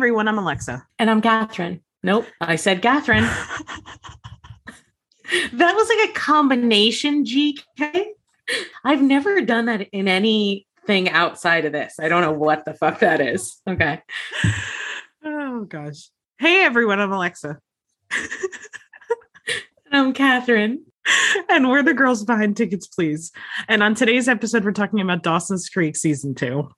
everyone, 0.00 0.26
I'm 0.28 0.38
Alexa. 0.38 0.86
And 0.98 1.10
I'm 1.10 1.20
Catherine. 1.20 1.82
Nope, 2.02 2.24
I 2.40 2.56
said 2.56 2.80
Catherine. 2.80 3.24
that 5.52 5.74
was 5.74 5.88
like 5.90 6.08
a 6.08 6.12
combination 6.14 7.26
GK. 7.26 8.06
I've 8.82 9.02
never 9.02 9.42
done 9.42 9.66
that 9.66 9.90
in 9.92 10.08
anything 10.08 11.10
outside 11.10 11.66
of 11.66 11.72
this. 11.72 11.96
I 12.00 12.08
don't 12.08 12.22
know 12.22 12.32
what 12.32 12.64
the 12.64 12.72
fuck 12.72 13.00
that 13.00 13.20
is. 13.20 13.60
Okay. 13.68 14.00
Oh 15.22 15.64
gosh. 15.64 16.08
Hey 16.38 16.64
everyone, 16.64 16.98
I'm 16.98 17.12
Alexa. 17.12 17.58
I'm 19.92 20.14
Catherine. 20.14 20.82
And 21.50 21.68
we're 21.68 21.82
the 21.82 21.92
girls 21.92 22.24
behind 22.24 22.56
tickets, 22.56 22.86
please. 22.86 23.32
And 23.68 23.82
on 23.82 23.94
today's 23.94 24.28
episode, 24.28 24.64
we're 24.64 24.72
talking 24.72 25.02
about 25.02 25.22
Dawson's 25.22 25.68
Creek 25.68 25.94
season 25.94 26.34
two. 26.34 26.70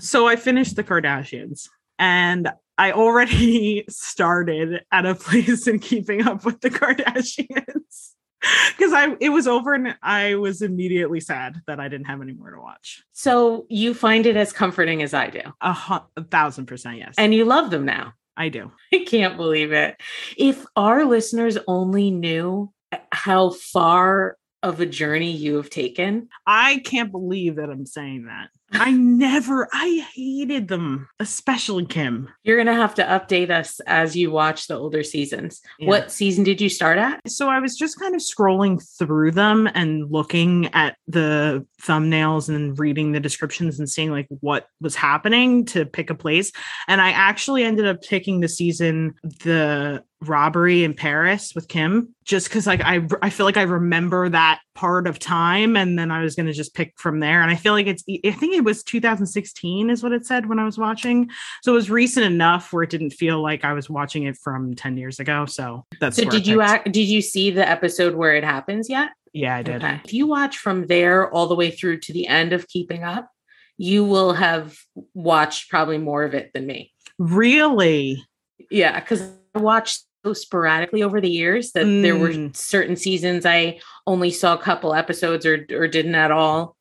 So 0.00 0.26
I 0.26 0.36
finished 0.36 0.76
the 0.76 0.84
Kardashians 0.84 1.68
and 1.98 2.48
I 2.78 2.92
already 2.92 3.84
started 3.88 4.82
at 4.90 5.06
a 5.06 5.14
place 5.14 5.66
in 5.66 5.78
keeping 5.78 6.26
up 6.26 6.44
with 6.44 6.60
the 6.60 6.70
Kardashians 6.70 8.14
because 8.76 8.92
I 8.92 9.16
it 9.20 9.28
was 9.30 9.46
over 9.46 9.74
and 9.74 9.96
I 10.02 10.36
was 10.36 10.62
immediately 10.62 11.20
sad 11.20 11.60
that 11.66 11.78
I 11.78 11.88
didn't 11.88 12.06
have 12.06 12.22
any 12.22 12.32
more 12.32 12.50
to 12.50 12.60
watch. 12.60 13.02
So 13.12 13.66
you 13.68 13.94
find 13.94 14.26
it 14.26 14.36
as 14.36 14.52
comforting 14.52 15.02
as 15.02 15.14
I 15.14 15.28
do. 15.28 15.42
A, 15.60 15.74
hu- 15.74 16.06
a 16.16 16.24
thousand 16.24 16.66
percent 16.66 16.98
yes. 16.98 17.14
And 17.18 17.34
you 17.34 17.44
love 17.44 17.70
them 17.70 17.84
now. 17.84 18.14
I 18.36 18.48
do. 18.48 18.72
I 18.92 19.04
can't 19.06 19.36
believe 19.36 19.72
it. 19.72 20.00
If 20.36 20.64
our 20.76 21.04
listeners 21.04 21.58
only 21.68 22.10
knew 22.10 22.72
how 23.12 23.50
far 23.50 24.36
of 24.62 24.80
a 24.80 24.86
journey 24.86 25.32
you 25.32 25.56
have 25.56 25.70
taken. 25.70 26.28
I 26.46 26.78
can't 26.84 27.10
believe 27.10 27.56
that 27.56 27.70
I'm 27.70 27.86
saying 27.86 28.26
that. 28.26 28.50
I 28.72 28.92
never, 28.92 29.68
I 29.72 30.06
hated 30.14 30.68
them, 30.68 31.08
especially 31.18 31.86
Kim. 31.86 32.28
You're 32.44 32.56
going 32.56 32.66
to 32.66 32.74
have 32.74 32.94
to 32.96 33.02
update 33.02 33.50
us 33.50 33.80
as 33.80 34.16
you 34.16 34.30
watch 34.30 34.66
the 34.66 34.76
older 34.76 35.02
seasons. 35.02 35.60
Yeah. 35.78 35.88
What 35.88 36.12
season 36.12 36.44
did 36.44 36.60
you 36.60 36.68
start 36.68 36.98
at? 36.98 37.20
So 37.28 37.48
I 37.48 37.58
was 37.58 37.76
just 37.76 37.98
kind 37.98 38.14
of 38.14 38.20
scrolling 38.20 38.82
through 38.98 39.32
them 39.32 39.68
and 39.74 40.10
looking 40.10 40.66
at 40.74 40.96
the 41.08 41.66
thumbnails 41.82 42.48
and 42.48 42.78
reading 42.78 43.12
the 43.12 43.20
descriptions 43.20 43.78
and 43.78 43.88
seeing 43.88 44.10
like 44.10 44.28
what 44.40 44.66
was 44.80 44.94
happening 44.94 45.64
to 45.66 45.84
pick 45.84 46.10
a 46.10 46.14
place. 46.14 46.52
And 46.86 47.00
I 47.00 47.10
actually 47.10 47.64
ended 47.64 47.86
up 47.86 48.02
picking 48.02 48.40
the 48.40 48.48
season, 48.48 49.14
the 49.22 50.04
robbery 50.22 50.84
in 50.84 50.94
Paris 50.94 51.54
with 51.54 51.68
Kim, 51.68 52.14
just 52.24 52.48
because 52.48 52.66
like 52.66 52.82
I 52.82 53.06
I 53.22 53.30
feel 53.30 53.46
like 53.46 53.56
I 53.56 53.62
remember 53.62 54.28
that 54.28 54.60
part 54.74 55.06
of 55.06 55.18
time, 55.18 55.76
and 55.76 55.98
then 55.98 56.10
I 56.10 56.22
was 56.22 56.34
gonna 56.34 56.52
just 56.52 56.74
pick 56.74 56.94
from 56.98 57.20
there. 57.20 57.42
And 57.42 57.50
I 57.50 57.56
feel 57.56 57.72
like 57.72 57.86
it's 57.86 58.04
I 58.08 58.30
think 58.32 58.56
it 58.60 58.64
was 58.64 58.82
2016 58.84 59.90
is 59.90 60.02
what 60.02 60.12
it 60.12 60.26
said 60.26 60.46
when 60.46 60.58
I 60.58 60.64
was 60.64 60.78
watching, 60.78 61.30
so 61.62 61.72
it 61.72 61.74
was 61.74 61.90
recent 61.90 62.26
enough 62.26 62.72
where 62.72 62.82
it 62.82 62.90
didn't 62.90 63.10
feel 63.10 63.42
like 63.42 63.64
I 63.64 63.72
was 63.72 63.90
watching 63.90 64.24
it 64.24 64.36
from 64.36 64.74
10 64.74 64.96
years 64.96 65.18
ago. 65.18 65.46
So 65.46 65.86
that's 66.00 66.16
So 66.16 66.24
did 66.24 66.46
you 66.46 66.60
act, 66.60 66.92
did 66.92 67.08
you 67.08 67.22
see 67.22 67.50
the 67.50 67.68
episode 67.68 68.14
where 68.14 68.34
it 68.34 68.44
happens 68.44 68.88
yet? 68.88 69.10
Yeah, 69.32 69.56
I 69.56 69.62
did. 69.62 69.76
Okay. 69.76 70.00
If 70.04 70.12
you 70.12 70.26
watch 70.26 70.58
from 70.58 70.86
there 70.86 71.30
all 71.32 71.46
the 71.46 71.54
way 71.54 71.70
through 71.70 72.00
to 72.00 72.12
the 72.12 72.26
end 72.26 72.52
of 72.52 72.68
Keeping 72.68 73.04
Up, 73.04 73.30
you 73.78 74.04
will 74.04 74.34
have 74.34 74.76
watched 75.14 75.70
probably 75.70 75.98
more 75.98 76.24
of 76.24 76.34
it 76.34 76.50
than 76.52 76.66
me. 76.66 76.92
Really? 77.18 78.24
Yeah, 78.70 79.00
because 79.00 79.22
I 79.54 79.58
watched 79.58 80.04
so 80.24 80.34
sporadically 80.34 81.02
over 81.02 81.20
the 81.20 81.30
years 81.30 81.72
that 81.72 81.84
there 81.84 82.16
were 82.16 82.28
Mm. 82.28 82.54
certain 82.54 82.96
seasons 82.96 83.46
I 83.46 83.80
only 84.06 84.30
saw 84.30 84.54
a 84.54 84.58
couple 84.58 84.92
episodes 84.92 85.46
or 85.46 85.66
or 85.72 85.88
didn't 85.88 86.14
at 86.14 86.30
all. 86.30 86.76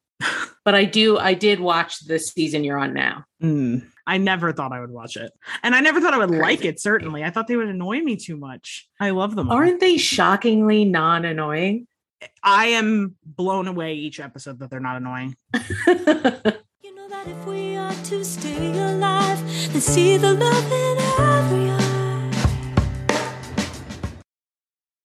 But 0.66 0.76
I 0.76 0.86
do 0.86 1.18
I 1.18 1.34
did 1.34 1.60
watch 1.60 2.00
the 2.06 2.20
season 2.20 2.64
you're 2.64 2.78
on 2.78 2.94
now. 2.94 3.26
Mm. 3.42 3.88
I 4.06 4.18
never 4.18 4.52
thought 4.52 4.72
I 4.72 4.80
would 4.80 4.90
watch 4.90 5.18
it. 5.18 5.32
And 5.62 5.76
I 5.76 5.82
never 5.82 6.02
thought 6.02 6.16
I 6.16 6.18
would 6.18 6.32
like 6.32 6.66
it, 6.66 6.80
certainly. 6.80 7.24
I 7.24 7.30
thought 7.30 7.48
they 7.48 7.56
would 7.56 7.68
annoy 7.68 8.02
me 8.02 8.16
too 8.16 8.38
much. 8.38 8.88
I 9.00 9.12
love 9.12 9.36
them. 9.36 9.52
Aren't 9.52 9.80
they 9.80 9.98
shockingly 9.98 10.84
non-annoying? 10.84 11.86
I 12.44 12.68
am 12.68 13.16
blown 13.24 13.68
away 13.68 13.94
each 13.94 14.20
episode 14.20 14.60
that 14.60 14.72
they're 14.72 14.80
not 14.80 14.98
annoying. 14.98 15.36
You 16.82 16.96
know 16.96 17.10
that 17.10 17.28
if 17.28 17.46
we 17.46 17.76
are 17.76 17.94
to 17.94 18.24
stay 18.24 18.72
alive, 18.80 19.38
then 19.74 19.82
see 19.82 20.16
the 20.16 20.34
love 20.34 20.72
in 20.72 20.98
every 21.20 21.70
eye. 21.70 22.32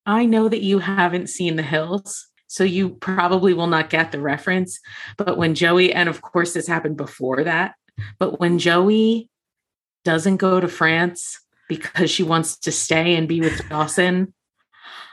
I 0.06 0.24
know 0.24 0.48
that 0.48 0.62
you 0.62 0.78
haven't 0.78 1.30
seen 1.30 1.56
The 1.56 1.64
Hills, 1.64 2.28
so 2.54 2.62
you 2.62 2.90
probably 2.90 3.52
will 3.52 3.66
not 3.66 3.90
get 3.90 4.12
the 4.12 4.20
reference. 4.20 4.78
But 5.16 5.36
when 5.36 5.56
Joey, 5.56 5.92
and 5.92 6.08
of 6.08 6.22
course, 6.22 6.54
this 6.54 6.68
happened 6.68 6.96
before 6.96 7.42
that, 7.42 7.74
but 8.20 8.38
when 8.38 8.60
Joey 8.60 9.28
doesn't 10.04 10.36
go 10.36 10.60
to 10.60 10.68
France 10.68 11.40
because 11.68 12.12
she 12.12 12.22
wants 12.22 12.56
to 12.58 12.70
stay 12.70 13.16
and 13.16 13.26
be 13.26 13.40
with 13.40 13.68
Dawson, 13.68 14.34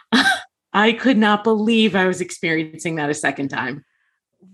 I 0.73 0.93
could 0.93 1.17
not 1.17 1.43
believe 1.43 1.95
I 1.95 2.05
was 2.05 2.21
experiencing 2.21 2.97
that 2.97 3.09
a 3.09 3.15
second 3.15 3.47
time. 3.47 3.85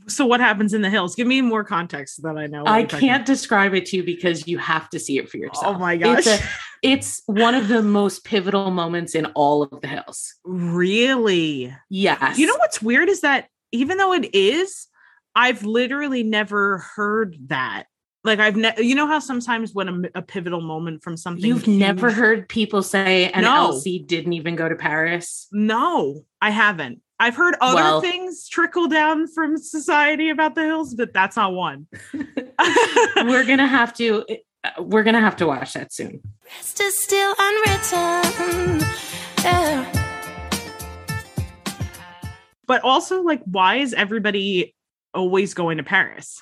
So 0.08 0.26
what 0.26 0.40
happens 0.40 0.74
in 0.74 0.82
the 0.82 0.90
hills? 0.90 1.16
Give 1.16 1.28
me 1.28 1.42
more 1.42 1.64
context 1.64 2.18
so 2.18 2.22
that 2.24 2.38
I 2.38 2.48
know. 2.48 2.64
I 2.66 2.84
can't 2.84 3.26
describe 3.26 3.74
it 3.74 3.86
to 3.88 3.98
you 3.98 4.04
because 4.04 4.48
you 4.48 4.58
have 4.58 4.90
to 4.92 5.00
see 5.00 5.18
it 5.18 5.30
for 5.30 5.38
oh 5.38 5.42
yourself. 5.42 5.76
Oh 5.76 5.80
my 5.80 5.98
gosh. 5.98 6.20
It's, 6.20 6.28
a- 6.28 6.48
it's 6.82 7.22
one 7.26 7.56
of 7.56 7.68
the 7.68 7.82
most 7.82 8.24
pivotal 8.24 8.72
moments 8.72 9.16
in 9.16 9.26
all 9.28 9.64
of 9.64 9.82
the 9.82 9.88
hills. 9.88 10.34
Really? 10.46 11.74
Yes. 11.90 12.38
You 12.38 12.48
know 12.48 12.56
what's 12.58 12.82
weird 12.82 13.10
is 13.10 13.22
that 13.22 13.50
even 13.72 13.98
though 13.98 14.14
it 14.14 14.34
is, 14.34 14.88
I've 15.36 15.64
literally 15.64 16.24
never 16.24 16.80
heard 16.80 17.38
that. 17.48 17.86
Like 18.24 18.40
I've 18.40 18.56
never, 18.56 18.82
you 18.82 18.96
know 18.96 19.08
how 19.08 19.20
sometimes 19.20 19.74
when 19.74 20.10
a 20.16 20.22
pivotal 20.22 20.62
moment 20.62 21.04
from 21.04 21.16
something 21.16 21.46
You've 21.46 21.68
never 21.68 22.12
heard 22.12 22.50
people 22.50 22.84
say, 22.84 23.30
and 23.30 23.44
No. 23.44 23.72
LC 23.72 24.06
didn't 24.06 24.34
even 24.34 24.56
go 24.56 24.68
to 24.68 24.76
Paris. 24.76 25.48
No, 25.52 26.26
I 26.42 26.50
haven't. 26.50 27.02
I've 27.20 27.36
heard 27.36 27.56
other 27.62 27.76
Well- 27.76 28.02
things 28.02 28.48
trickle 28.48 28.88
down 28.88 29.28
from 29.28 29.58
society 29.58 30.30
about 30.30 30.56
the 30.56 30.64
hills, 30.64 30.94
but 30.94 31.14
that's 31.14 31.36
not 31.36 31.54
one. 31.54 31.88
we're 32.14 33.44
gonna 33.46 33.68
have 33.68 33.94
to. 33.96 34.24
uh, 34.64 34.70
We're 34.80 35.04
gonna 35.04 35.22
have 35.22 35.36
to 35.38 35.48
watch 35.48 35.74
that 35.74 35.92
soon. 35.94 36.22
Rest 36.46 36.80
is 36.80 36.98
still 36.98 37.34
unwritten. 37.40 38.88
Yeah. 39.44 40.04
but 42.68 42.84
also, 42.84 43.22
like, 43.22 43.42
why 43.46 43.76
is 43.78 43.94
everybody 43.94 44.76
always 45.14 45.54
going 45.54 45.78
to 45.78 45.84
Paris? 45.84 46.42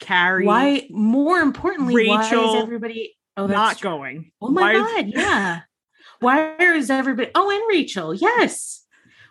Carrie, 0.00 0.46
Why? 0.46 0.86
More 0.90 1.38
importantly, 1.38 2.08
why 2.08 2.20
Rachel 2.20 2.54
is 2.56 2.62
everybody? 2.62 3.16
Oh, 3.36 3.46
not 3.46 3.78
true. 3.78 3.90
going? 3.90 4.32
Oh 4.40 4.48
my 4.50 4.74
Why 4.74 4.74
is- 4.74 4.82
god! 4.82 5.06
Yeah. 5.08 5.60
Why 6.20 6.56
is 6.58 6.90
everybody? 6.90 7.30
Oh, 7.34 7.50
and 7.50 7.62
Rachel. 7.68 8.14
Yes. 8.14 8.83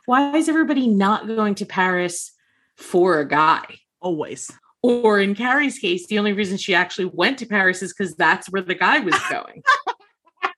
Why 0.05 0.35
is 0.35 0.49
everybody 0.49 0.87
not 0.87 1.27
going 1.27 1.55
to 1.55 1.65
Paris 1.65 2.31
for 2.75 3.19
a 3.19 3.27
guy? 3.27 3.63
always. 4.03 4.51
Or 4.83 5.19
in 5.19 5.33
Carrie's 5.33 5.79
case, 5.79 6.05
the 6.05 6.19
only 6.19 6.33
reason 6.33 6.57
she 6.57 6.75
actually 6.75 7.05
went 7.05 7.39
to 7.39 7.45
Paris 7.45 7.81
is 7.81 7.93
because 7.93 8.15
that's 8.15 8.51
where 8.51 8.61
the 8.61 8.75
guy 8.75 8.99
was 8.99 9.15
going. 9.29 9.63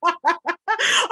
Uh, 0.03 0.11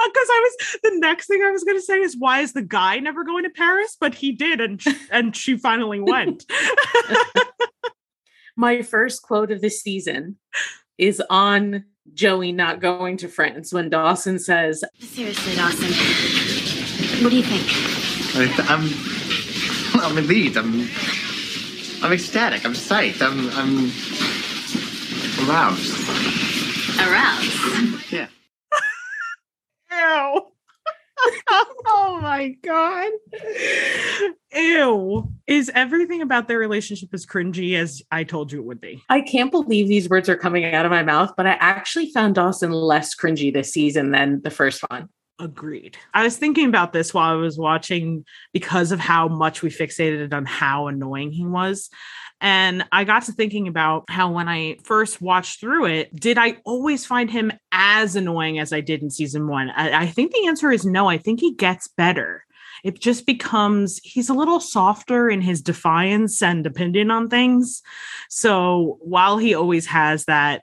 because 0.06 0.28
I 0.30 0.40
was 0.42 0.78
the 0.82 0.98
next 0.98 1.26
thing 1.26 1.42
I 1.42 1.50
was 1.50 1.64
going 1.64 1.76
to 1.76 1.82
say 1.82 1.98
is 1.98 2.16
why 2.16 2.40
is 2.40 2.52
the 2.52 2.62
guy 2.62 2.98
never 3.00 3.24
going 3.24 3.42
to 3.44 3.50
Paris? 3.50 3.96
But 3.98 4.14
he 4.14 4.30
did, 4.30 4.60
and 4.60 4.80
and 5.10 5.34
she 5.34 5.56
finally 5.56 6.00
went. 6.00 6.44
my 8.56 8.82
first 8.82 9.22
quote 9.22 9.50
of 9.50 9.60
the 9.60 9.70
season 9.70 10.38
is 10.98 11.22
on 11.28 11.84
Joey 12.12 12.52
not 12.52 12.80
going 12.80 13.16
to 13.18 13.28
France 13.28 13.72
when 13.72 13.90
Dawson 13.90 14.38
says, 14.38 14.84
Seriously, 15.00 15.56
Dawson. 15.56 15.90
What 17.22 17.30
do 17.30 17.36
you 17.36 17.42
think? 17.42 18.03
I- 18.36 18.66
I'm, 18.68 20.02
I'm 20.02 20.16
relieved. 20.16 20.56
I'm, 20.56 20.88
I'm 22.02 22.12
ecstatic. 22.12 22.64
I'm 22.64 22.74
psyched. 22.74 23.22
I'm, 23.22 23.48
I'm 23.50 23.90
aroused. 25.48 25.94
Aroused. 27.00 28.12
Yeah. 28.12 28.28
Ew. 30.34 30.46
oh 31.86 32.18
my 32.20 32.48
god. 32.62 33.12
Ew. 34.52 35.30
Is 35.46 35.70
everything 35.74 36.22
about 36.22 36.48
their 36.48 36.58
relationship 36.58 37.10
as 37.12 37.24
cringy 37.24 37.76
as 37.76 38.02
I 38.10 38.24
told 38.24 38.52
you 38.52 38.58
it 38.60 38.64
would 38.64 38.80
be? 38.80 39.02
I 39.08 39.20
can't 39.20 39.50
believe 39.50 39.88
these 39.88 40.08
words 40.08 40.28
are 40.28 40.36
coming 40.36 40.64
out 40.64 40.84
of 40.84 40.90
my 40.90 41.02
mouth, 41.02 41.32
but 41.36 41.46
I 41.46 41.52
actually 41.60 42.10
found 42.10 42.34
Dawson 42.34 42.72
less 42.72 43.14
cringy 43.14 43.52
this 43.52 43.72
season 43.72 44.10
than 44.10 44.42
the 44.42 44.50
first 44.50 44.82
one. 44.90 45.08
Agreed. 45.40 45.96
I 46.12 46.22
was 46.22 46.36
thinking 46.36 46.68
about 46.68 46.92
this 46.92 47.12
while 47.12 47.32
I 47.32 47.36
was 47.36 47.58
watching 47.58 48.24
because 48.52 48.92
of 48.92 49.00
how 49.00 49.26
much 49.26 49.62
we 49.62 49.70
fixated 49.70 50.32
on 50.32 50.44
how 50.46 50.86
annoying 50.86 51.32
he 51.32 51.44
was. 51.44 51.90
And 52.40 52.84
I 52.92 53.04
got 53.04 53.24
to 53.24 53.32
thinking 53.32 53.66
about 53.66 54.04
how 54.08 54.30
when 54.30 54.48
I 54.48 54.76
first 54.84 55.20
watched 55.20 55.60
through 55.60 55.86
it, 55.86 56.14
did 56.14 56.38
I 56.38 56.58
always 56.64 57.04
find 57.04 57.30
him 57.30 57.52
as 57.72 58.14
annoying 58.14 58.58
as 58.60 58.72
I 58.72 58.80
did 58.80 59.02
in 59.02 59.10
season 59.10 59.48
one? 59.48 59.70
I, 59.70 60.02
I 60.02 60.06
think 60.06 60.32
the 60.32 60.46
answer 60.46 60.70
is 60.70 60.84
no. 60.84 61.08
I 61.08 61.18
think 61.18 61.40
he 61.40 61.54
gets 61.54 61.88
better. 61.88 62.44
it 62.84 63.00
just 63.00 63.26
becomes 63.26 63.98
he's 64.04 64.28
a 64.28 64.34
little 64.34 64.60
softer 64.60 65.30
in 65.30 65.40
his 65.40 65.62
defiance 65.62 66.42
and 66.42 66.66
opinion 66.66 67.10
on 67.10 67.28
things. 67.28 67.82
So 68.28 68.98
while 69.00 69.38
he 69.38 69.54
always 69.54 69.86
has 69.86 70.26
that 70.26 70.62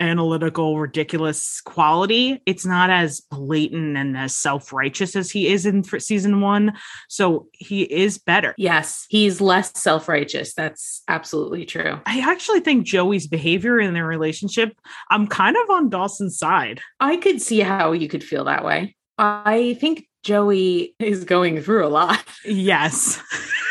analytical, 0.00 0.78
ridiculous 0.78 1.60
quality, 1.60 2.42
it's 2.46 2.66
not 2.66 2.90
as 2.90 3.20
blatant 3.20 3.96
and 3.96 4.16
as 4.16 4.36
self 4.36 4.72
righteous 4.72 5.14
as 5.14 5.30
he 5.30 5.48
is 5.48 5.66
in 5.66 5.84
season 5.84 6.40
one. 6.40 6.72
So 7.08 7.46
he 7.52 7.82
is 7.82 8.18
better. 8.18 8.54
Yes, 8.56 9.06
he's 9.08 9.40
less 9.40 9.78
self 9.78 10.08
righteous. 10.08 10.54
That's 10.54 11.02
absolutely 11.08 11.64
true. 11.66 12.00
I 12.06 12.20
actually 12.20 12.60
think 12.60 12.86
Joey's 12.86 13.26
behavior 13.26 13.78
in 13.78 13.94
their 13.94 14.06
relationship, 14.06 14.76
I'm 15.10 15.26
kind 15.26 15.56
of 15.56 15.70
on 15.70 15.90
Dawson's 15.90 16.38
side. 16.38 16.80
I 16.98 17.16
could 17.16 17.40
see 17.40 17.60
how 17.60 17.92
you 17.92 18.08
could 18.08 18.24
feel 18.24 18.44
that 18.44 18.64
way. 18.64 18.96
I 19.18 19.76
think 19.80 20.08
Joey 20.22 20.94
is 20.98 21.24
going 21.24 21.60
through 21.62 21.86
a 21.86 21.88
lot. 21.88 22.24
Yes. 22.44 23.20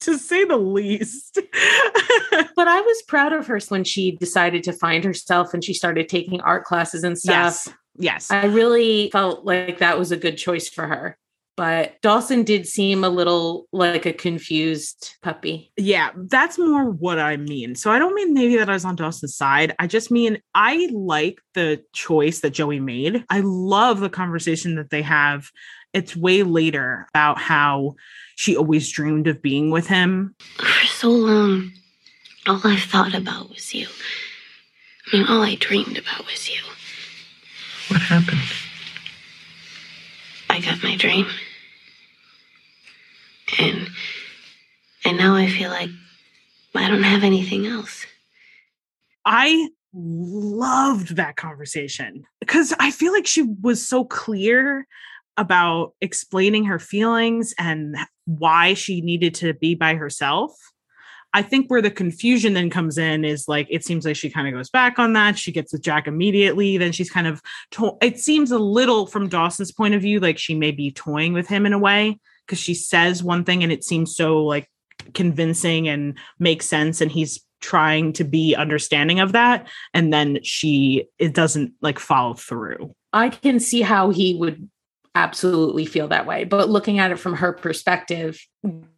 to 0.00 0.18
say 0.18 0.44
the 0.44 0.56
least. 0.56 1.34
but 2.56 2.68
I 2.68 2.80
was 2.80 3.02
proud 3.08 3.32
of 3.32 3.46
her 3.46 3.58
when 3.68 3.84
she 3.84 4.12
decided 4.12 4.62
to 4.64 4.72
find 4.72 5.04
herself 5.04 5.54
and 5.54 5.64
she 5.64 5.74
started 5.74 6.08
taking 6.08 6.40
art 6.40 6.64
classes 6.64 7.04
and 7.04 7.18
stuff. 7.18 7.64
yes. 7.66 7.74
Yes. 8.00 8.30
I 8.30 8.46
really 8.46 9.10
felt 9.10 9.44
like 9.44 9.78
that 9.78 9.98
was 9.98 10.12
a 10.12 10.16
good 10.16 10.36
choice 10.36 10.68
for 10.68 10.86
her. 10.86 11.18
But 11.56 12.00
Dawson 12.02 12.44
did 12.44 12.68
seem 12.68 13.02
a 13.02 13.08
little 13.08 13.66
like 13.72 14.06
a 14.06 14.12
confused 14.12 15.16
puppy. 15.22 15.72
Yeah, 15.76 16.10
that's 16.14 16.56
more 16.56 16.88
what 16.88 17.18
I 17.18 17.36
mean. 17.36 17.74
So 17.74 17.90
I 17.90 17.98
don't 17.98 18.14
mean 18.14 18.32
maybe 18.32 18.56
that 18.58 18.70
I 18.70 18.74
was 18.74 18.84
on 18.84 18.94
Dawson's 18.94 19.34
side. 19.34 19.74
I 19.80 19.88
just 19.88 20.12
mean 20.12 20.40
I 20.54 20.88
like 20.92 21.40
the 21.54 21.82
choice 21.92 22.42
that 22.42 22.50
Joey 22.50 22.78
made. 22.78 23.24
I 23.28 23.40
love 23.40 23.98
the 23.98 24.08
conversation 24.08 24.76
that 24.76 24.90
they 24.90 25.02
have. 25.02 25.50
It's 25.92 26.14
way 26.14 26.42
later 26.42 27.06
about 27.10 27.38
how 27.38 27.96
she 28.36 28.56
always 28.56 28.90
dreamed 28.90 29.26
of 29.26 29.42
being 29.42 29.70
with 29.70 29.86
him. 29.86 30.34
For 30.58 30.86
so 30.86 31.10
long, 31.10 31.72
all 32.46 32.60
I 32.64 32.76
thought 32.76 33.14
about 33.14 33.50
was 33.50 33.74
you. 33.74 33.88
I 35.12 35.16
mean, 35.16 35.26
all 35.26 35.42
I 35.42 35.54
dreamed 35.54 35.96
about 35.96 36.26
was 36.26 36.48
you. 36.48 36.60
What 37.88 38.00
happened? 38.00 38.40
I 40.50 40.60
got 40.60 40.82
my 40.82 40.96
dream. 40.96 41.26
And 43.58 43.88
and 45.04 45.16
now 45.16 45.34
I 45.34 45.48
feel 45.48 45.70
like 45.70 45.90
I 46.74 46.88
don't 46.88 47.02
have 47.02 47.24
anything 47.24 47.66
else. 47.66 48.06
I 49.24 49.68
loved 49.94 51.16
that 51.16 51.36
conversation 51.36 52.24
because 52.40 52.74
I 52.78 52.90
feel 52.90 53.12
like 53.12 53.26
she 53.26 53.42
was 53.62 53.86
so 53.86 54.04
clear 54.04 54.86
about 55.38 55.94
explaining 56.00 56.64
her 56.64 56.78
feelings 56.78 57.54
and 57.58 57.96
why 58.26 58.74
she 58.74 59.00
needed 59.00 59.34
to 59.36 59.54
be 59.54 59.74
by 59.74 59.94
herself. 59.94 60.52
I 61.32 61.42
think 61.42 61.70
where 61.70 61.82
the 61.82 61.90
confusion 61.90 62.54
then 62.54 62.70
comes 62.70 62.98
in 62.98 63.24
is 63.24 63.46
like 63.48 63.68
it 63.70 63.84
seems 63.84 64.04
like 64.04 64.16
she 64.16 64.30
kind 64.30 64.48
of 64.48 64.54
goes 64.54 64.70
back 64.70 64.98
on 64.98 65.12
that. 65.12 65.38
She 65.38 65.52
gets 65.52 65.72
with 65.72 65.82
Jack 65.82 66.06
immediately. 66.06 66.76
Then 66.76 66.92
she's 66.92 67.10
kind 67.10 67.26
of 67.26 67.40
to- 67.72 67.96
it 68.02 68.18
seems 68.18 68.50
a 68.50 68.58
little 68.58 69.06
from 69.06 69.28
Dawson's 69.28 69.70
point 69.70 69.94
of 69.94 70.02
view 70.02 70.20
like 70.20 70.38
she 70.38 70.54
may 70.54 70.72
be 70.72 70.90
toying 70.90 71.34
with 71.34 71.46
him 71.46 71.66
in 71.66 71.72
a 71.72 71.78
way 71.78 72.18
because 72.46 72.58
she 72.58 72.74
says 72.74 73.22
one 73.22 73.44
thing 73.44 73.62
and 73.62 73.70
it 73.70 73.84
seems 73.84 74.16
so 74.16 74.42
like 74.44 74.68
convincing 75.14 75.86
and 75.86 76.18
makes 76.38 76.66
sense 76.66 77.00
and 77.00 77.12
he's 77.12 77.40
trying 77.60 78.12
to 78.14 78.24
be 78.24 78.54
understanding 78.54 79.20
of 79.20 79.32
that 79.32 79.68
and 79.92 80.12
then 80.12 80.38
she 80.42 81.04
it 81.18 81.34
doesn't 81.34 81.72
like 81.80 81.98
follow 81.98 82.34
through. 82.34 82.94
I 83.12 83.28
can 83.28 83.60
see 83.60 83.82
how 83.82 84.10
he 84.10 84.34
would 84.34 84.68
absolutely 85.22 85.84
feel 85.84 86.08
that 86.08 86.26
way. 86.26 86.44
But 86.44 86.68
looking 86.70 86.98
at 86.98 87.10
it 87.10 87.16
from 87.18 87.34
her 87.34 87.52
perspective, 87.52 88.40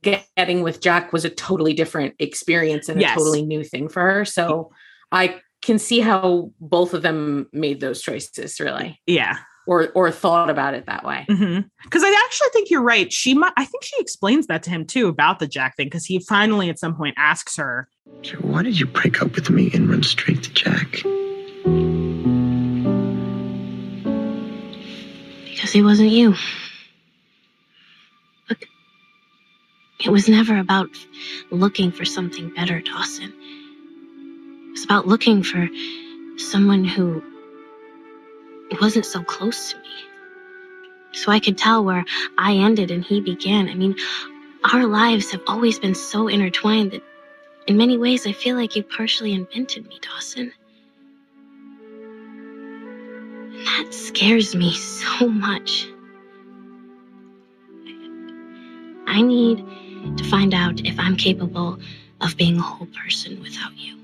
getting 0.02 0.62
with 0.62 0.80
Jack 0.80 1.12
was 1.12 1.24
a 1.24 1.30
totally 1.30 1.72
different 1.74 2.14
experience 2.18 2.88
and 2.88 3.00
Yes. 3.00 3.12
a 3.12 3.18
totally 3.18 3.42
new 3.42 3.64
thing 3.64 3.88
for 3.88 4.02
her. 4.02 4.24
So 4.24 4.70
I 5.10 5.40
can 5.62 5.78
see 5.78 6.00
how 6.00 6.52
both 6.60 6.94
of 6.94 7.02
them 7.02 7.48
made 7.52 7.80
those 7.80 8.00
choices 8.02 8.60
really 8.60 9.00
Yeah. 9.06 9.36
or 9.66 9.88
or 9.94 10.10
thought 10.10 10.50
about 10.50 10.74
it 10.74 10.86
that 10.86 11.04
way. 11.04 11.26
Mm-hmm. 11.28 11.60
Because 11.84 12.02
I 12.04 12.22
actually 12.26 12.48
think 12.52 12.70
you're 12.70 12.82
right. 12.82 13.12
She 13.12 13.34
might. 13.34 13.52
I 13.56 13.64
think 13.64 13.82
she 13.84 13.96
explains 13.98 14.46
that 14.46 14.62
to 14.64 14.70
him 14.70 14.84
too 14.86 15.08
about 15.08 15.38
the 15.38 15.46
Jack 15.46 15.76
thing. 15.76 15.86
Because 15.86 16.04
he 16.06 16.18
finally 16.20 16.70
at 16.70 16.78
some 16.78 16.94
point 16.96 17.14
asks 17.18 17.56
her, 17.56 17.88
So 18.22 18.36
why 18.36 18.62
did 18.62 18.78
you 18.78 18.86
break 18.86 19.20
up 19.22 19.34
with 19.34 19.50
me 19.50 19.70
and 19.74 19.88
run 19.90 20.02
straight 20.02 20.42
to 20.44 20.52
Jack? 20.52 21.02
It 25.72 25.82
wasn't 25.82 26.10
you. 26.10 26.34
Look, 28.48 28.64
it 30.04 30.10
was 30.10 30.28
never 30.28 30.58
about 30.58 30.88
looking 31.50 31.92
for 31.92 32.04
something 32.04 32.52
better, 32.54 32.80
Dawson. 32.80 33.32
It 33.32 34.70
was 34.72 34.84
about 34.84 35.06
looking 35.06 35.42
for 35.42 35.68
someone 36.36 36.84
who 36.84 37.22
wasn't 38.80 39.06
so 39.06 39.22
close 39.22 39.72
to 39.72 39.78
me. 39.78 39.88
So 41.12 41.30
I 41.32 41.40
could 41.40 41.58
tell 41.58 41.84
where 41.84 42.04
I 42.38 42.54
ended 42.54 42.90
and 42.90 43.04
he 43.04 43.20
began. 43.20 43.68
I 43.68 43.74
mean, 43.74 43.96
our 44.72 44.86
lives 44.86 45.30
have 45.30 45.42
always 45.46 45.78
been 45.78 45.94
so 45.94 46.28
intertwined 46.28 46.92
that 46.92 47.02
in 47.66 47.76
many 47.76 47.96
ways 47.96 48.26
I 48.26 48.32
feel 48.32 48.56
like 48.56 48.76
you 48.76 48.82
partially 48.82 49.32
invented 49.32 49.86
me, 49.88 49.98
Dawson. 50.02 50.52
That 53.64 53.88
scares 53.90 54.54
me 54.54 54.72
so 54.74 55.28
much. 55.28 55.86
I 59.06 59.22
need 59.22 59.58
to 60.16 60.24
find 60.24 60.54
out 60.54 60.80
if 60.86 60.98
I'm 60.98 61.16
capable 61.16 61.78
of 62.20 62.36
being 62.36 62.58
a 62.58 62.62
whole 62.62 62.86
person 62.86 63.40
without 63.40 63.76
you. 63.76 63.96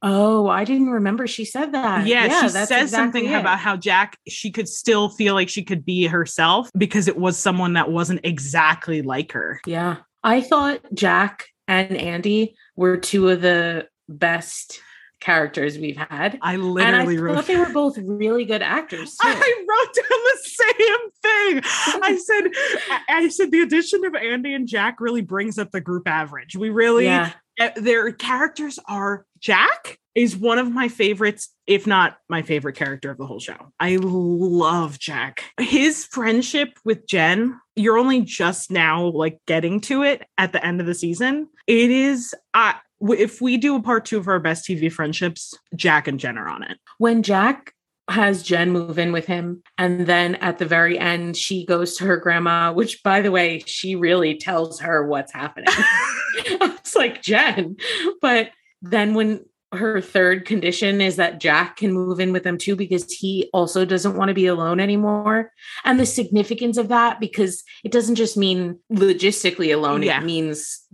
Oh, 0.00 0.46
I 0.46 0.64
didn't 0.64 0.90
remember 0.90 1.26
she 1.26 1.44
said 1.44 1.72
that. 1.72 2.06
yeah, 2.06 2.24
she 2.24 2.52
that's 2.52 2.68
says 2.68 2.90
something 2.90 3.24
it. 3.26 3.34
about 3.34 3.58
how 3.58 3.76
Jack 3.76 4.16
she 4.28 4.52
could 4.52 4.68
still 4.68 5.08
feel 5.08 5.34
like 5.34 5.48
she 5.48 5.64
could 5.64 5.84
be 5.84 6.06
herself 6.06 6.70
because 6.78 7.08
it 7.08 7.16
was 7.16 7.36
someone 7.36 7.72
that 7.72 7.90
wasn't 7.90 8.20
exactly 8.22 9.02
like 9.02 9.32
her. 9.32 9.60
Yeah. 9.66 9.96
I 10.22 10.40
thought 10.40 10.80
Jack 10.94 11.46
and 11.66 11.96
Andie 11.96 12.54
were 12.76 12.96
two 12.96 13.28
of 13.28 13.40
the 13.40 13.88
best 14.08 14.80
characters 15.20 15.78
we've 15.78 15.96
had. 15.96 16.38
I 16.42 16.54
And 16.54 16.62
I 16.62 16.66
literally 16.66 17.16
thought 17.16 17.22
wrote. 17.22 17.46
they 17.46 17.56
were 17.56 17.72
both 17.72 17.98
really 17.98 18.44
good 18.44 18.62
actors. 18.62 19.16
Too. 19.22 19.28
I 19.28 19.64
wrote 19.68 19.94
down 19.94 20.20
the 20.24 20.38
same 20.42 21.10
thing. 21.22 22.02
I 22.02 22.16
said, 22.24 22.44
I- 22.90 23.02
I 23.24 23.28
said 23.28 23.50
the 23.50 23.60
addition 23.62 24.04
of 24.04 24.14
Andie 24.14 24.54
and 24.54 24.68
Jack 24.68 25.00
really 25.00 25.22
brings 25.22 25.58
up 25.58 25.70
the 25.72 25.80
group 25.80 26.06
average. 26.08 26.56
We 26.56 26.70
really, 26.70 27.04
yeah. 27.04 27.32
uh, 27.60 27.70
their 27.76 28.12
characters 28.12 28.78
are 28.88 29.24
Jack 29.40 29.98
is 30.14 30.36
one 30.36 30.58
of 30.58 30.70
my 30.72 30.88
favorites, 30.88 31.48
if 31.68 31.86
not 31.86 32.16
my 32.28 32.42
favorite 32.42 32.74
character 32.74 33.10
of 33.12 33.18
the 33.18 33.26
whole 33.26 33.38
show. 33.38 33.72
I 33.78 33.98
love 34.00 34.98
Jack. 34.98 35.44
His 35.60 36.04
friendship 36.06 36.70
with 36.84 37.06
Jen, 37.06 37.60
you're 37.76 37.98
only 37.98 38.22
just 38.22 38.68
now 38.70 39.04
like 39.06 39.38
getting 39.46 39.80
to 39.82 40.02
it 40.02 40.26
at 40.36 40.52
the 40.52 40.64
end 40.64 40.80
of 40.80 40.86
the 40.88 40.94
season. 40.94 41.48
It 41.68 41.90
is, 41.90 42.34
w- 42.52 42.78
if 43.00 43.40
we 43.40 43.56
do 43.56 43.76
a 43.76 43.82
part 43.82 44.04
two 44.04 44.18
of 44.18 44.28
our 44.28 44.40
best 44.40 44.66
TV 44.66 44.90
friendships, 44.90 45.54
Jack 45.74 46.08
and 46.08 46.18
Jen 46.18 46.38
are 46.38 46.48
on 46.48 46.62
it. 46.62 46.78
When 46.98 47.22
Jack 47.22 47.72
has 48.08 48.42
Jen 48.42 48.70
move 48.70 48.98
in 48.98 49.12
with 49.12 49.26
him, 49.26 49.62
and 49.76 50.06
then 50.06 50.36
at 50.36 50.58
the 50.58 50.64
very 50.66 50.98
end, 50.98 51.36
she 51.36 51.66
goes 51.66 51.96
to 51.96 52.04
her 52.04 52.16
grandma, 52.16 52.72
which 52.72 53.02
by 53.02 53.20
the 53.20 53.30
way, 53.30 53.62
she 53.66 53.94
really 53.96 54.36
tells 54.36 54.80
her 54.80 55.06
what's 55.06 55.32
happening. 55.32 55.68
it's 56.36 56.96
like 56.96 57.22
Jen. 57.22 57.76
But 58.20 58.50
then 58.82 59.14
when 59.14 59.44
her 59.72 60.00
third 60.00 60.46
condition 60.46 61.00
is 61.02 61.16
that 61.16 61.40
Jack 61.40 61.76
can 61.76 61.92
move 61.92 62.20
in 62.20 62.32
with 62.32 62.42
them 62.42 62.56
too 62.56 62.74
because 62.74 63.12
he 63.12 63.50
also 63.52 63.84
doesn't 63.84 64.16
want 64.16 64.28
to 64.28 64.34
be 64.34 64.46
alone 64.46 64.80
anymore. 64.80 65.52
And 65.84 66.00
the 66.00 66.06
significance 66.06 66.78
of 66.78 66.88
that, 66.88 67.20
because 67.20 67.62
it 67.84 67.92
doesn't 67.92 68.14
just 68.14 68.36
mean 68.36 68.78
logistically 68.90 69.74
alone, 69.74 70.02
Yeah. 70.02 70.20
it 70.20 70.24
means 70.24 70.86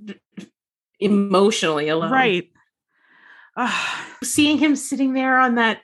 emotionally 1.04 1.88
alone. 1.88 2.10
Right. 2.10 2.50
Ah, 3.56 4.06
Seeing 4.22 4.58
him 4.58 4.74
sitting 4.76 5.12
there 5.12 5.38
on 5.38 5.56
that 5.56 5.80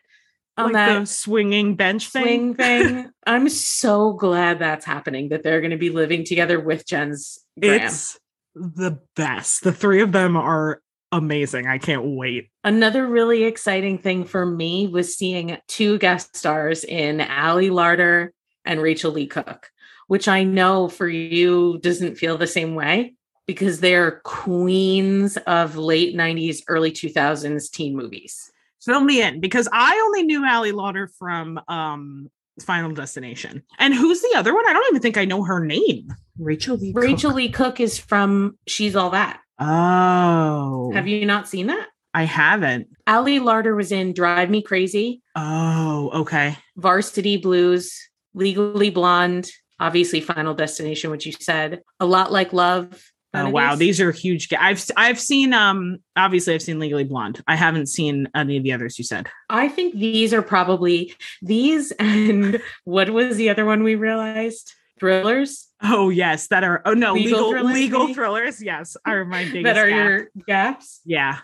on 0.56 0.72
like 0.72 0.74
that 0.74 1.08
swinging 1.08 1.76
bench 1.76 2.08
thing. 2.08 2.22
swing 2.22 2.54
thing. 2.56 3.10
I'm 3.26 3.48
so 3.48 4.12
glad 4.12 4.58
that's 4.58 4.84
happening, 4.84 5.28
that 5.28 5.42
they're 5.42 5.60
going 5.60 5.70
to 5.70 5.76
be 5.76 5.90
living 5.90 6.24
together 6.24 6.60
with 6.60 6.86
Jen's 6.86 7.38
Grams. 7.60 7.82
It's 7.82 8.20
the 8.54 8.98
best. 9.16 9.62
The 9.62 9.72
three 9.72 10.02
of 10.02 10.12
them 10.12 10.36
are 10.36 10.82
amazing. 11.12 11.66
I 11.66 11.78
can't 11.78 12.04
wait. 12.04 12.50
Another 12.64 13.06
really 13.06 13.44
exciting 13.44 13.98
thing 13.98 14.24
for 14.24 14.44
me 14.44 14.86
was 14.86 15.16
seeing 15.16 15.56
two 15.68 15.98
guest 15.98 16.36
stars 16.36 16.84
in 16.84 17.20
Ali 17.20 17.70
Larter 17.70 18.30
and 18.64 18.80
Rachael 18.80 19.12
Leigh 19.12 19.26
Cook, 19.26 19.70
which 20.08 20.28
I 20.28 20.44
know 20.44 20.88
for 20.88 21.08
you 21.08 21.78
doesn't 21.82 22.16
feel 22.16 22.36
the 22.36 22.46
same 22.46 22.74
way 22.74 23.14
because 23.47 23.80
they're 23.80 24.20
queens 24.25 25.37
of 25.47 25.76
late 25.76 26.14
90s, 26.16 26.59
early 26.68 26.92
2000s 26.92 27.70
teen 27.70 27.97
movies. 27.97 28.50
Fill 28.82 29.00
me 29.02 29.20
in 29.23 29.40
because 29.40 29.68
I 29.73 30.00
only 30.06 30.23
knew 30.23 30.47
Ali 30.47 30.73
Larter 30.73 31.09
from 31.18 31.61
um 31.68 32.30
Final 32.64 32.92
Destination. 32.92 33.62
And 33.78 33.94
who's 33.94 34.20
the 34.20 34.35
other 34.37 34.54
one? 34.54 34.66
I 34.68 34.73
don't 34.73 34.87
even 34.90 35.00
think 35.00 35.16
I 35.16 35.25
know 35.25 35.42
her 35.44 35.64
name. 35.64 36.12
Rachael 36.38 36.76
Leigh. 36.76 36.92
Cook. 36.92 37.02
Rachael 37.02 37.32
Leigh 37.35 37.49
Cook 37.49 37.80
is 37.80 37.99
from 37.99 38.59
She's 38.66 38.94
All 38.97 39.11
That. 39.11 39.40
Oh, 39.59 40.90
Have 40.94 41.06
you 41.09 41.25
not 41.26 41.49
seen 41.49 41.66
that? 41.68 41.88
I 42.12 42.25
haven't. 42.25 42.88
Ali 43.06 43.38
Larter 43.38 43.76
was 43.76 43.92
in 43.92 44.12
Drive 44.12 44.50
Me 44.50 44.62
Crazy, 44.62 45.23
Oh, 45.37 46.11
okay. 46.23 46.56
Varsity 46.76 47.37
Blues, 47.37 47.97
Legally 48.35 48.90
Blonde, 48.90 49.50
obviously 49.78 50.20
Final 50.20 50.54
Destination, 50.54 51.11
which 51.11 51.25
you 51.26 51.32
said, 51.32 51.82
A 52.00 52.06
Lot 52.06 52.32
Like 52.32 52.52
Love. 52.52 53.02
Oh 53.32 53.49
wow, 53.50 53.76
these? 53.76 54.00
are 54.00 54.10
huge. 54.10 54.49
ga- 54.49 54.58
I've 54.60 54.84
I've 54.96 55.20
seen 55.20 55.52
um 55.54 55.99
obviously 56.16 56.54
I've 56.54 56.62
seen 56.62 56.78
Legally 56.78 57.04
Blonde. 57.04 57.40
I 57.46 57.54
haven't 57.56 57.87
seen 57.87 58.28
any 58.34 58.56
of 58.56 58.62
the 58.64 58.72
others 58.72 58.99
you 58.99 59.04
said. 59.04 59.28
I 59.49 59.68
think 59.68 59.94
these 59.94 60.34
are 60.34 60.42
probably 60.42 61.14
these 61.42 61.92
and 61.99 62.60
what 62.84 63.10
was 63.10 63.37
the 63.37 63.50
other 63.50 63.64
one 63.64 63.82
we 63.84 63.94
realized? 63.94 64.72
Thrillers 64.99 65.68
Oh 65.82 66.10
yes, 66.10 66.49
that 66.49 66.62
are 66.64 66.82
oh 66.84 66.92
no 66.92 67.14
Legal 67.14 67.50
legal 67.50 67.64
legal 67.66 68.00
thrillers, 68.14 68.56
thrillers. 68.58 68.62
Yes, 68.62 68.96
are 69.06 69.25
my 69.25 69.44
biggest. 69.52 69.64
that 69.64 69.78
are 69.78 69.88
gap. 69.88 69.96
your 70.08 70.28
gaps. 70.46 71.00
yeah. 71.04 71.38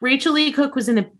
Rachael 0.00 0.32
Leigh 0.32 0.52
Cook 0.52 0.74
was 0.74 0.88
in 0.88 0.94
the 0.96 1.10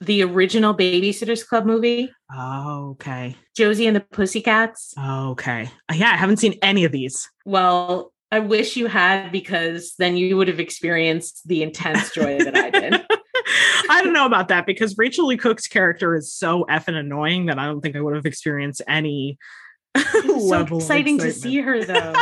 the 0.00 0.22
original 0.22 0.74
Babysitters 0.74 1.46
Club 1.48 1.64
movie, 1.64 2.12
Oh 2.30 2.90
okay. 2.90 3.34
Josie 3.56 3.86
and 3.86 3.96
the 3.96 4.00
Pussycats. 4.02 4.92
Okay. 4.98 5.70
Yeah, 5.94 6.10
I 6.12 6.16
haven't 6.16 6.36
seen 6.36 6.58
any 6.62 6.84
of 6.84 6.92
these. 6.92 7.28
Well, 7.46 8.12
I 8.32 8.40
wish 8.40 8.76
you 8.76 8.86
had 8.86 9.30
because 9.30 9.94
then 9.98 10.16
you 10.16 10.36
would 10.36 10.48
have 10.48 10.60
experienced 10.60 11.46
the 11.46 11.62
intense 11.62 12.12
joy 12.12 12.38
that 12.38 12.56
I 12.56 12.70
did. 12.70 12.94
I 13.90 14.02
don't 14.02 14.12
know 14.12 14.26
about 14.26 14.48
that 14.48 14.66
because 14.66 14.98
Rachael 14.98 15.28
Leigh 15.28 15.36
Cook's 15.36 15.68
character 15.68 16.16
is 16.16 16.32
so 16.32 16.64
effing 16.68 16.96
annoying 16.96 17.46
that 17.46 17.58
I 17.58 17.66
don't 17.66 17.80
think 17.80 17.94
I 17.94 18.00
would 18.00 18.16
have 18.16 18.26
experienced 18.26 18.82
any 18.88 19.38
so 19.96 20.36
level. 20.36 20.78
of 20.78 20.82
exciting 20.82 21.18
to 21.18 21.32
see 21.32 21.60
her 21.60 21.84
though. 21.84 22.14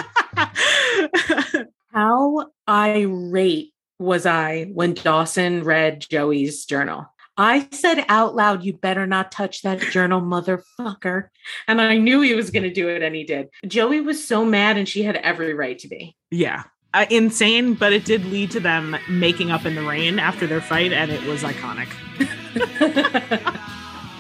How 1.93 2.47
irate 2.69 3.73
was 3.99 4.27
I 4.27 4.65
when 4.65 4.95
Dawson 4.95 5.65
read 5.65 6.05
Joey's 6.09 6.65
journal? 6.67 7.07
I 7.37 7.69
said 7.73 8.05
out 8.09 8.35
loud, 8.35 8.65
You 8.65 8.73
better 8.75 9.07
not 9.07 9.33
touch 9.33 9.63
that 9.63 9.81
journal, 9.81 10.21
motherfucker. 10.21 11.29
And 11.67 11.81
I 11.81 11.97
knew 11.97 12.21
he 12.21 12.35
was 12.35 12.51
going 12.51 12.63
to 12.63 12.73
do 12.73 12.89
it, 12.89 13.03
and 13.03 13.15
he 13.15 13.25
did. 13.25 13.49
Joey 13.67 14.01
was 14.01 14.27
so 14.27 14.45
mad, 14.45 14.77
and 14.77 14.89
she 14.89 15.03
had 15.03 15.17
every 15.17 15.55
right 15.55 15.79
to 15.81 15.89
be. 15.89 16.17
yeah. 16.31 16.65
Uh, 16.93 17.07
insane, 17.11 17.75
but 17.75 17.93
it 17.93 18.05
did 18.05 18.25
lead 18.27 18.53
to 18.53 18.61
them 18.61 18.97
making 19.09 19.51
up 19.51 19.67
in 19.67 19.75
the 19.75 19.83
rain 19.83 20.21
after 20.21 20.47
their 20.47 20.61
fight, 20.61 20.93
and 20.93 21.11
it 21.11 21.21
was 21.25 21.43
iconic. 21.43 21.89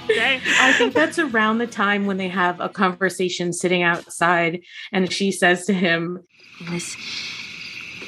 Okay. 0.04 0.38
I 0.61 0.73
think 0.75 0.92
that's 0.92 1.18
around 1.18 1.59
the 1.59 1.66
time 1.66 2.04
when 2.04 2.18
they 2.18 2.28
have 2.28 2.61
a 2.61 2.68
conversation 2.68 3.54
sitting 3.54 3.83
outside, 3.83 4.61
and 4.92 5.11
she 5.11 5.33
says 5.33 5.64
to 5.64 5.73
him, 5.73 6.23
This 6.68 6.94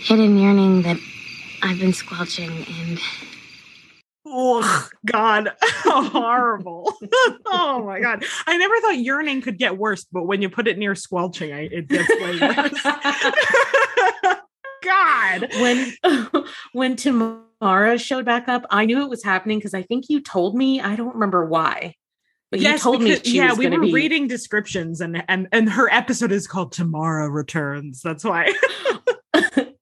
hidden 0.03 0.37
yearning 0.39 0.83
that 0.83 0.99
I've 1.63 1.79
been 1.79 1.95
squelching, 1.95 2.51
and 2.51 3.01
Oh 4.29 4.89
God, 5.05 5.53
how 5.63 6.03
horrible! 6.09 6.93
oh 7.47 7.85
my 7.87 8.01
God, 8.01 8.25
I 8.47 8.57
never 8.57 8.81
thought 8.81 8.99
yearning 8.99 9.41
could 9.41 9.57
get 9.57 9.79
worse, 9.79 10.05
but 10.11 10.25
when 10.25 10.43
you 10.43 10.51
put 10.51 10.67
it 10.67 10.79
near 10.79 10.95
squelching, 10.97 11.53
I, 11.53 11.69
it 11.71 11.87
gets 11.89 12.09
way 12.09 12.41
worse. 12.41 12.83
God, 14.83 15.49
when 15.61 15.95
when 16.73 16.97
Tamara 16.97 17.99
showed 17.99 18.25
back 18.25 18.49
up, 18.49 18.67
I 18.71 18.85
knew 18.85 19.03
it 19.03 19.09
was 19.11 19.23
happening 19.25 19.59
because 19.59 19.75
I 19.75 19.83
think 19.83 20.07
you 20.09 20.21
told 20.21 20.57
me. 20.57 20.81
I 20.81 20.97
don't 20.97 21.15
remember 21.15 21.45
why, 21.45 21.95
but 22.51 22.61
you 22.61 22.79
told 22.79 23.03
me. 23.03 23.11
because- 23.11 23.29
She 23.29 23.37
yeah, 23.37 23.51
was 23.51 23.59
we 23.59 23.69
were 23.69 23.81
be, 23.81 23.93
reading 23.93 24.27
descriptions, 24.29 25.01
and 25.01 25.23
and 25.29 25.49
and 25.53 25.71
her 25.71 25.89
episode 25.93 26.33
is 26.33 26.47
called 26.47 26.73
Tamara 26.73 27.31
Returns." 27.31 28.01
That's 28.03 28.25
why. 28.25 28.53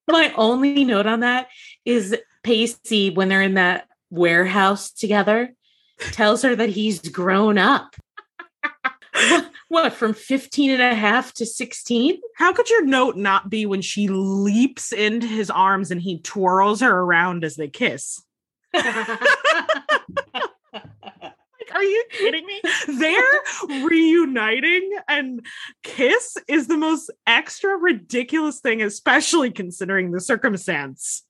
My 0.06 0.32
only 0.36 0.84
note 0.84 1.06
on 1.06 1.20
that 1.20 1.48
is 1.84 2.14
Pacey 2.42 3.10
when 3.10 3.28
they're 3.28 3.42
in 3.42 3.54
that 3.54 3.88
warehouse 4.14 4.90
together 4.90 5.54
tells 5.98 6.42
her 6.42 6.56
that 6.56 6.70
he's 6.70 7.00
grown 7.00 7.58
up. 7.58 7.94
what, 9.68 9.92
from 9.92 10.14
15 10.14 10.70
and 10.70 10.82
a 10.82 10.94
half 10.94 11.32
to 11.34 11.46
16? 11.46 12.20
How 12.36 12.52
could 12.52 12.70
your 12.70 12.84
note 12.84 13.16
not 13.16 13.50
be 13.50 13.66
when 13.66 13.82
she 13.82 14.08
leaps 14.08 14.92
into 14.92 15.26
his 15.26 15.50
arms 15.50 15.90
and 15.90 16.00
he 16.00 16.20
twirls 16.20 16.80
her 16.80 17.00
around 17.00 17.44
as 17.44 17.56
they 17.56 17.68
kiss? 17.68 18.22
Are 21.72 21.82
you 21.82 22.04
kidding 22.10 22.46
me? 22.46 22.60
They're 22.98 23.84
reuniting 23.84 24.90
and 25.08 25.44
kiss 25.82 26.36
is 26.48 26.68
the 26.68 26.76
most 26.76 27.10
extra 27.26 27.76
ridiculous 27.76 28.60
thing, 28.60 28.80
especially 28.82 29.50
considering 29.50 30.12
the 30.12 30.20
circumstance. 30.20 31.24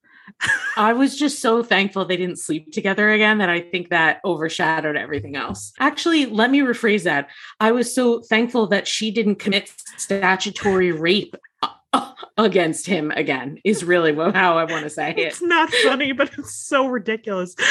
I 0.77 0.93
was 0.93 1.17
just 1.17 1.41
so 1.41 1.63
thankful 1.63 2.05
they 2.05 2.17
didn't 2.17 2.39
sleep 2.39 2.73
together 2.73 3.11
again 3.11 3.39
that 3.39 3.51
I 3.51 3.61
think 3.61 3.91
that 3.91 4.21
overshadowed 4.25 4.97
everything 4.97 5.37
else. 5.37 5.73
Actually, 5.79 6.27
let 6.27 6.51
me 6.51 6.61
rephrase 6.61 7.05
that. 7.05 7.29
I 7.61 7.73
was 7.73 7.95
so 7.95 8.21
thankful 8.23 8.67
that 8.69 8.89
she 8.89 9.11
didn't 9.11 9.37
commit 9.37 9.73
statutory 9.97 10.93
rape 10.93 11.37
uh, 11.63 12.13
against 12.37 12.87
him 12.87 13.11
again, 13.13 13.59
is 13.65 13.85
really 13.85 14.15
how 14.15 14.59
I 14.59 14.65
want 14.65 14.85
to 14.85 14.91
say 14.91 15.11
it. 15.11 15.19
It's 15.19 15.43
not 15.43 15.71
funny, 15.71 16.13
but 16.13 16.31
it's 16.37 16.55
so 16.55 16.87
ridiculous. 16.87 17.55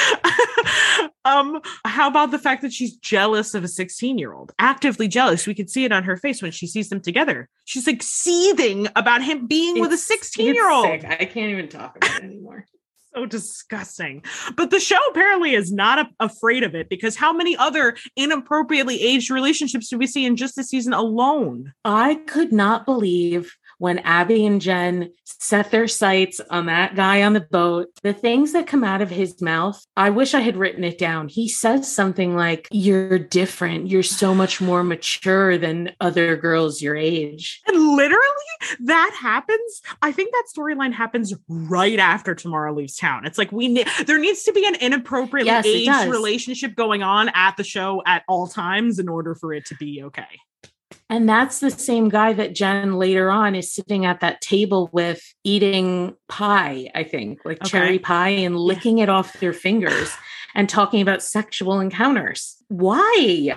um, 1.25 1.62
how 1.86 2.08
about 2.08 2.32
the 2.32 2.39
fact 2.39 2.62
that 2.62 2.74
she's 2.74 2.96
jealous 2.98 3.53
of 3.53 3.63
a 3.63 3.68
16 3.68 4.18
year 4.18 4.34
old? 4.34 4.51
Actively 4.60 5.08
jealous. 5.08 5.48
We 5.48 5.56
could 5.56 5.70
see 5.70 5.86
it 5.86 5.92
on 5.92 6.03
her 6.03 6.18
face 6.18 6.42
when 6.42 6.51
she 6.51 6.68
sees 6.68 6.89
them 6.89 7.01
together. 7.01 7.50
She's 7.65 7.88
like 7.88 8.03
seething 8.03 8.88
about 8.96 9.24
him 9.24 9.48
being 9.48 9.80
with 9.80 9.94
a 9.94 9.98
16 9.98 10.53
year 10.53 10.70
old. 10.70 10.86
I 10.86 11.25
can't 11.25 11.51
even 11.51 11.70
talk 11.70 11.98
about 11.98 12.18
it 12.18 12.24
anymore. 12.24 12.65
so 13.15 13.25
disgusting. 13.25 14.24
But 14.56 14.72
the 14.72 14.80
show 14.80 14.98
apparently 15.12 15.53
is 15.53 15.72
not 15.72 16.00
a- 16.00 16.25
afraid 16.25 16.63
of 16.63 16.75
it 16.75 16.89
because 16.89 17.15
how 17.15 17.34
many 17.34 17.56
other 17.56 17.96
inappropriately 18.15 19.01
aged 19.01 19.30
relationships 19.30 19.89
do 19.89 19.98
we 19.98 20.08
see 20.08 20.25
in 20.25 20.36
just 20.36 20.56
this 20.56 20.70
season 20.70 20.94
alone? 20.94 21.74
I 21.86 22.15
could 22.15 22.51
not 22.51 22.86
believe 22.86 23.56
when 23.84 24.00
Abby 24.00 24.46
and 24.46 24.62
Jen 24.62 25.12
set 25.25 25.70
their 25.70 25.90
sights 25.90 26.40
on 26.50 26.68
that 26.68 26.96
guy 26.96 27.22
on 27.24 27.34
the 27.34 27.42
boat, 27.42 27.90
the 28.02 28.13
things 28.13 28.54
that 28.54 28.66
come 28.66 28.82
out 28.82 29.02
of 29.02 29.10
his 29.10 29.42
mouth. 29.42 29.86
I 29.98 30.10
wish 30.10 30.34
I 30.34 30.40
had 30.40 30.56
written 30.56 30.86
it 30.86 30.98
down. 30.98 31.28
He 31.28 31.50
says 31.50 31.94
something 31.94 32.34
like, 32.34 32.70
You're 32.72 33.20
different. 33.20 33.90
You're 33.90 34.02
so 34.02 34.34
much 34.34 34.62
more 34.62 34.86
mature 34.86 35.58
than 35.58 35.92
other 36.00 36.38
girls 36.38 36.82
your 36.82 36.96
age. 36.96 37.62
And 37.68 37.98
literally, 37.98 38.24
that 38.86 39.18
happens. 39.20 39.82
I 40.02 40.13
think 40.13 40.32
that 40.32 40.46
storyline 40.58 40.94
happens 40.94 41.34
right 41.50 42.00
after 42.00 42.34
Tamara 42.34 42.72
leaves 42.74 42.96
town. 42.96 43.25
It's 43.25 43.38
like 43.38 43.52
we 43.52 43.68
ne- 43.68 43.86
there 44.06 44.18
needs 44.18 44.44
to 44.44 44.54
be 44.54 44.66
an 44.66 44.75
inappropriately 44.75 45.52
Yes, 45.52 45.66
it 45.66 46.04
aged 46.06 46.10
relationship 46.10 46.75
going 46.75 47.04
on 47.04 47.32
at 47.36 47.58
the 47.58 47.66
show 47.66 48.02
at 48.06 48.24
all 48.30 48.48
times 48.48 48.98
in 48.98 49.10
order 49.10 49.36
for 49.36 49.52
it 49.52 49.66
to 49.66 49.75
be 49.75 50.04
okay. 50.04 50.40
And 51.13 51.29
that's 51.29 51.60
the 51.60 51.70
same 51.70 52.10
guy 52.10 52.34
that 52.34 52.55
Jen 52.55 52.93
later 52.96 53.29
on 53.29 53.53
is 53.53 53.72
sitting 53.72 54.03
at 54.03 54.22
that 54.22 54.41
table 54.41 54.89
with 54.91 55.22
eating 55.43 56.15
pie, 56.27 56.89
I 56.96 57.03
think, 57.03 57.46
like 57.46 57.58
Okay. 57.62 57.70
cherry 57.70 58.00
pie 58.00 58.29
and 58.29 58.58
licking 58.58 58.98
it 58.98 59.10
off 59.10 59.39
their 59.39 59.53
fingers 59.53 60.12
and 60.55 60.67
talking 60.67 61.03
about 61.03 61.22
sexual 61.22 61.79
encounters. 61.79 62.55
Why? 62.67 63.55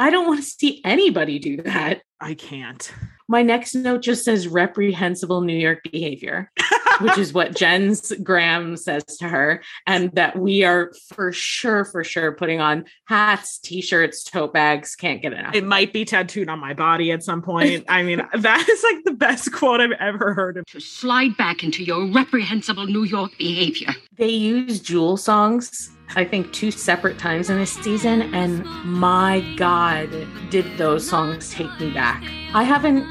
I 0.00 0.10
don't 0.10 0.26
want 0.26 0.40
to 0.40 0.46
see 0.50 0.80
anybody 0.84 1.38
do 1.38 1.62
that. 1.62 2.02
I 2.20 2.34
can't. 2.34 2.92
My 3.28 3.42
next 3.42 3.76
note 3.76 4.02
just 4.02 4.24
says 4.24 4.48
reprehensible 4.48 5.42
New 5.42 5.56
York 5.56 5.84
behavior, 5.92 6.50
which 7.00 7.18
is 7.18 7.32
what 7.32 7.54
Jen's 7.54 8.12
Grams 8.22 8.84
says 8.84 9.04
to 9.04 9.28
her, 9.28 9.62
and 9.86 10.12
that 10.12 10.38
we 10.38 10.64
are 10.64 10.92
for 11.14 11.32
sure, 11.32 11.84
for 11.84 12.04
sure 12.04 12.32
putting 12.32 12.60
on 12.60 12.84
hats, 13.06 13.58
t 13.58 13.80
shirts, 13.80 14.24
tote 14.24 14.52
bags. 14.52 14.96
Can't 14.96 15.22
get 15.22 15.32
enough. 15.32 15.54
It 15.54 15.64
might 15.64 15.92
be 15.92 16.04
tattooed 16.04 16.48
on 16.48 16.58
my 16.58 16.74
body 16.74 17.12
at 17.12 17.22
some 17.22 17.42
point. 17.42 17.84
I 17.88 18.02
mean, 18.02 18.22
that 18.38 18.68
is 18.68 18.82
like 18.82 19.04
the 19.04 19.12
best 19.12 19.52
quote 19.52 19.80
I've 19.80 19.92
ever 19.92 20.34
heard 20.34 20.56
of. 20.56 20.66
to 20.66 20.80
slide 20.80 21.36
back 21.36 21.62
into 21.62 21.84
your 21.84 22.10
reprehensible 22.12 22.86
New 22.86 23.04
York 23.04 23.32
behavior. 23.38 23.94
They 24.16 24.28
use 24.28 24.80
Jewel 24.80 25.16
songs, 25.16 25.90
I 26.14 26.24
think, 26.24 26.52
two 26.52 26.70
separate 26.70 27.18
times 27.18 27.50
in 27.50 27.58
this 27.58 27.72
season. 27.72 28.34
And 28.34 28.64
my 28.84 29.44
God, 29.56 30.10
did 30.50 30.64
those 30.78 31.08
songs 31.08 31.50
take 31.52 31.70
me 31.80 31.90
back. 31.90 32.22
I 32.54 32.62
haven't, 32.62 33.06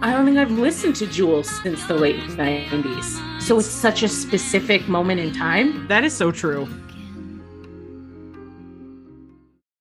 I 0.00 0.12
don't 0.12 0.26
think 0.26 0.38
I've 0.38 0.52
listened 0.52 0.94
to 0.96 1.08
Jewel 1.08 1.42
since 1.42 1.84
the 1.86 1.94
late 1.94 2.20
90s. 2.20 3.42
So 3.42 3.58
it's 3.58 3.66
such 3.66 4.04
a 4.04 4.08
specific 4.08 4.86
moment 4.88 5.18
in 5.18 5.32
time. 5.32 5.88
That 5.88 6.04
is 6.04 6.16
so 6.16 6.30
true. 6.30 6.68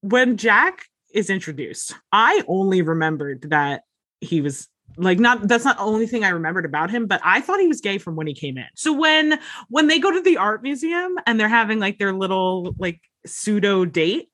When 0.02 0.36
Jack 0.38 0.86
is 1.14 1.30
introduced, 1.30 1.94
I 2.12 2.44
only 2.48 2.82
remembered 2.82 3.52
that 3.52 3.84
he 4.20 4.42
was 4.42 4.68
like 4.96 5.20
not 5.20 5.48
that's 5.48 5.66
not 5.66 5.78
the 5.78 5.84
only 5.84 6.08
thing 6.08 6.24
I 6.24 6.30
remembered 6.30 6.66
about 6.66 6.90
him, 6.90 7.06
but 7.06 7.22
I 7.24 7.40
thought 7.40 7.60
he 7.60 7.68
was 7.68 7.82
gay 7.82 8.00
from 8.00 8.16
when 8.16 8.26
he 8.26 8.34
came 8.34 8.58
in. 8.58 8.66
So 8.74 8.94
when 8.94 9.40
when 9.70 9.86
they 9.86 10.00
go 10.00 10.10
to 10.10 10.22
the 10.22 10.38
art 10.38 10.64
museum 10.64 11.16
and 11.28 11.40
they're 11.40 11.48
having 11.48 11.78
like 11.78 12.00
their 12.00 12.14
little 12.14 12.74
like 12.80 13.02
pseudo 13.28 13.86
date, 13.86 14.30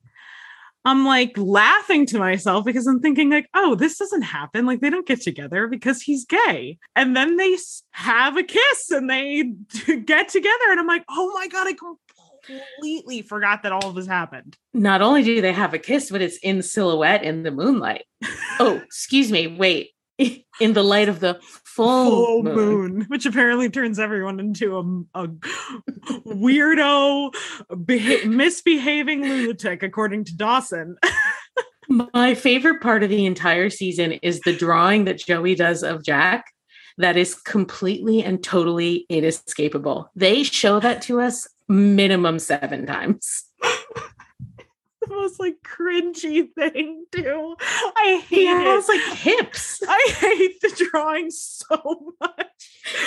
I'm 0.86 1.06
like 1.06 1.38
laughing 1.38 2.06
to 2.08 2.20
myself 2.20 2.66
because 2.66 2.88
I'm 2.88 3.00
thinking 3.00 3.30
like, 3.30 3.48
oh, 3.54 3.76
this 3.76 3.98
doesn't 3.98 4.24
happen. 4.24 4.66
Like 4.66 4.82
they 4.82 4.90
don't 4.90 5.08
get 5.08 5.22
together 5.22 5.68
because 5.68 6.02
he's 6.02 6.26
gay. 6.26 6.78
And 6.96 7.16
then 7.16 7.38
they 7.38 7.58
have 7.92 8.38
a 8.38 8.44
kiss 8.44 8.92
and 8.92 9.10
they 9.10 9.44
get 10.06 10.30
together 10.30 10.66
and 10.70 10.80
I'm 10.80 10.88
like, 10.88 11.06
"Oh 11.10 11.32
my 11.34 11.48
god, 11.48 11.68
I 11.68 11.74
completely 11.74 13.22
forgot 13.22 13.64
that 13.64 13.72
all 13.72 13.90
of 13.90 13.96
this 13.96 14.08
happened." 14.08 14.58
Not 14.74 15.02
only 15.02 15.24
do 15.24 15.42
they 15.42 15.54
have 15.54 15.74
a 15.74 15.80
kiss, 15.80 16.12
but 16.12 16.22
it's 16.22 16.38
in 16.38 16.62
silhouette 16.62 17.24
in 17.24 17.44
the 17.44 17.52
moonlight. 17.52 18.04
Oh, 18.60 18.82
excuse 18.86 19.32
me. 19.32 19.48
Wait. 19.48 19.92
In 20.60 20.74
the 20.74 20.84
light 20.84 21.10
of 21.10 21.20
the 21.20 21.40
full, 21.76 22.10
Full 22.10 22.44
moon. 22.44 22.56
moon. 22.56 23.02
which 23.08 23.26
apparently 23.26 23.70
turns 23.70 24.00
everyone 24.00 24.40
into 24.40 24.78
a, 25.14 25.24
a 25.24 25.28
weirdo, 26.26 27.34
beha- 27.86 28.28
misbehaving 28.28 29.22
lunatic, 29.24 29.84
according 29.84 30.24
to 30.26 30.36
Dawson. 30.36 30.96
My 31.90 32.34
favorite 32.34 32.82
part 32.82 33.04
of 33.04 33.10
the 33.10 33.26
entire 33.26 33.70
season 33.70 34.14
is 34.14 34.40
the 34.42 34.56
drawing 34.56 35.06
that 35.06 35.18
Joey 35.20 35.56
does 35.56 35.84
of 35.84 36.04
Jack. 36.04 36.46
That 36.98 37.18
is 37.18 37.36
completely 37.36 38.24
and 38.24 38.42
totally 38.44 39.06
inescapable. 39.10 40.10
They 40.16 40.44
show 40.44 40.80
that 40.80 41.02
to 41.04 41.20
us 41.22 41.48
minimum 41.68 42.40
seven 42.40 42.86
times. 42.86 43.46
the 45.08 45.14
most 45.16 45.40
like 45.40 45.56
cringy 45.64 46.52
thing 46.54 47.06
too. 47.12 47.56
I 47.60 48.24
hate 48.28 48.46
has 48.46 48.88
it. 48.88 48.92
like 48.92 49.18
hips. 49.18 49.82
I 49.88 50.14
hate 50.20 50.62
the 50.62 50.88
drawing 50.92 51.30
so 51.32 52.14
much. 52.20 52.48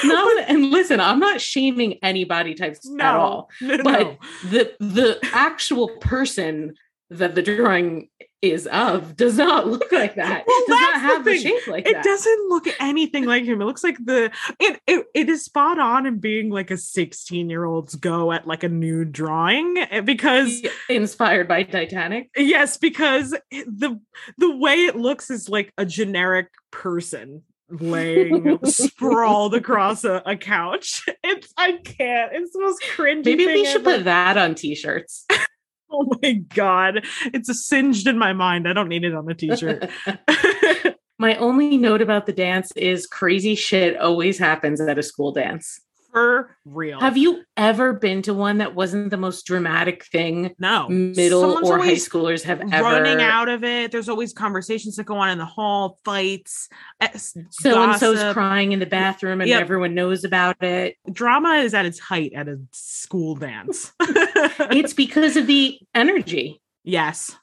No, 0.04 0.38
and 0.48 0.70
listen, 0.70 1.00
I'm 1.00 1.20
not 1.20 1.40
shaming 1.40 1.98
any 2.02 2.24
body 2.24 2.54
types 2.54 2.80
No, 2.86 3.04
at 3.04 3.14
all. 3.14 3.50
no, 3.60 3.76
But 3.82 4.00
no. 4.00 4.16
the 4.50 4.72
the 4.80 5.18
actual 5.32 5.88
person 6.00 6.74
that 7.10 7.34
the 7.34 7.42
drawing 7.42 8.08
is 8.42 8.66
of 8.66 9.16
does 9.16 9.38
not 9.38 9.66
look 9.68 9.90
like 9.92 10.16
that. 10.16 10.44
Well, 10.46 10.60
does 10.66 10.80
not 10.80 10.92
the 10.94 10.98
have 11.00 11.24
the 11.24 11.32
thing. 11.32 11.42
shape 11.42 11.66
like 11.66 11.86
it 11.88 11.94
that. 11.94 12.04
doesn't 12.04 12.48
look 12.48 12.66
anything 12.80 13.24
like 13.24 13.44
him. 13.44 13.60
It 13.62 13.64
looks 13.64 13.84
like 13.84 13.96
the 14.04 14.30
it 14.60 14.80
it, 14.86 15.06
it 15.14 15.28
is 15.28 15.44
spot 15.44 15.78
on 15.78 16.06
in 16.06 16.18
being 16.18 16.50
like 16.50 16.70
a 16.70 16.76
16 16.76 17.48
year 17.48 17.64
old's 17.64 17.94
go 17.94 18.32
at 18.32 18.46
like 18.46 18.62
a 18.64 18.68
nude 18.68 19.12
drawing 19.12 19.76
eh, 19.78 20.00
because 20.00 20.62
inspired 20.88 21.48
by 21.48 21.62
Titanic. 21.62 22.30
yes, 22.36 22.76
because 22.76 23.30
the 23.50 24.00
the 24.38 24.56
way 24.56 24.84
it 24.84 24.96
looks 24.96 25.30
is 25.30 25.48
like 25.48 25.72
a 25.78 25.86
generic 25.86 26.48
person 26.70 27.42
laying 27.68 28.58
sprawled 28.64 29.54
across 29.56 30.04
a, 30.04 30.22
a 30.26 30.36
couch. 30.36 31.04
It's 31.24 31.52
I 31.56 31.72
can't. 31.72 32.32
It's 32.34 32.52
the 32.52 32.60
most 32.60 32.80
cringy. 32.82 33.24
Maybe 33.24 33.46
we 33.46 33.64
should 33.64 33.80
ever. 33.86 33.96
put 33.96 34.04
that 34.04 34.36
on 34.38 34.54
t-shirts. 34.54 35.26
Oh 35.98 36.18
my 36.20 36.32
god, 36.54 37.06
it's 37.32 37.48
a 37.48 37.54
singed 37.54 38.06
in 38.06 38.18
my 38.18 38.32
mind. 38.32 38.68
I 38.68 38.72
don't 38.72 38.88
need 38.88 39.04
it 39.04 39.14
on 39.14 39.30
a 39.30 39.34
t-shirt. 39.34 39.88
My 41.18 41.36
only 41.36 41.78
note 41.78 42.02
about 42.02 42.26
the 42.26 42.32
dance 42.32 42.72
is 42.72 43.06
crazy 43.06 43.54
shit 43.54 43.98
always 43.98 44.38
happens 44.38 44.80
at 44.80 44.98
a 44.98 45.02
school 45.02 45.32
dance. 45.32 45.80
For 46.16 46.56
real. 46.64 46.98
Have 46.98 47.18
you 47.18 47.42
ever 47.58 47.92
been 47.92 48.22
to 48.22 48.32
one 48.32 48.56
that 48.56 48.74
wasn't 48.74 49.10
the 49.10 49.18
most 49.18 49.44
dramatic 49.44 50.02
thing 50.06 50.54
no 50.58 50.88
middle 50.88 51.42
Someone's 51.42 51.68
or 51.68 51.76
high 51.78 51.92
schoolers 51.96 52.42
have 52.44 52.62
ever 52.72 52.84
running 52.84 53.20
out 53.20 53.50
of 53.50 53.62
it. 53.64 53.92
There's 53.92 54.08
always 54.08 54.32
conversations 54.32 54.96
that 54.96 55.04
go 55.04 55.18
on 55.18 55.28
in 55.28 55.36
the 55.36 55.44
hall, 55.44 55.98
fights, 56.06 56.70
So 57.50 57.82
and 57.82 58.00
so's 58.00 58.16
gossip. 58.16 58.32
crying 58.32 58.72
in 58.72 58.78
the 58.78 58.86
bathroom 58.86 59.42
and 59.42 59.50
Yep. 59.50 59.60
everyone 59.60 59.94
knows 59.94 60.24
about 60.24 60.62
it. 60.62 60.96
Drama 61.12 61.56
is 61.56 61.74
at 61.74 61.84
its 61.84 61.98
height 61.98 62.32
at 62.34 62.48
a 62.48 62.58
school 62.72 63.34
dance. 63.34 63.92
It's 64.00 64.94
because 64.94 65.36
of 65.36 65.46
the 65.46 65.78
energy. 65.94 66.62
yes. 66.82 67.36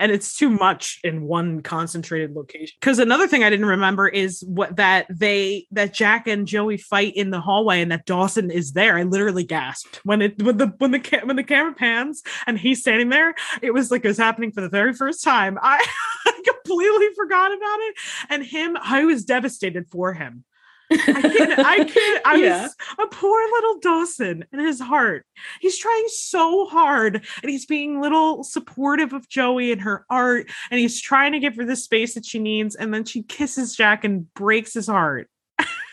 And 0.00 0.10
it's 0.10 0.36
too 0.36 0.50
much 0.50 0.98
in 1.04 1.22
one 1.22 1.62
concentrated 1.62 2.34
location. 2.34 2.74
Because 2.80 2.98
another 2.98 3.28
thing 3.28 3.44
I 3.44 3.50
didn't 3.50 3.66
remember 3.66 4.08
is 4.08 4.42
what 4.46 4.76
that 4.76 5.06
they 5.08 5.66
that 5.70 5.94
Jack 5.94 6.26
and 6.26 6.46
Joey 6.46 6.76
fight 6.76 7.14
in 7.14 7.30
the 7.30 7.40
hallway 7.40 7.80
and 7.80 7.92
that 7.92 8.04
Dawson 8.04 8.50
is 8.50 8.72
there. 8.72 8.98
I 8.98 9.04
literally 9.04 9.44
gasped 9.44 10.00
when 10.04 10.20
it 10.20 10.42
when 10.42 10.56
the 10.56 10.72
when 10.78 10.90
the 10.90 11.00
ca- 11.00 11.24
when 11.24 11.36
the 11.36 11.44
camera 11.44 11.74
pans 11.74 12.22
and 12.46 12.58
he's 12.58 12.80
standing 12.80 13.08
there. 13.08 13.34
It 13.62 13.72
was 13.72 13.90
like 13.90 14.04
it 14.04 14.08
was 14.08 14.18
happening 14.18 14.50
for 14.52 14.60
the 14.60 14.68
very 14.68 14.94
first 14.94 15.22
time. 15.22 15.58
I, 15.62 15.86
I 16.26 16.32
completely 16.64 17.08
forgot 17.14 17.52
about 17.52 17.78
it. 17.80 17.94
And 18.30 18.44
him, 18.44 18.76
I 18.80 19.04
was 19.04 19.24
devastated 19.24 19.88
for 19.90 20.12
him. 20.12 20.44
I 21.06 21.22
can't, 21.22 21.58
I 21.60 21.84
can't, 21.84 22.22
I 22.26 22.36
Yeah. 22.36 22.68
a 22.98 23.06
poor 23.06 23.42
little 23.52 23.78
Dawson 23.80 24.44
in 24.52 24.58
his 24.60 24.80
heart. 24.80 25.26
He's 25.60 25.78
trying 25.78 26.04
so 26.08 26.66
hard 26.66 27.24
and 27.42 27.50
he's 27.50 27.66
being 27.66 28.00
little 28.00 28.44
supportive 28.44 29.12
of 29.12 29.28
Joey 29.28 29.72
and 29.72 29.80
her 29.82 30.04
art, 30.10 30.48
and 30.70 30.80
he's 30.80 31.00
trying 31.00 31.32
to 31.32 31.38
give 31.40 31.56
her 31.56 31.64
the 31.64 31.76
space 31.76 32.14
that 32.14 32.24
she 32.24 32.38
needs. 32.38 32.74
And 32.74 32.92
then 32.92 33.04
she 33.04 33.22
kisses 33.22 33.74
Jack 33.76 34.04
and 34.04 34.32
breaks 34.34 34.74
his 34.74 34.86
heart. 34.86 35.28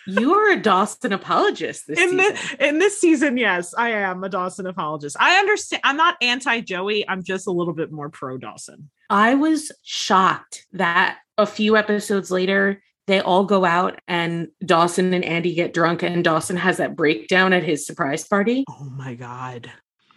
You 0.08 0.34
are 0.34 0.52
a 0.52 0.58
Dawson 0.62 1.14
apologist 1.14 1.86
this 1.88 2.00
In 2.00 2.10
season. 2.10 2.18
this, 2.18 2.56
in 2.60 2.80
this 2.80 3.00
season, 3.00 3.38
yes, 3.38 3.74
I 3.76 3.90
am 3.92 4.24
a 4.24 4.30
Dawson 4.30 4.66
apologist. 4.66 5.16
I 5.20 5.38
understand. 5.38 5.82
I'm 5.84 5.98
not 5.98 6.18
anti 6.22 6.62
Joey. 6.62 7.08
I'm 7.08 7.22
just 7.24 7.46
a 7.46 7.52
little 7.52 7.74
bit 7.74 7.92
more 7.92 8.10
pro 8.10 8.38
Dawson. 8.40 8.90
I 9.12 9.36
was 9.36 9.72
shocked 9.84 10.66
that 10.74 11.20
a 11.38 11.46
few 11.46 11.78
episodes 11.78 12.32
later, 12.32 12.82
they 13.12 13.20
all 13.20 13.44
go 13.44 13.66
out 13.66 14.00
and 14.08 14.48
Dawson 14.66 15.14
and 15.14 15.26
Andie 15.26 15.54
get 15.54 15.74
drunk, 15.74 16.02
and 16.02 16.24
Dawson 16.24 16.56
has 16.56 16.78
that 16.78 16.96
breakdown 16.96 17.52
at 17.52 17.62
his 17.62 17.86
surprise 17.86 18.26
party. 18.26 18.64
Oh 18.70 18.86
my 18.86 19.16
God. 19.16 19.70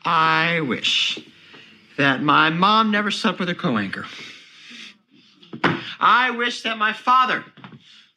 I 0.04 0.60
wish 0.60 1.18
that 1.98 2.22
my 2.22 2.50
mom 2.50 2.92
never 2.92 3.10
slept 3.10 3.40
with 3.40 3.48
her 3.48 3.54
co-anchor. 3.54 4.04
I 5.98 6.30
wish 6.30 6.62
that 6.62 6.78
my 6.78 6.92
father 6.92 7.44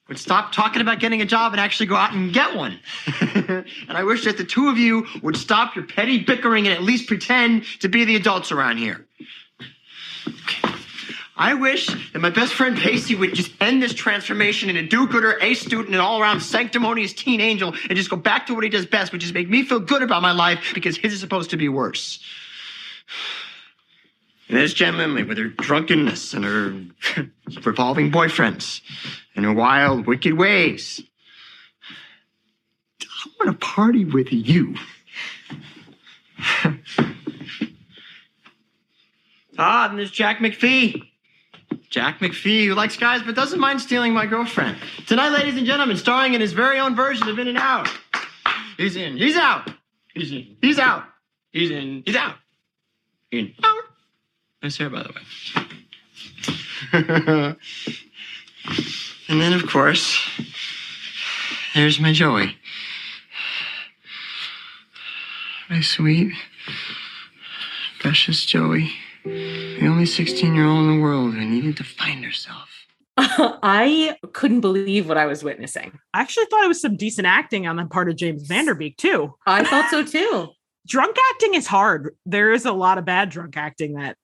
would 0.08 0.20
stop 0.20 0.52
talking 0.52 0.82
about 0.82 1.00
getting 1.00 1.22
a 1.22 1.26
job 1.26 1.54
and 1.54 1.60
actually 1.60 1.88
go 1.88 1.96
out 1.96 2.14
and 2.14 2.32
get 2.32 2.56
one. 2.56 2.80
and 3.22 3.66
I 3.90 4.04
wish 4.04 4.26
that 4.26 4.38
the 4.38 4.44
two 4.44 4.70
of 4.70 4.78
you 4.78 5.08
would 5.24 5.36
stop 5.36 5.76
your 5.76 5.86
petty 5.86 6.24
bickering 6.24 6.68
and 6.68 6.76
at 6.76 6.84
least 6.84 7.08
pretend 7.08 7.64
to 7.80 7.90
be 7.90 8.06
the 8.06 8.16
adults 8.16 8.52
around 8.52 8.78
here. 8.78 9.07
I 11.38 11.54
wish 11.54 11.88
that 12.14 12.20
my 12.20 12.32
best 12.32 12.56
friend 12.56 12.76
Pacey 12.76 13.14
would 13.14 13.36
just 13.36 13.52
end 13.62 13.82
this 13.82 13.94
transformation 13.94 14.72
in 14.72 14.78
a 14.78 14.88
do-gooder, 14.88 15.38
A 15.40 15.54
student, 15.54 15.90
and 15.90 16.02
all-around 16.02 16.42
sanctimonious 16.42 17.14
teen 17.14 17.40
angel 17.42 17.76
and 17.90 17.96
just 17.96 18.10
go 18.10 18.16
back 18.16 18.48
to 18.48 18.56
what 18.56 18.64
he 18.64 18.70
does 18.72 18.88
best, 18.88 19.14
which 19.14 19.24
is 19.24 19.32
make 19.32 19.48
me 19.48 19.64
feel 19.64 19.80
good 19.80 20.02
about 20.02 20.24
my 20.24 20.32
life 20.32 20.72
because 20.74 20.98
his 20.98 21.14
is 21.14 21.20
supposed 21.20 21.52
to 21.52 21.58
be 21.58 21.70
worse. 21.70 22.24
And 24.50 24.58
there's 24.58 24.74
Jen 24.74 24.98
Lindley 24.98 25.24
with 25.24 25.38
her 25.38 25.50
drunkenness 25.50 26.34
and 26.34 26.44
her 26.44 26.74
revolving 27.64 28.12
boyfriends 28.12 28.82
and 29.36 29.46
her 29.46 29.54
wild, 29.54 30.08
wicked 30.08 30.34
ways. 30.34 31.04
I 33.02 33.30
want 33.40 33.60
to 33.60 33.66
party 33.66 34.06
with 34.06 34.32
you. 34.32 34.76
ah, 39.60 39.90
and 39.90 40.00
there's 40.00 40.12
Jack 40.12 40.40
McPhee. 40.40 41.04
Jack 41.90 42.20
McPhee, 42.20 42.66
who 42.68 42.74
likes 42.74 42.98
guys 42.98 43.22
but 43.24 43.36
doesn't 43.36 43.60
mind 43.60 43.82
stealing 43.82 44.14
my 44.14 44.26
girlfriend. 44.26 44.78
Tonight, 45.06 45.30
ladies 45.30 45.56
and 45.56 45.66
gentlemen, 45.66 45.98
starring 45.98 46.34
in 46.34 46.42
his 46.42 46.54
very 46.54 46.80
own 46.80 46.96
version 46.96 47.28
of 47.30 47.40
In 47.40 47.48
and 47.48 47.58
Out. 47.58 47.90
He's 48.78 48.96
in. 48.96 49.18
He's 49.18 49.36
out. 49.36 49.70
He's 50.14 50.32
in. 50.32 50.58
He's 50.62 50.78
out. 50.78 51.04
He's 51.52 51.72
in. 51.72 52.04
He's 52.06 52.16
out. 52.16 52.36
In. 53.32 53.54
Out. 53.64 53.84
Nice 54.62 54.78
hair, 54.78 54.90
by 54.90 55.04
the 55.04 55.14
way. 55.14 55.22
and 59.30 59.42
then, 59.42 59.54
of 59.54 59.68
course, 59.68 60.20
there's 61.74 62.00
my 62.00 62.14
Joey. 62.14 62.56
My 65.70 65.82
sweet, 65.82 66.34
precious 68.00 68.46
Joey. 68.46 68.92
The 69.28 69.88
only 69.88 70.06
16 70.06 70.56
year 70.56 70.66
old 70.66 70.80
in 70.88 70.98
the 70.98 71.02
world 71.02 71.34
who 71.34 71.46
needed 71.46 71.78
to 71.78 71.84
find 71.84 72.24
herself. 72.24 72.70
I 73.18 74.16
couldn't 74.34 74.62
believe 74.62 75.08
what 75.08 75.18
I 75.18 75.26
was 75.26 75.44
witnessing. 75.44 76.00
I 76.14 76.22
actually 76.22 76.46
thought 76.46 76.64
it 76.64 76.68
was 76.68 76.82
some 76.82 76.98
decent 76.98 77.28
acting 77.28 77.68
on 77.68 77.76
the 77.76 77.86
part 77.86 78.10
of 78.10 78.16
James 78.16 78.44
Van 78.44 78.66
Der 78.66 78.76
Beek, 78.76 78.98
too. 78.98 79.34
I 79.46 79.64
thought 79.64 79.90
so 79.90 80.04
too. 80.04 80.50
drunk 80.88 81.18
acting 81.32 81.54
is 81.54 81.68
hard. 81.68 82.16
There 82.26 82.52
is 82.52 82.66
a 82.66 82.72
lot 82.72 82.98
of 82.98 83.06
bad 83.06 83.30
drunk 83.30 83.58
acting 83.58 83.96
that 83.96 84.18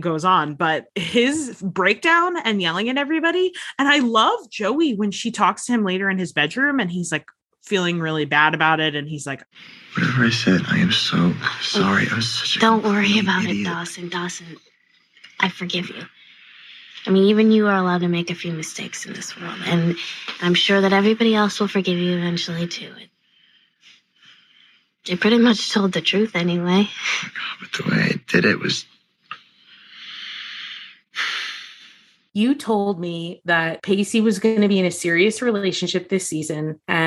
goes 0.00 0.24
on, 0.24 0.54
but 0.54 0.86
his 0.94 1.60
breakdown 1.62 2.36
and 2.44 2.60
yelling 2.60 2.88
at 2.88 2.98
everybody. 2.98 3.52
And 3.78 3.88
I 3.88 3.98
love 3.98 4.38
Joey 4.50 4.94
when 4.94 5.10
she 5.10 5.30
talks 5.30 5.66
to 5.66 5.72
him 5.72 5.84
later 5.84 6.10
in 6.10 6.18
his 6.18 6.32
bedroom 6.32 6.78
and 6.78 6.90
he's 6.90 7.10
like 7.10 7.26
feeling 7.62 8.00
really 8.00 8.24
bad 8.24 8.54
about 8.54 8.80
it. 8.80 8.94
And 8.94 9.08
he's 9.08 9.26
like, 9.26 9.44
Whatever 9.96 10.24
I 10.24 10.30
said, 10.30 10.62
I 10.68 10.78
am 10.78 10.90
so 10.90 11.34
sorry. 11.60 12.06
I 12.10 12.14
was 12.14 12.30
such 12.30 12.56
a. 12.56 12.60
Don't 12.60 12.82
worry 12.82 13.12
complete 13.12 13.22
about 13.22 13.44
it. 13.44 13.64
Dawson. 13.64 14.08
Dawson, 14.08 14.56
I 15.38 15.50
forgive 15.50 15.90
you. 15.90 16.02
I 17.06 17.10
mean, 17.10 17.24
even 17.24 17.50
you 17.50 17.66
are 17.66 17.76
allowed 17.76 18.00
to 18.00 18.08
make 18.08 18.30
a 18.30 18.34
few 18.34 18.52
mistakes 18.52 19.04
in 19.04 19.12
this 19.12 19.38
world, 19.38 19.58
and 19.66 19.96
I'm 20.40 20.54
sure 20.54 20.80
that 20.80 20.92
everybody 20.92 21.34
else 21.34 21.60
will 21.60 21.68
forgive 21.68 21.98
you 21.98 22.16
eventually 22.16 22.68
too. 22.68 22.92
It, 22.96 23.10
they 25.06 25.16
pretty 25.16 25.38
much 25.38 25.72
told 25.72 25.92
the 25.92 26.00
truth 26.00 26.36
anyway. 26.36 26.88
Oh, 27.24 27.28
but 27.60 27.72
the 27.72 27.90
way 27.90 28.02
I 28.02 28.20
did 28.28 28.44
it 28.44 28.60
was. 28.60 28.86
You 32.34 32.54
told 32.54 32.98
me 32.98 33.42
that 33.44 33.82
Pacey 33.82 34.22
was 34.22 34.38
going 34.38 34.62
to 34.62 34.68
be 34.68 34.78
in 34.78 34.86
a 34.86 34.90
serious 34.90 35.42
relationship 35.42 36.08
this 36.08 36.26
season, 36.26 36.80
and 36.88 37.01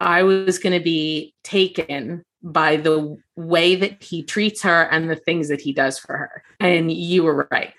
I 0.00 0.22
was 0.22 0.58
going 0.58 0.78
to 0.78 0.84
be 0.84 1.34
taken 1.42 2.24
by 2.42 2.76
the 2.76 3.16
way 3.36 3.76
that 3.76 4.02
he 4.02 4.22
treats 4.22 4.62
her 4.62 4.82
and 4.90 5.08
the 5.08 5.16
things 5.16 5.48
that 5.48 5.60
he 5.60 5.72
does 5.72 5.98
for 5.98 6.16
her. 6.16 6.42
And 6.60 6.90
you 6.92 7.22
were 7.22 7.48
right. 7.50 7.72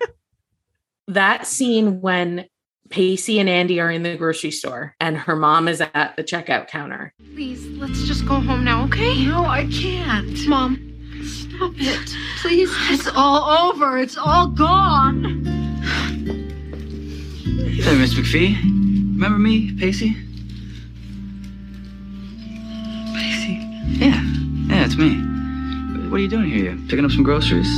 that 1.08 1.46
scene 1.46 2.00
when 2.00 2.46
Pacey 2.90 3.38
and 3.38 3.48
Andie 3.48 3.80
are 3.80 3.90
in 3.90 4.02
the 4.02 4.16
grocery 4.16 4.50
store 4.50 4.96
and 5.00 5.16
her 5.16 5.36
mom 5.36 5.68
is 5.68 5.80
at 5.80 6.16
the 6.16 6.24
checkout 6.24 6.68
counter. 6.68 7.14
Please, 7.34 7.66
let's 7.78 8.04
just 8.06 8.26
go 8.26 8.40
home 8.40 8.64
now, 8.64 8.84
okay? 8.84 9.24
No, 9.24 9.46
I 9.46 9.66
can't. 9.72 10.46
Mom, 10.46 10.76
stop 11.24 11.72
it. 11.76 12.16
Please. 12.42 12.70
It's 12.90 13.08
all 13.14 13.68
over. 13.68 13.96
It's 13.96 14.18
all 14.18 14.48
gone. 14.48 15.44
Hey 17.44 17.80
there, 17.82 17.96
Miss 17.96 18.14
McPhee. 18.14 18.60
Remember 19.14 19.38
me, 19.38 19.72
Pacey? 19.76 20.16
Pacey? 23.14 23.58
Yeah. 23.98 24.22
Yeah, 24.68 24.84
it's 24.84 24.96
me. 24.96 25.16
What 26.08 26.16
are 26.16 26.22
you 26.22 26.28
doing 26.28 26.50
here? 26.50 26.72
You 26.72 26.86
picking 26.88 27.04
up 27.04 27.10
some 27.10 27.22
groceries? 27.22 27.68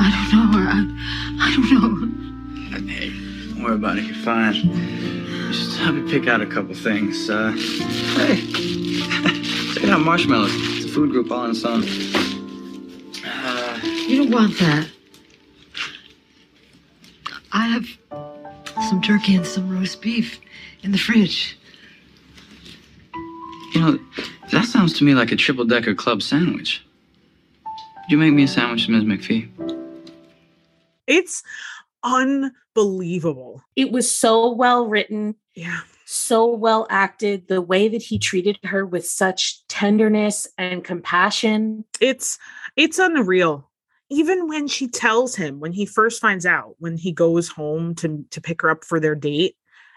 I 0.00 0.10
don't 0.32 0.52
know. 0.52 0.58
I, 0.58 0.84
I 1.40 1.54
don't 1.54 1.70
know. 1.72 2.78
Hey, 2.92 3.10
don't 3.54 3.62
worry 3.62 3.74
about 3.74 3.98
it. 3.98 4.04
You're 4.04 4.14
fine. 4.16 4.54
Just 5.52 5.78
help 5.78 5.96
me 5.96 6.10
pick 6.10 6.26
out 6.28 6.40
a 6.40 6.46
couple 6.46 6.74
things. 6.74 7.28
Uh, 7.28 7.52
hey, 7.52 8.40
check 9.74 9.84
out 9.88 10.00
Marshmallows. 10.00 10.52
It's 10.54 10.84
a 10.86 10.88
food 10.88 11.10
group 11.10 11.30
all 11.30 11.40
on 11.40 11.50
its 11.50 11.64
own. 11.64 11.82
Uh, 13.24 13.80
You 14.06 14.18
don't 14.24 14.30
want 14.30 14.58
that. 14.58 14.88
I 17.52 17.66
have 17.68 17.86
some 18.88 19.00
turkey 19.02 19.34
and 19.36 19.46
some 19.46 19.68
roast 19.70 20.00
beef 20.02 20.38
in 20.82 20.92
the 20.92 20.98
fridge. 20.98 21.58
You 23.78 23.84
know, 23.84 23.98
that 24.50 24.64
sounds 24.64 24.92
to 24.98 25.04
me 25.04 25.14
like 25.14 25.30
a 25.30 25.36
triple 25.36 25.64
decker 25.64 25.94
club 25.94 26.20
sandwich. 26.22 26.84
Could 27.64 28.10
you 28.10 28.18
make 28.18 28.32
me 28.32 28.42
a 28.44 28.48
sandwich, 28.48 28.88
Ms. 28.88 29.04
McPhee? 29.04 29.48
It's 31.06 31.42
unbelievable. 32.02 33.62
It 33.76 33.92
was 33.92 34.14
so 34.14 34.52
well 34.52 34.86
written, 34.86 35.36
Yeah. 35.54 35.80
so 36.06 36.46
well 36.46 36.86
acted, 36.90 37.46
the 37.48 37.62
way 37.62 37.88
that 37.88 38.02
he 38.02 38.18
treated 38.18 38.58
her 38.64 38.84
with 38.84 39.06
such 39.06 39.64
tenderness 39.68 40.48
and 40.58 40.82
compassion. 40.82 41.84
It's 42.00 42.38
it's 42.76 42.98
unreal. 42.98 43.70
Even 44.10 44.48
when 44.48 44.66
she 44.68 44.88
tells 44.88 45.36
him 45.36 45.60
when 45.60 45.72
he 45.72 45.86
first 45.86 46.20
finds 46.20 46.46
out, 46.46 46.74
when 46.78 46.96
he 46.96 47.12
goes 47.12 47.48
home 47.48 47.94
to 47.96 48.24
to 48.30 48.40
pick 48.40 48.62
her 48.62 48.70
up 48.70 48.84
for 48.84 48.98
their 48.98 49.14
date 49.14 49.54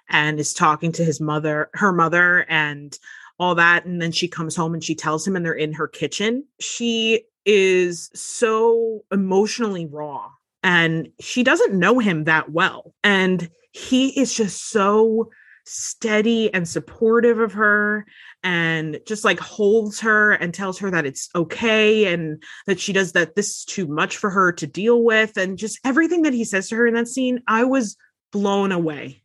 and 0.10 0.40
is 0.40 0.54
talking 0.54 0.92
to 0.92 1.04
his 1.06 1.20
mother, 1.22 1.70
her 1.74 1.92
mother 1.94 2.46
and 2.50 3.00
all 3.42 3.56
that 3.56 3.86
and 3.86 4.00
then 4.00 4.12
she 4.12 4.28
comes 4.28 4.56
home 4.56 4.74
and 4.76 4.84
she 4.84 4.94
tells 4.94 5.28
him 5.28 5.36
and 5.36 5.44
they're 5.44 5.52
in 5.54 5.74
her 5.74 5.88
kitchen. 5.88 6.46
She 6.60 7.24
is 7.44 8.12
so 8.14 9.04
emotionally 9.12 9.88
raw 9.88 10.30
and 10.62 11.10
she 11.20 11.44
doesn't 11.44 11.74
know 11.74 11.98
him 11.98 12.26
that 12.26 12.52
well 12.52 12.94
and 13.04 13.50
he 13.72 14.10
is 14.10 14.32
just 14.32 14.70
so 14.70 15.32
steady 15.66 16.54
and 16.54 16.68
supportive 16.68 17.40
of 17.40 17.54
her 17.54 18.06
and 18.44 19.00
just 19.08 19.26
like 19.26 19.40
holds 19.40 20.00
her 20.00 20.34
and 20.34 20.54
tells 20.54 20.78
her 20.78 20.92
that 20.92 21.06
it's 21.06 21.28
okay 21.34 22.14
and 22.14 22.44
that 22.68 22.80
she 22.80 22.94
does 22.94 23.14
that 23.14 23.36
this 23.36 23.50
is 23.50 23.66
too 23.66 23.88
much 23.88 24.18
for 24.18 24.30
her 24.30 24.52
to 24.52 24.68
deal 24.68 25.04
with 25.04 25.36
and 25.36 25.58
just 25.58 25.80
everything 25.84 26.22
that 26.22 26.34
he 26.34 26.46
says 26.46 26.70
to 26.70 26.76
her 26.76 26.86
in 26.86 26.94
that 26.94 27.08
scene 27.08 27.42
i 27.48 27.64
was 27.64 27.98
blown 28.32 28.72
away 28.72 29.20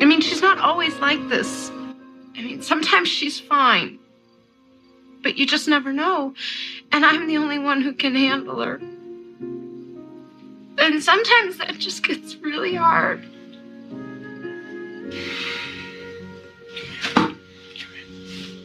I 0.00 0.04
mean, 0.04 0.20
she's 0.20 0.40
not 0.40 0.58
always 0.58 0.94
like 0.98 1.28
this. 1.28 1.72
I 2.38 2.42
mean, 2.42 2.62
sometimes 2.62 3.08
she's 3.08 3.40
fine. 3.40 3.98
But 5.24 5.36
you 5.36 5.44
just 5.44 5.66
never 5.66 5.92
know. 5.92 6.34
And 6.92 7.04
I'm 7.04 7.26
the 7.26 7.36
only 7.36 7.58
one 7.58 7.82
who 7.82 7.92
can 7.92 8.14
handle 8.14 8.62
her. 8.62 8.76
And 10.78 11.02
sometimes 11.02 11.58
that 11.58 11.76
just 11.78 12.06
gets 12.06 12.36
really 12.36 12.76
hard. 12.76 13.24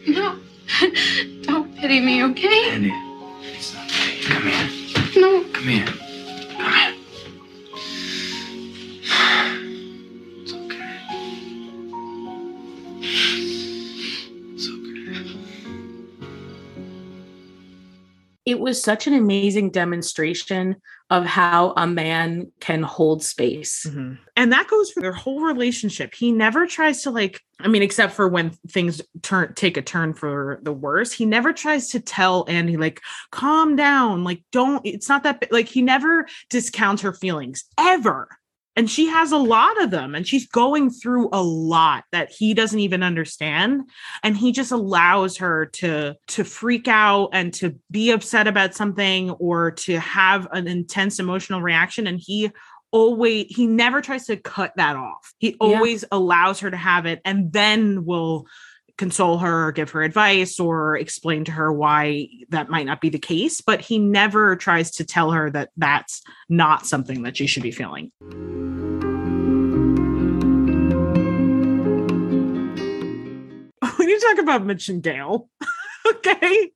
No. 0.06 0.38
Don't 1.42 1.76
pity 1.78 2.00
me, 2.00 2.24
okay? 2.26 2.70
Andie, 2.70 2.92
it's 3.42 3.74
not 3.74 3.88
me. 3.88 4.22
Come 4.22 4.44
here. 4.44 4.70
No. 5.20 5.44
Come 5.52 5.68
here. 5.68 5.88
Come 6.58 6.74
here. 6.74 6.93
It 18.54 18.60
was 18.60 18.80
such 18.80 19.08
an 19.08 19.16
amazing 19.16 19.72
demonstration 19.72 20.76
of 21.10 21.26
how 21.26 21.74
a 21.76 21.88
man 21.88 22.52
can 22.60 22.84
hold 22.84 23.24
space. 23.24 23.88
Mm-hmm. 23.88 24.14
and 24.36 24.52
that 24.52 24.68
goes 24.68 24.92
for 24.92 25.02
their 25.02 25.12
whole 25.12 25.42
relationship. 25.42 26.14
He 26.14 26.32
never 26.32 26.68
tries 26.68 27.02
to 27.02 27.10
like 27.10 27.42
i 27.60 27.68
mean 27.68 27.82
except 27.82 28.14
for 28.14 28.28
when 28.28 28.52
things 28.70 29.02
turn 29.24 29.56
take 29.56 29.76
a 29.76 29.82
turn 29.82 30.14
for 30.14 30.60
the 30.62 30.74
worse 30.74 31.12
he 31.12 31.26
never 31.26 31.52
tries 31.54 31.90
to 31.90 32.00
tell 32.00 32.46
andie 32.46 32.78
like 32.78 33.00
calm 33.32 33.76
down 33.76 34.24
like 34.24 34.44
don't 34.52 34.86
it's 34.86 35.10
not 35.10 35.24
that 35.24 35.48
like 35.52 35.68
he 35.68 35.82
never 35.82 36.28
discounts 36.50 37.02
her 37.02 37.14
feelings 37.14 37.64
ever 37.80 38.28
and 38.76 38.90
she 38.90 39.08
has 39.08 39.32
a 39.32 39.38
lot 39.38 39.82
of 39.82 39.92
them 39.92 40.16
and 40.16 40.28
she's 40.28 40.48
going 40.48 40.90
through 40.90 41.30
a 41.32 41.42
lot 41.42 42.06
that 42.12 42.32
he 42.32 42.54
doesn't 42.54 42.80
even 42.80 43.04
understand. 43.04 43.90
And 44.24 44.36
he 44.36 44.52
just 44.52 44.72
allows 44.72 45.38
her 45.38 45.68
to 45.68 46.16
to 46.30 46.44
freak 46.44 46.88
out 46.88 47.30
and 47.34 47.54
to 47.56 47.80
be 47.92 48.12
upset 48.12 48.48
about 48.48 48.74
something 48.74 49.32
or 49.32 49.72
to 49.72 50.00
have 50.00 50.48
an 50.52 50.68
intense 50.68 51.20
emotional 51.20 51.62
reaction. 51.62 52.08
And 52.08 52.20
he 52.20 52.52
always 52.92 53.48
he 53.50 53.68
never 53.68 54.02
tries 54.02 54.26
to 54.28 54.38
cut 54.38 54.74
that 54.78 54.96
off. 54.96 55.34
He 55.38 55.56
always 55.60 56.04
allows 56.12 56.60
her 56.62 56.72
to 56.72 56.78
have 56.78 57.06
it 57.06 57.22
and 57.26 57.52
then 57.54 58.06
will 58.06 58.48
console 58.98 59.40
her 59.40 59.68
or 59.68 59.72
give 59.72 59.90
her 59.92 60.04
advice 60.04 60.60
or 60.60 60.96
explain 60.98 61.44
to 61.46 61.52
her 61.52 61.72
why 61.72 62.28
that 62.50 62.70
might 62.70 62.86
not 62.86 63.02
be 63.02 63.10
the 63.10 63.20
case 63.20 63.60
but 63.62 63.82
he 63.82 63.98
never 63.98 64.56
tries 64.56 64.92
to 64.92 65.04
tell 65.04 65.32
her 65.32 65.50
that 65.50 65.70
that's 65.78 66.22
not 66.50 66.86
something 66.86 67.24
that 67.24 67.36
she 67.36 67.48
should 67.48 67.64
be 67.64 67.72
feeling 67.72 68.12
we 74.04 74.06
need 74.06 74.20
to 74.20 74.26
talk 74.26 74.38
about 74.40 74.66
Mitch 74.66 74.90
and 74.90 75.02
Gail. 75.02 75.50
okay. 76.08 76.72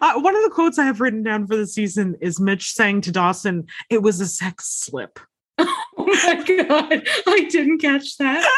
Uh, 0.00 0.20
one 0.20 0.36
of 0.36 0.42
the 0.42 0.50
quotes 0.50 0.78
I 0.78 0.84
have 0.84 1.00
written 1.00 1.22
down 1.22 1.46
for 1.46 1.56
the 1.56 1.66
season 1.66 2.16
is 2.20 2.40
Mitch 2.40 2.72
saying 2.72 3.02
to 3.02 3.12
Dawson, 3.12 3.66
it 3.90 4.02
was 4.02 4.20
a 4.20 4.26
sex 4.26 4.68
slip. 4.68 5.18
Oh 6.00 6.06
my 6.24 6.42
God. 6.42 7.02
I 7.26 7.48
didn't 7.50 7.78
catch 7.80 8.16
that. 8.16 8.48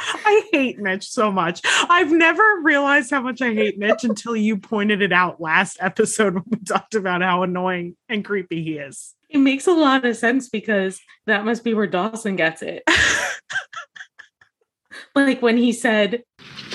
I 0.24 0.48
hate 0.52 0.78
Mitch 0.78 1.08
so 1.08 1.30
much. 1.30 1.60
I've 1.64 2.10
never 2.10 2.42
realized 2.62 3.10
how 3.10 3.20
much 3.20 3.42
I 3.42 3.52
hate 3.52 3.78
Mitch 3.78 4.04
until 4.04 4.34
you 4.34 4.56
pointed 4.56 5.02
it 5.02 5.12
out 5.12 5.40
last 5.40 5.76
episode 5.80 6.34
when 6.34 6.44
we 6.48 6.58
talked 6.58 6.94
about 6.94 7.22
how 7.22 7.42
annoying 7.42 7.96
and 8.08 8.24
creepy 8.24 8.62
he 8.62 8.78
is. 8.78 9.14
It 9.28 9.38
makes 9.38 9.66
a 9.66 9.72
lot 9.72 10.04
of 10.04 10.16
sense 10.16 10.48
because 10.48 11.00
that 11.26 11.44
must 11.44 11.64
be 11.64 11.74
where 11.74 11.86
Dawson 11.86 12.36
gets 12.36 12.62
it. 12.62 12.82
like 15.14 15.42
when 15.42 15.56
he 15.56 15.72
said, 15.72 16.22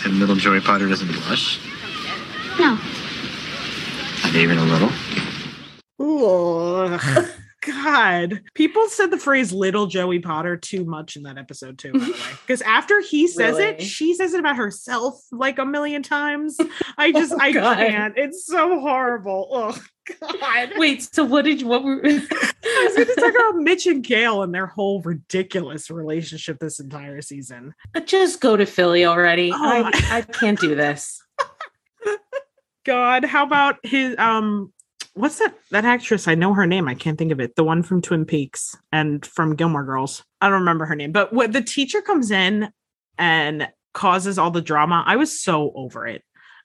And 0.04 0.20
little 0.20 0.36
Joey 0.36 0.62
Potter 0.62 0.88
doesn't 0.88 1.12
blush? 1.12 1.60
No. 2.60 2.80
Not 4.24 4.36
even 4.36 4.58
a 4.58 4.66
little. 4.66 4.92
Ugh. 6.00 7.30
God. 7.66 8.42
People 8.54 8.88
said 8.90 9.12
the 9.12 9.18
phrase 9.18 9.52
little 9.52 9.88
Joey 9.88 10.20
Potter 10.20 10.56
too 10.58 10.86
much 10.86 11.16
in 11.16 11.24
that 11.24 11.38
episode, 11.38 11.78
too, 11.78 11.94
by 11.94 12.00
the 12.00 12.12
way. 12.12 12.18
Because 12.46 12.62
after 12.62 13.02
he 13.02 13.28
says 13.28 13.58
it, 13.58 13.82
she 13.82 14.14
says 14.14 14.34
it 14.34 14.40
about 14.40 14.56
herself 14.56 15.20
like 15.32 15.58
a 15.58 15.66
million 15.66 16.04
times. 16.04 16.58
I 16.98 17.12
just, 17.14 17.34
Oh, 17.34 17.38
I 17.40 17.52
God. 17.52 17.78
can't. 17.78 18.14
It's 18.18 18.46
so 18.46 18.80
horrible. 18.80 19.50
Oh, 19.52 19.78
God. 20.22 20.74
wait, 20.78 21.02
so 21.12 21.24
what 21.24 21.44
did 21.46 21.62
you, 21.62 21.68
what 21.68 21.84
were, 21.84 22.00
I 22.06 22.10
was 22.10 22.96
going 22.96 23.08
to 23.08 23.16
talk 23.16 23.34
about 23.34 23.56
Mitch 23.56 23.88
and 23.88 24.04
Gail 24.04 24.44
and 24.44 24.54
their 24.54 24.68
whole 24.68 25.02
ridiculous 25.02 25.90
relationship 25.90 26.60
this 26.60 26.80
entire 26.80 27.22
season. 27.22 27.74
But 27.94 28.06
just 28.06 28.42
go 28.42 28.56
to 28.56 28.66
Philly 28.66 29.06
already. 29.06 29.52
Oh, 29.52 29.58
I, 29.58 29.92
I 30.12 30.22
can't 30.22 30.60
do 30.60 30.76
this. 30.76 31.22
God, 32.86 33.26
how 33.26 33.44
about 33.44 33.78
his 33.82 34.16
um 34.20 34.72
what's 35.16 35.40
that 35.40 35.56
that 35.72 35.86
actress? 35.86 36.28
I 36.28 36.36
know 36.36 36.54
her 36.54 36.68
name. 36.68 36.88
I 36.88 36.94
can't 36.94 37.18
think 37.18 37.32
of 37.32 37.40
it. 37.40 37.56
The 37.56 37.64
one 37.64 37.82
from 37.84 38.02
Twin 38.02 38.26
Peaks 38.26 38.76
and 38.92 39.26
from 39.26 39.56
Gilmore 39.56 39.84
Girls. 39.84 40.24
I 40.42 40.46
don't 40.50 40.60
remember 40.60 40.86
her 40.86 40.96
name. 40.96 41.12
But 41.12 41.34
when 41.34 41.52
the 41.52 41.62
teacher 41.62 42.02
comes 42.02 42.32
in 42.32 42.70
and 43.18 43.68
causes 43.94 44.38
all 44.38 44.52
the 44.52 44.62
drama, 44.62 45.04
I 45.08 45.16
was 45.16 45.42
so 45.42 45.72
over 45.76 46.06
it. 46.06 46.22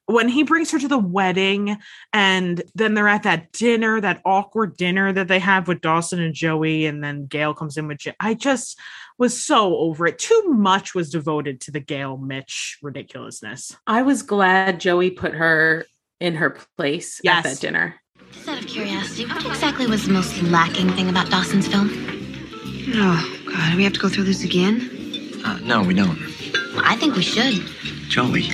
when 0.06 0.28
he 0.28 0.42
brings 0.42 0.72
her 0.72 0.78
to 0.80 0.88
the 0.88 0.98
wedding 0.98 1.76
and 2.12 2.60
then 2.74 2.94
they're 2.94 3.06
at 3.06 3.22
that 3.22 3.52
dinner, 3.52 4.00
that 4.00 4.20
awkward 4.24 4.76
dinner 4.76 5.12
that 5.12 5.28
they 5.28 5.38
have 5.38 5.68
with 5.68 5.80
Dawson 5.80 6.20
and 6.20 6.34
Joey, 6.34 6.86
and 6.86 7.04
then 7.04 7.26
Gail 7.26 7.54
comes 7.54 7.76
in 7.76 7.86
with 7.86 7.98
J- 7.98 8.16
I 8.18 8.34
just 8.34 8.76
was 9.18 9.40
so 9.40 9.76
over 9.76 10.08
it. 10.08 10.18
Too 10.18 10.42
much 10.48 10.96
was 10.96 11.10
devoted 11.10 11.60
to 11.60 11.70
the 11.70 11.78
Gail 11.78 12.16
Mitch 12.16 12.78
ridiculousness. 12.82 13.76
I 13.86 14.02
was 14.02 14.22
glad 14.22 14.80
Joey 14.80 15.12
put 15.12 15.32
her 15.34 15.86
in 16.18 16.34
her 16.34 16.58
place 16.76 17.20
Yes. 17.22 17.46
at 17.46 17.50
that 17.52 17.60
dinner. 17.60 17.94
Just 18.32 18.48
out 18.48 18.58
of 18.58 18.66
curiosity, 18.66 19.26
what 19.26 19.44
exactly 19.44 19.86
was 19.86 20.06
the 20.06 20.12
most 20.12 20.42
lacking 20.44 20.90
thing 20.92 21.08
about 21.08 21.30
Dawson's 21.30 21.66
film? 21.68 21.90
Oh, 22.94 23.40
God, 23.50 23.76
we 23.76 23.84
have 23.84 23.92
to 23.94 24.00
go 24.00 24.08
through 24.08 24.24
this 24.24 24.44
again? 24.44 24.90
Uh, 25.44 25.58
no, 25.62 25.82
we 25.82 25.94
don't. 25.94 26.18
Well, 26.74 26.82
I 26.84 26.96
think 26.96 27.16
we 27.16 27.22
should. 27.22 27.60
Joey. 28.08 28.50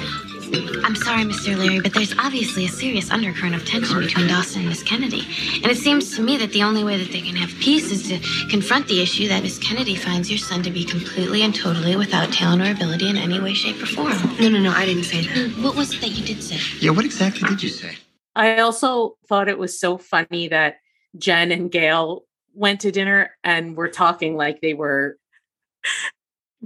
I'm 0.85 0.95
sorry, 0.95 1.25
Mr. 1.25 1.57
Leery, 1.57 1.81
but 1.81 1.93
there's 1.93 2.17
obviously 2.19 2.65
a 2.67 2.69
serious 2.69 3.11
undercurrent 3.11 3.57
of 3.57 3.67
tension 3.67 3.99
between 3.99 4.29
Dawson 4.29 4.61
and 4.61 4.69
Miss 4.69 4.83
Kennedy. 4.83 5.23
And 5.57 5.67
it 5.67 5.77
seems 5.77 6.15
to 6.17 6.23
me 6.23 6.37
that 6.37 6.53
the 6.53 6.63
only 6.63 6.85
way 6.85 6.97
that 6.97 7.11
they 7.11 7.21
can 7.21 7.35
have 7.35 7.51
peace 7.61 7.91
is 7.91 8.09
to 8.09 8.49
confront 8.49 8.87
the 8.87 9.03
issue 9.03 9.27
that 9.29 9.43
Miss 9.43 9.59
Kennedy 9.59 9.97
finds 9.97 10.31
your 10.31 10.39
son 10.39 10.63
to 10.63 10.71
be 10.71 10.85
completely 10.85 11.43
and 11.43 11.55
totally 11.55 11.97
without 11.97 12.33
talent 12.33 12.63
or 12.63 12.71
ability 12.71 13.11
in 13.11 13.17
any 13.17 13.41
way, 13.41 13.55
shape, 13.55 13.83
or 13.83 13.87
form. 13.87 14.13
No, 14.39 14.49
no, 14.49 14.61
no, 14.61 14.71
I 14.71 14.87
didn't 14.87 15.05
say 15.05 15.23
that. 15.23 15.59
What 15.63 15.75
was 15.75 15.93
it 15.93 16.01
that 16.01 16.11
you 16.11 16.25
did 16.25 16.43
say? 16.43 16.61
Yeah, 16.79 16.93
what 16.93 17.05
exactly 17.05 17.49
did 17.49 17.63
you 17.63 17.71
say? 17.71 17.97
I 18.37 18.59
also 18.59 19.17
thought 19.29 19.49
it 19.49 19.59
was 19.59 19.81
so 19.81 19.97
funny 19.97 20.49
that 20.49 20.77
Jen 21.19 21.51
and 21.51 21.71
Gail 21.71 22.25
went 22.55 22.83
to 22.83 22.93
dinner 22.93 23.31
and 23.43 23.77
were 23.77 23.89
talking 23.89 24.37
like 24.37 24.61
they 24.61 24.75
were 24.75 25.17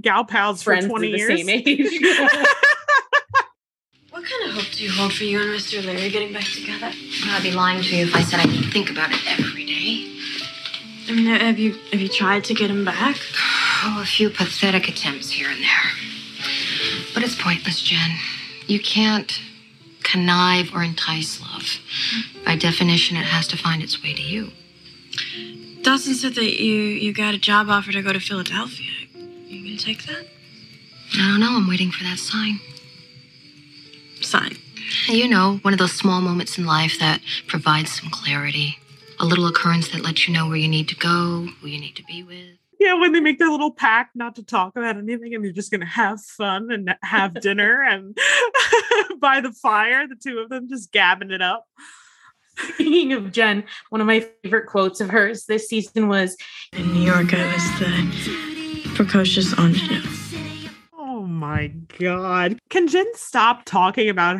Gal 0.01 0.25
pals 0.25 0.63
friends 0.63 0.87
for 0.87 0.91
20 0.91 1.07
of 1.07 1.13
the 1.13 1.19
years. 1.19 1.47
same 1.47 1.49
age. 1.67 2.03
What 4.11 4.25
kind 4.25 4.51
of 4.51 4.57
hope 4.57 4.73
do 4.73 4.83
you 4.85 4.91
hold 4.91 5.13
for 5.13 5.25
you 5.25 5.41
and 5.41 5.51
Mr. 5.51 5.85
Leery 5.85 6.11
getting 6.11 6.33
back 6.33 6.45
together? 6.45 6.91
I'd 7.27 7.43
be 7.43 7.53
lying 7.53 7.83
to 7.83 7.97
you 7.97 8.07
if 8.07 8.15
I 8.15 8.23
said 8.23 8.41
I 8.41 8.45
didn't 8.45 8.71
think 8.71 8.91
about 8.91 9.11
it 9.13 9.21
every 9.39 9.65
day. 9.65 10.07
I 11.09 11.13
mean, 11.13 11.27
have 11.27 11.59
you 11.59 11.75
have 11.93 12.01
you 12.01 12.09
tried 12.09 12.45
to 12.45 12.55
get 12.55 12.71
him 12.71 12.85
back? 12.85 13.17
Oh, 13.85 14.01
a 14.03 14.07
few 14.07 14.29
pathetic 14.29 14.89
attempts 14.89 15.31
here 15.31 15.49
and 15.49 15.61
there. 15.63 15.93
But 17.15 17.23
it's 17.23 17.41
pointless, 17.41 17.81
Jen. 17.81 18.11
You 18.67 18.81
can't 18.81 19.41
connive 20.03 20.75
or 20.75 20.83
entice 20.83 21.41
love. 21.41 21.79
By 22.45 22.57
definition, 22.57 23.17
it 23.17 23.25
has 23.25 23.47
to 23.49 23.57
find 23.57 23.83
its 23.83 24.03
way 24.03 24.15
to 24.15 24.23
you. 24.23 24.53
Dawson 25.83 26.15
said 26.15 26.35
that 26.35 26.61
you 26.61 26.75
you 26.75 27.13
got 27.13 27.35
a 27.35 27.39
job 27.39 27.69
offer 27.69 27.93
to 27.93 28.03
go 28.03 28.13
to 28.13 28.21
Philadelphia. 28.21 28.91
You 29.47 29.65
gonna 29.65 29.79
take 29.79 30.07
that? 30.07 30.27
I 31.15 31.29
don't 31.31 31.41
know. 31.41 31.57
I'm 31.57 31.69
waiting 31.69 31.91
for 31.91 32.05
that 32.05 32.19
sign. 32.19 32.61
Sign. 34.21 34.57
You 35.09 35.29
know, 35.29 35.59
one 35.63 35.73
of 35.73 35.79
those 35.79 35.93
small 35.93 36.21
moments 36.21 36.59
in 36.59 36.67
life 36.67 36.99
that 36.99 37.21
provides 37.47 37.93
some 37.93 38.11
clarity. 38.11 38.79
A 39.19 39.25
little 39.25 39.47
occurrence 39.47 39.91
that 39.91 40.03
lets 40.03 40.27
you 40.27 40.35
know 40.35 40.49
where 40.49 40.57
you 40.57 40.69
need 40.69 40.89
to 40.89 40.97
go, 40.97 41.49
who 41.61 41.67
you 41.67 41.79
need 41.79 41.97
to 41.97 42.05
be 42.05 42.23
with. 42.23 42.60
Yeah, 42.81 42.95
when 42.95 43.13
they 43.13 43.21
make 43.21 43.39
their 43.39 43.51
little 43.51 43.73
pact 43.73 44.17
not 44.17 44.37
to 44.37 44.43
talk 44.43 44.75
about 44.75 44.97
anything 44.97 45.35
and 45.35 45.45
they're 45.45 45.53
just 45.53 45.71
going 45.71 45.83
to 45.83 45.87
have 45.87 46.19
fun 46.19 46.73
and 46.73 46.95
have 47.03 47.35
dinner 47.43 47.83
and 47.83 48.17
by 49.21 49.43
the 49.43 49.53
fire, 49.53 50.09
the 50.09 50.17
two 50.17 50.39
of 50.39 50.49
them 50.49 50.67
just 50.67 50.91
gabbing 50.91 51.31
it 51.31 51.43
up. 51.43 51.67
Speaking 52.57 53.13
of 53.13 53.33
Jen, 53.33 53.65
one 53.91 54.01
of 54.01 54.07
my 54.07 54.27
favorite 54.43 54.67
quotes 54.67 55.01
of 55.03 55.11
hers 55.11 55.45
this 55.45 55.69
season 55.69 56.09
was 56.09 56.39
In 56.73 56.91
New 56.95 57.03
York, 57.03 57.35
I 57.35 57.53
was 57.53 57.79
the 57.79 58.91
precocious 58.95 59.53
ingenue. 59.59 60.01
Oh 60.95 61.27
my 61.27 61.69
God. 61.99 62.59
Can 62.71 62.89
Jen 62.89 63.07
stop 63.15 63.67
talking 63.67 64.09
about 64.09 64.39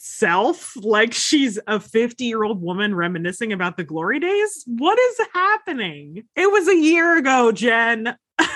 herself 0.00 0.74
like 0.76 1.12
she's 1.12 1.58
a 1.66 1.78
50 1.78 2.24
year 2.24 2.42
old 2.42 2.62
woman 2.62 2.94
reminiscing 2.94 3.52
about 3.52 3.76
the 3.76 3.84
glory 3.84 4.18
days? 4.18 4.64
What 4.66 4.98
is 4.98 5.20
happening? 5.34 6.24
It 6.34 6.50
was 6.50 6.68
a 6.68 6.76
year 6.76 7.16
ago, 7.18 7.52
Jen. 7.52 8.16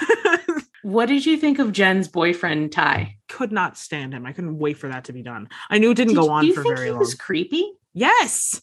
What 0.82 1.06
did 1.06 1.24
you 1.24 1.38
think 1.38 1.58
of 1.60 1.72
Jen's 1.72 2.08
boyfriend, 2.08 2.70
Ty? 2.70 3.16
Could 3.30 3.52
not 3.52 3.78
stand 3.78 4.12
him. 4.12 4.26
I 4.26 4.32
couldn't 4.32 4.58
wait 4.58 4.76
for 4.76 4.90
that 4.90 5.04
to 5.04 5.14
be 5.14 5.22
done. 5.22 5.48
I 5.70 5.78
knew 5.78 5.92
it 5.92 5.94
didn't 5.94 6.12
Did 6.12 6.20
go 6.20 6.28
on 6.28 6.52
for 6.52 6.62
very 6.62 6.90
long. 6.90 6.98
was 6.98 7.14
creepy? 7.14 7.72
Yes. 7.94 8.60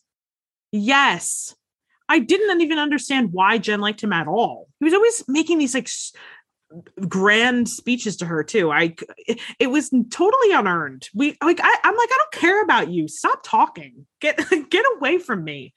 Yes. 0.71 1.55
I 2.07 2.19
didn't 2.19 2.61
even 2.61 2.77
understand 2.77 3.29
why 3.31 3.57
Jen 3.57 3.81
liked 3.81 4.03
him 4.03 4.13
at 4.13 4.27
all. 4.27 4.67
He 4.79 4.85
was 4.85 4.93
always 4.93 5.23
making 5.27 5.57
these 5.57 5.73
like 5.73 5.89
grand 7.07 7.69
speeches 7.69 8.17
to 8.17 8.25
her 8.25 8.43
too. 8.43 8.71
I 8.71 8.95
it, 9.17 9.39
it 9.59 9.67
was 9.67 9.89
totally 10.09 10.53
unearned. 10.53 11.09
We 11.13 11.37
like 11.43 11.59
I, 11.61 11.77
I'm 11.83 11.95
like 11.95 12.09
I 12.11 12.17
don't 12.17 12.41
care 12.41 12.63
about 12.63 12.89
you. 12.89 13.07
Stop 13.07 13.41
talking. 13.43 14.05
Get 14.19 14.37
get 14.69 14.85
away 14.97 15.17
from 15.17 15.43
me. 15.43 15.73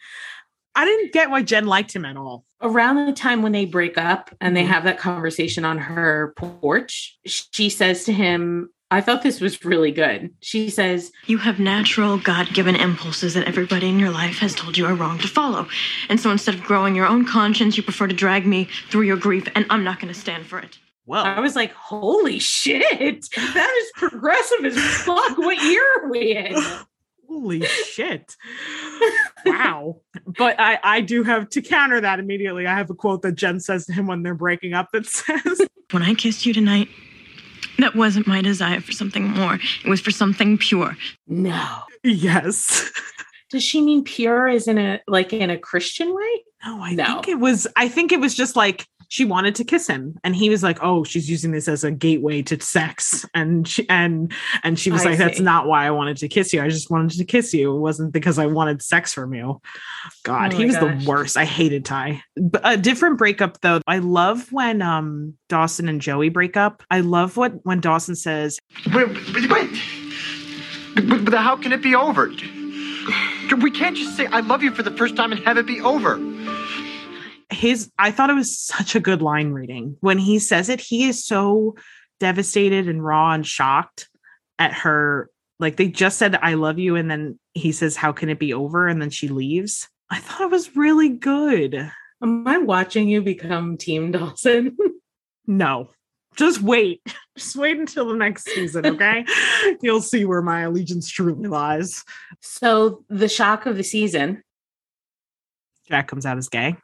I 0.76 0.84
didn't 0.84 1.12
get 1.12 1.30
why 1.30 1.42
Jen 1.42 1.66
liked 1.66 1.94
him 1.94 2.04
at 2.04 2.16
all. 2.16 2.44
Around 2.60 3.06
the 3.06 3.12
time 3.12 3.42
when 3.42 3.52
they 3.52 3.64
break 3.64 3.96
up 3.96 4.34
and 4.40 4.56
they 4.56 4.64
Mhm. 4.64 4.68
have 4.68 4.84
that 4.84 4.98
conversation 4.98 5.64
on 5.64 5.78
her 5.78 6.32
porch, 6.36 7.16
she 7.26 7.68
says 7.68 8.04
to 8.04 8.12
him, 8.12 8.70
I 8.90 9.00
thought 9.00 9.22
this 9.22 9.40
was 9.40 9.64
really 9.64 9.92
good. 9.92 10.30
She 10.40 10.68
says, 10.70 11.10
You 11.26 11.38
have 11.38 11.58
natural, 11.58 12.18
God 12.18 12.52
given 12.52 12.76
impulses 12.76 13.34
that 13.34 13.46
everybody 13.46 13.88
in 13.88 13.98
your 13.98 14.10
life 14.10 14.38
has 14.38 14.54
told 14.54 14.76
you 14.76 14.86
are 14.86 14.94
wrong 14.94 15.18
to 15.18 15.28
follow. 15.28 15.68
And 16.08 16.20
so 16.20 16.30
instead 16.30 16.54
of 16.54 16.62
growing 16.62 16.94
your 16.94 17.06
own 17.06 17.24
conscience, 17.24 17.76
you 17.76 17.82
prefer 17.82 18.06
to 18.06 18.14
drag 18.14 18.46
me 18.46 18.68
through 18.90 19.02
your 19.02 19.16
grief, 19.16 19.48
and 19.54 19.66
I'm 19.70 19.84
not 19.84 20.00
going 20.00 20.12
to 20.12 20.18
stand 20.18 20.46
for 20.46 20.58
it. 20.58 20.78
Well, 21.06 21.24
I 21.24 21.40
was 21.40 21.54
like, 21.54 21.72
holy 21.72 22.38
shit, 22.38 23.26
that 23.36 23.74
is 23.78 23.92
progressive 23.94 24.64
as 24.64 24.78
fuck. 24.78 25.36
What 25.36 25.62
year 25.62 25.84
are 25.98 26.10
we 26.10 26.36
in? 26.36 26.54
Holy 27.26 27.62
shit. 27.64 28.36
wow. 29.46 30.00
But 30.26 30.60
I, 30.60 30.78
I 30.84 31.00
do 31.00 31.24
have 31.24 31.48
to 31.50 31.62
counter 31.62 32.00
that 32.00 32.20
immediately. 32.20 32.66
I 32.66 32.76
have 32.76 32.90
a 32.90 32.94
quote 32.94 33.22
that 33.22 33.32
Jen 33.32 33.60
says 33.60 33.86
to 33.86 33.92
him 33.92 34.06
when 34.06 34.22
they're 34.22 34.34
breaking 34.34 34.72
up 34.74 34.90
that 34.92 35.06
says, 35.06 35.60
When 35.90 36.02
I 36.02 36.14
kissed 36.14 36.46
you 36.46 36.52
tonight, 36.52 36.88
that 37.78 37.96
wasn't 37.96 38.26
my 38.26 38.40
desire 38.40 38.80
for 38.80 38.92
something 38.92 39.24
more. 39.28 39.54
It 39.84 39.88
was 39.88 40.00
for 40.00 40.10
something 40.12 40.58
pure. 40.58 40.96
No. 41.26 41.80
Yes. 42.04 42.90
Does 43.50 43.64
she 43.64 43.80
mean 43.80 44.04
pure 44.04 44.46
as 44.46 44.68
in 44.68 44.78
a 44.78 45.00
like 45.08 45.32
in 45.32 45.50
a 45.50 45.58
Christian 45.58 46.14
way? 46.14 46.44
No, 46.64 46.82
I 46.82 46.94
No. 46.94 47.04
think 47.06 47.28
it 47.28 47.38
was 47.40 47.66
I 47.74 47.88
think 47.88 48.12
it 48.12 48.20
was 48.20 48.34
just 48.34 48.54
like 48.54 48.86
she 49.14 49.24
wanted 49.24 49.54
to 49.54 49.62
kiss 49.62 49.86
him 49.86 50.18
and 50.24 50.34
he 50.34 50.50
was 50.50 50.64
like, 50.64 50.82
"Oh, 50.82 51.04
she's 51.04 51.30
using 51.30 51.52
this 51.52 51.68
as 51.68 51.84
a 51.84 51.92
gateway 51.92 52.42
to 52.42 52.60
sex." 52.60 53.24
And 53.32 53.66
she 53.68 53.88
and 53.88 54.32
and 54.64 54.76
she 54.76 54.90
was 54.90 55.06
I 55.06 55.10
like, 55.10 55.18
"That's 55.18 55.38
not 55.38 55.68
why 55.68 55.86
I 55.86 55.92
wanted 55.92 56.16
to 56.16 56.26
kiss 56.26 56.52
you. 56.52 56.60
I 56.60 56.68
just 56.68 56.90
wanted 56.90 57.16
to 57.18 57.24
kiss 57.24 57.54
you. 57.54 57.76
It 57.76 57.78
wasn't 57.78 58.12
because 58.12 58.40
I 58.40 58.46
wanted 58.46 58.82
sex 58.82 59.12
from 59.14 59.32
you." 59.32 59.60
God, 60.24 60.52
Oh 60.52 60.56
he 60.56 60.64
was 60.64 60.76
gosh. 60.76 61.04
the 61.04 61.08
worst. 61.08 61.36
I 61.36 61.44
hated 61.44 61.84
Ty. 61.84 62.24
But 62.36 62.62
a 62.64 62.76
different 62.76 63.16
breakup 63.16 63.60
though. 63.60 63.82
I 63.86 63.98
love 63.98 64.50
when 64.50 64.82
um 64.82 65.34
Dawson 65.48 65.88
and 65.88 66.00
Joey 66.00 66.28
break 66.28 66.56
up. 66.56 66.82
I 66.90 66.98
love 66.98 67.36
what 67.36 67.64
when 67.64 67.78
Dawson 67.78 68.16
says, 68.16 68.58
Wait, 68.92 69.06
wait, 69.32 69.48
wait. 69.48 69.82
But, 70.96 71.24
but 71.26 71.34
how 71.34 71.54
can 71.54 71.72
it 71.72 71.82
be 71.82 71.94
over? 71.94 72.32
We 73.60 73.70
can't 73.70 73.94
just 73.94 74.16
say 74.16 74.26
I 74.26 74.40
love 74.40 74.62
you 74.64 74.74
for 74.74 74.82
the 74.82 74.90
first 74.90 75.14
time 75.14 75.30
and 75.30 75.40
have 75.44 75.58
it 75.58 75.66
be 75.66 75.80
over. 75.80 76.16
His 77.64 77.90
I 77.98 78.10
thought 78.10 78.28
it 78.28 78.34
was 78.34 78.58
such 78.58 78.94
a 78.94 79.00
good 79.00 79.22
line 79.22 79.52
reading. 79.52 79.96
When 80.00 80.18
he 80.18 80.38
says 80.38 80.68
it, 80.68 80.80
he 80.80 81.08
is 81.08 81.24
so 81.24 81.76
devastated 82.20 82.88
and 82.88 83.04
raw 83.04 83.32
and 83.32 83.46
shocked 83.46 84.08
at 84.58 84.74
her. 84.74 85.30
Like 85.58 85.76
they 85.76 85.88
just 85.88 86.18
said, 86.18 86.36
I 86.42 86.54
love 86.54 86.78
you. 86.78 86.94
And 86.94 87.10
then 87.10 87.38
he 87.54 87.72
says, 87.72 87.96
How 87.96 88.12
can 88.12 88.28
it 88.28 88.38
be 88.38 88.52
over? 88.52 88.86
And 88.86 89.00
then 89.00 89.08
she 89.08 89.28
leaves. 89.28 89.88
I 90.10 90.18
thought 90.18 90.42
it 90.42 90.50
was 90.50 90.76
really 90.76 91.08
good. 91.08 91.90
Am 92.22 92.46
I 92.46 92.58
watching 92.58 93.08
you 93.08 93.22
become 93.22 93.76
Team 93.76 94.12
Dawson? 94.12 94.76
No, 95.46 95.90
just 96.36 96.62
wait. 96.62 97.02
Just 97.36 97.54
wait 97.56 97.76
until 97.76 98.06
the 98.06 98.14
next 98.14 98.44
season, 98.44 98.86
okay? 98.86 99.26
You'll 99.82 100.00
see 100.00 100.24
where 100.24 100.40
my 100.40 100.60
allegiance 100.60 101.10
truly 101.10 101.48
lies. 101.48 102.02
so 102.40 103.04
the 103.10 103.28
shock 103.28 103.66
of 103.66 103.76
the 103.76 103.82
season. 103.82 104.42
Jack 105.86 106.08
comes 106.08 106.24
out 106.24 106.38
as 106.38 106.48
gay. 106.48 106.76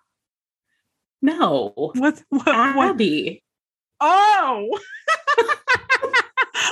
No. 1.22 1.72
What? 1.76 2.22
What? 2.28 2.46
what? 2.46 2.90
Abby. 2.90 3.42
Oh. 4.00 4.78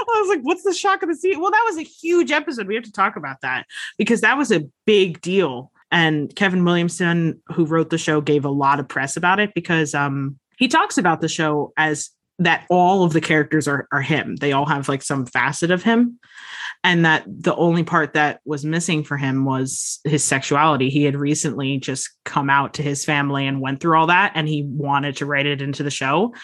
I 0.09 0.21
was 0.21 0.29
like, 0.29 0.41
what's 0.43 0.63
the 0.63 0.75
shock 0.75 1.03
of 1.03 1.09
the 1.09 1.15
season? 1.15 1.41
Well, 1.41 1.51
that 1.51 1.65
was 1.67 1.77
a 1.77 1.83
huge 1.83 2.31
episode. 2.31 2.67
We 2.67 2.75
have 2.75 2.85
to 2.85 2.93
talk 2.93 3.17
about 3.17 3.41
that 3.43 3.67
because 3.97 4.21
that 4.23 4.37
was 4.37 4.51
a 4.51 4.69
big 4.87 5.21
deal. 5.21 5.71
And 5.91 6.35
Kevin 6.35 6.65
Williamson, 6.65 7.41
who 7.47 7.65
wrote 7.65 7.91
the 7.91 7.99
show, 7.99 8.21
gave 8.21 8.45
a 8.45 8.51
lot 8.51 8.81
of 8.81 8.89
press 8.89 9.17
about 9.17 9.41
it 9.41 9.55
because 9.55 9.95
um, 9.95 10.39
he 10.59 10.69
talks 10.69 10.99
about 10.99 11.21
the 11.21 11.29
show 11.29 11.73
as 11.77 12.11
that 12.39 12.67
all 12.71 13.03
of 13.03 13.13
the 13.13 13.21
characters 13.21 13.67
are, 13.67 13.89
are 13.91 14.01
him. 14.01 14.37
They 14.37 14.53
all 14.53 14.67
have 14.67 14.89
like 14.89 15.03
some 15.03 15.27
facet 15.27 15.71
of 15.71 15.83
him. 15.83 16.19
And 16.85 17.05
that 17.05 17.25
the 17.27 17.57
only 17.57 17.83
part 17.83 18.15
that 18.15 18.41
was 18.45 18.65
missing 18.65 19.03
for 19.03 19.17
him 19.17 19.45
was 19.45 19.99
his 20.05 20.23
sexuality. 20.23 20.91
He 20.91 21.03
had 21.03 21.17
recently 21.17 21.79
just 21.79 22.11
come 22.25 22.49
out 22.49 22.75
to 22.75 22.83
his 22.83 23.05
family 23.05 23.49
and 23.49 23.61
went 23.61 23.81
through 23.81 23.99
all 23.99 24.07
that, 24.07 24.33
and 24.37 24.49
he 24.49 24.63
wanted 24.63 25.17
to 25.17 25.27
write 25.27 25.47
it 25.47 25.61
into 25.61 25.83
the 25.83 25.91
show. 25.91 26.35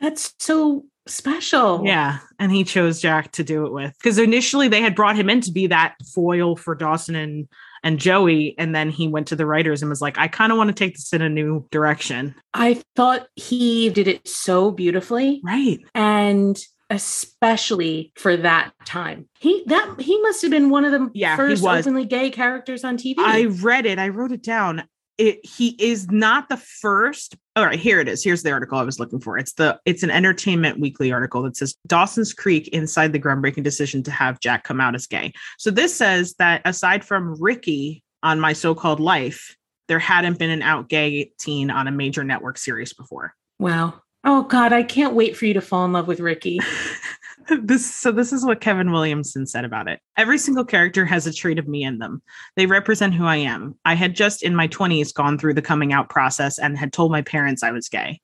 That's 0.00 0.34
so 0.38 0.84
special. 1.08 1.82
Yeah. 1.84 2.18
And 2.38 2.52
he 2.52 2.62
chose 2.62 3.00
Jack 3.00 3.32
to 3.32 3.44
do 3.44 3.66
it 3.66 3.72
with. 3.72 3.92
Because 3.98 4.18
initially 4.18 4.68
they 4.68 4.82
had 4.82 4.94
brought 4.94 5.16
him 5.16 5.28
in 5.28 5.40
to 5.42 5.52
be 5.52 5.66
that 5.66 5.96
foil 6.14 6.54
for 6.54 6.76
Dawson 6.76 7.16
and 7.16 7.48
and 7.82 7.98
Joey. 7.98 8.54
And 8.58 8.74
then 8.74 8.90
he 8.90 9.08
went 9.08 9.28
to 9.28 9.36
the 9.36 9.46
writers 9.46 9.82
and 9.82 9.88
was 9.88 10.00
like, 10.00 10.18
I 10.18 10.28
kind 10.28 10.52
of 10.52 10.58
want 10.58 10.68
to 10.68 10.74
take 10.74 10.94
this 10.94 11.12
in 11.12 11.22
a 11.22 11.28
new 11.28 11.66
direction. 11.70 12.34
I 12.54 12.82
thought 12.96 13.26
he 13.36 13.90
did 13.90 14.08
it 14.08 14.26
so 14.26 14.70
beautifully. 14.70 15.40
Right. 15.44 15.80
And 15.94 16.58
especially 16.92 18.12
for 18.16 18.36
that 18.36 18.72
time. 18.84 19.26
He 19.40 19.64
that 19.66 19.98
he 19.98 20.20
must 20.20 20.42
have 20.42 20.50
been 20.50 20.68
one 20.68 20.84
of 20.84 20.92
the 20.92 21.10
Yeah, 21.14 21.36
first 21.36 21.64
openly 21.64 22.04
gay 22.04 22.30
characters 22.30 22.84
on 22.84 22.98
TV. 22.98 23.14
I 23.18 23.46
read 23.46 23.86
it. 23.86 23.98
I 23.98 24.08
wrote 24.08 24.30
it 24.30 24.42
down. 24.42 24.84
It, 25.22 25.46
he 25.46 25.76
is 25.78 26.10
not 26.10 26.48
the 26.48 26.56
first. 26.56 27.36
All 27.54 27.64
right, 27.64 27.78
here 27.78 28.00
it 28.00 28.08
is. 28.08 28.24
Here's 28.24 28.42
the 28.42 28.50
article 28.50 28.76
I 28.76 28.82
was 28.82 28.98
looking 28.98 29.20
for. 29.20 29.38
It's 29.38 29.52
the 29.52 29.78
it's 29.84 30.02
an 30.02 30.10
Entertainment 30.10 30.80
Weekly 30.80 31.12
article 31.12 31.42
that 31.42 31.56
says 31.56 31.76
Dawson's 31.86 32.34
Creek 32.34 32.66
inside 32.68 33.12
the 33.12 33.20
groundbreaking 33.20 33.62
decision 33.62 34.02
to 34.02 34.10
have 34.10 34.40
Jack 34.40 34.64
come 34.64 34.80
out 34.80 34.96
as 34.96 35.06
gay. 35.06 35.32
So 35.58 35.70
this 35.70 35.94
says 35.94 36.34
that 36.40 36.60
aside 36.64 37.04
from 37.04 37.40
Ricky 37.40 38.02
on 38.24 38.40
My 38.40 38.52
So-Called 38.52 38.98
Life, 38.98 39.56
there 39.86 40.00
hadn't 40.00 40.40
been 40.40 40.50
an 40.50 40.60
out 40.60 40.88
gay 40.88 41.30
teen 41.38 41.70
on 41.70 41.86
a 41.86 41.92
major 41.92 42.24
network 42.24 42.58
series 42.58 42.92
before. 42.92 43.32
wow. 43.60 44.02
Oh 44.24 44.42
God, 44.42 44.72
I 44.72 44.82
can't 44.82 45.14
wait 45.14 45.36
for 45.36 45.46
you 45.46 45.54
to 45.54 45.60
fall 45.60 45.84
in 45.84 45.92
love 45.92 46.08
with 46.08 46.18
Ricky. 46.18 46.58
this 47.62 47.94
so 47.94 48.12
this 48.12 48.32
is 48.32 48.44
what 48.44 48.60
Kevin 48.60 48.92
Williamson 48.92 49.46
said 49.46 49.64
about 49.64 49.88
it. 49.88 50.00
Every 50.16 50.38
single 50.38 50.64
character 50.64 51.04
has 51.04 51.26
a 51.26 51.32
trait 51.32 51.58
of 51.58 51.68
me 51.68 51.82
in 51.82 51.98
them. 51.98 52.22
They 52.56 52.66
represent 52.66 53.14
who 53.14 53.24
I 53.24 53.36
am. 53.36 53.78
I 53.84 53.94
had 53.94 54.14
just 54.14 54.42
in 54.42 54.54
my 54.54 54.68
20s 54.68 55.14
gone 55.14 55.38
through 55.38 55.54
the 55.54 55.62
coming 55.62 55.92
out 55.92 56.08
process 56.08 56.58
and 56.58 56.76
had 56.76 56.92
told 56.92 57.10
my 57.10 57.22
parents 57.22 57.62
I 57.62 57.70
was 57.70 57.88
gay. 57.88 58.20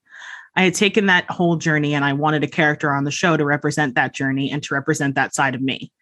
I 0.56 0.62
had 0.62 0.74
taken 0.74 1.06
that 1.06 1.30
whole 1.30 1.56
journey 1.56 1.94
and 1.94 2.04
I 2.04 2.12
wanted 2.12 2.42
a 2.42 2.48
character 2.48 2.92
on 2.92 3.04
the 3.04 3.10
show 3.10 3.36
to 3.36 3.44
represent 3.44 3.94
that 3.94 4.14
journey 4.14 4.50
and 4.50 4.62
to 4.64 4.74
represent 4.74 5.14
that 5.14 5.34
side 5.34 5.54
of 5.54 5.62
me. 5.62 5.92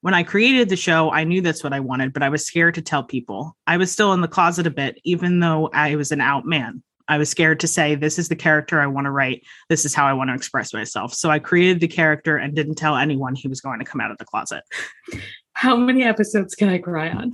When 0.00 0.14
I 0.14 0.22
created 0.22 0.68
the 0.68 0.76
show, 0.76 1.10
I 1.10 1.24
knew 1.24 1.40
that's 1.40 1.64
what 1.64 1.72
I 1.72 1.80
wanted, 1.80 2.12
but 2.12 2.22
I 2.22 2.28
was 2.28 2.46
scared 2.46 2.74
to 2.76 2.82
tell 2.82 3.02
people. 3.02 3.56
I 3.66 3.76
was 3.76 3.90
still 3.90 4.12
in 4.12 4.20
the 4.20 4.28
closet 4.28 4.66
a 4.66 4.70
bit, 4.70 5.00
even 5.04 5.40
though 5.40 5.68
I 5.72 5.96
was 5.96 6.12
an 6.12 6.20
out 6.20 6.46
man. 6.46 6.82
I 7.08 7.18
was 7.18 7.28
scared 7.30 7.60
to 7.60 7.68
say, 7.68 7.94
This 7.94 8.18
is 8.18 8.28
the 8.28 8.36
character 8.36 8.80
I 8.80 8.86
want 8.86 9.06
to 9.06 9.10
write. 9.10 9.44
This 9.68 9.84
is 9.84 9.94
how 9.94 10.06
I 10.06 10.12
want 10.12 10.30
to 10.30 10.34
express 10.34 10.72
myself. 10.72 11.14
So 11.14 11.30
I 11.30 11.38
created 11.38 11.80
the 11.80 11.88
character 11.88 12.36
and 12.36 12.54
didn't 12.54 12.76
tell 12.76 12.96
anyone 12.96 13.34
he 13.34 13.48
was 13.48 13.60
going 13.60 13.78
to 13.78 13.84
come 13.84 14.00
out 14.00 14.10
of 14.10 14.18
the 14.18 14.24
closet. 14.24 14.62
How 15.52 15.74
many 15.74 16.04
episodes 16.04 16.54
can 16.54 16.68
I 16.68 16.78
cry 16.78 17.08
on? 17.08 17.32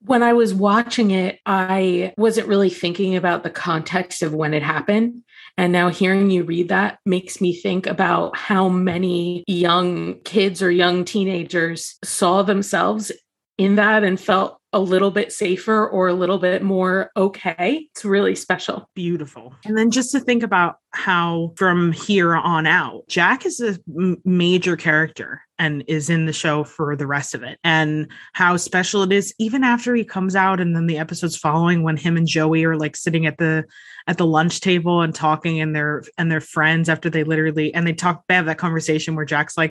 when 0.00 0.22
I 0.22 0.32
was 0.32 0.54
watching 0.54 1.10
it, 1.10 1.38
I 1.44 2.14
wasn't 2.16 2.48
really 2.48 2.70
thinking 2.70 3.14
about 3.14 3.42
the 3.42 3.50
context 3.50 4.22
of 4.22 4.34
when 4.34 4.54
it 4.54 4.62
happened. 4.62 5.22
And 5.58 5.72
now 5.72 5.88
hearing 5.90 6.30
you 6.30 6.44
read 6.44 6.68
that 6.68 6.98
makes 7.04 7.40
me 7.40 7.54
think 7.54 7.86
about 7.86 8.36
how 8.36 8.68
many 8.68 9.44
young 9.46 10.20
kids 10.20 10.62
or 10.62 10.70
young 10.70 11.04
teenagers 11.04 11.96
saw 12.04 12.42
themselves 12.42 13.12
in 13.58 13.74
that 13.74 14.04
and 14.04 14.18
felt 14.18 14.58
a 14.74 14.78
little 14.78 15.10
bit 15.10 15.32
safer 15.32 15.88
or 15.88 16.08
a 16.08 16.14
little 16.14 16.38
bit 16.38 16.62
more 16.62 17.10
okay. 17.16 17.88
It's 17.90 18.04
really 18.04 18.34
special. 18.34 18.88
Beautiful. 18.94 19.54
And 19.64 19.78
then 19.78 19.90
just 19.90 20.12
to 20.12 20.20
think 20.20 20.42
about 20.42 20.76
how 20.90 21.52
from 21.56 21.92
here 21.92 22.34
on 22.34 22.66
out, 22.66 23.08
Jack 23.08 23.46
is 23.46 23.60
a 23.60 23.78
m- 23.88 24.20
major 24.24 24.76
character 24.76 25.40
and 25.58 25.84
is 25.88 26.10
in 26.10 26.26
the 26.26 26.34
show 26.34 26.64
for 26.64 26.94
the 26.96 27.06
rest 27.06 27.34
of 27.34 27.42
it, 27.42 27.58
and 27.64 28.08
how 28.34 28.56
special 28.56 29.02
it 29.02 29.10
is 29.10 29.34
even 29.38 29.64
after 29.64 29.94
he 29.94 30.04
comes 30.04 30.36
out, 30.36 30.60
and 30.60 30.76
then 30.76 30.86
the 30.86 30.98
episodes 30.98 31.36
following 31.36 31.82
when 31.82 31.96
him 31.96 32.16
and 32.16 32.28
Joey 32.28 32.64
are 32.64 32.76
like 32.76 32.94
sitting 32.94 33.26
at 33.26 33.38
the 33.38 33.64
at 34.06 34.18
the 34.18 34.26
lunch 34.26 34.60
table 34.60 35.00
and 35.00 35.14
talking, 35.14 35.60
and 35.60 35.74
they're 35.74 36.04
and 36.18 36.30
they're 36.30 36.40
friends 36.40 36.88
after 36.88 37.08
they 37.10 37.24
literally 37.24 37.72
and 37.74 37.86
they 37.86 37.94
talk. 37.94 38.22
They 38.28 38.34
have 38.34 38.46
that 38.46 38.58
conversation 38.58 39.16
where 39.16 39.24
Jack's 39.24 39.56
like, 39.56 39.70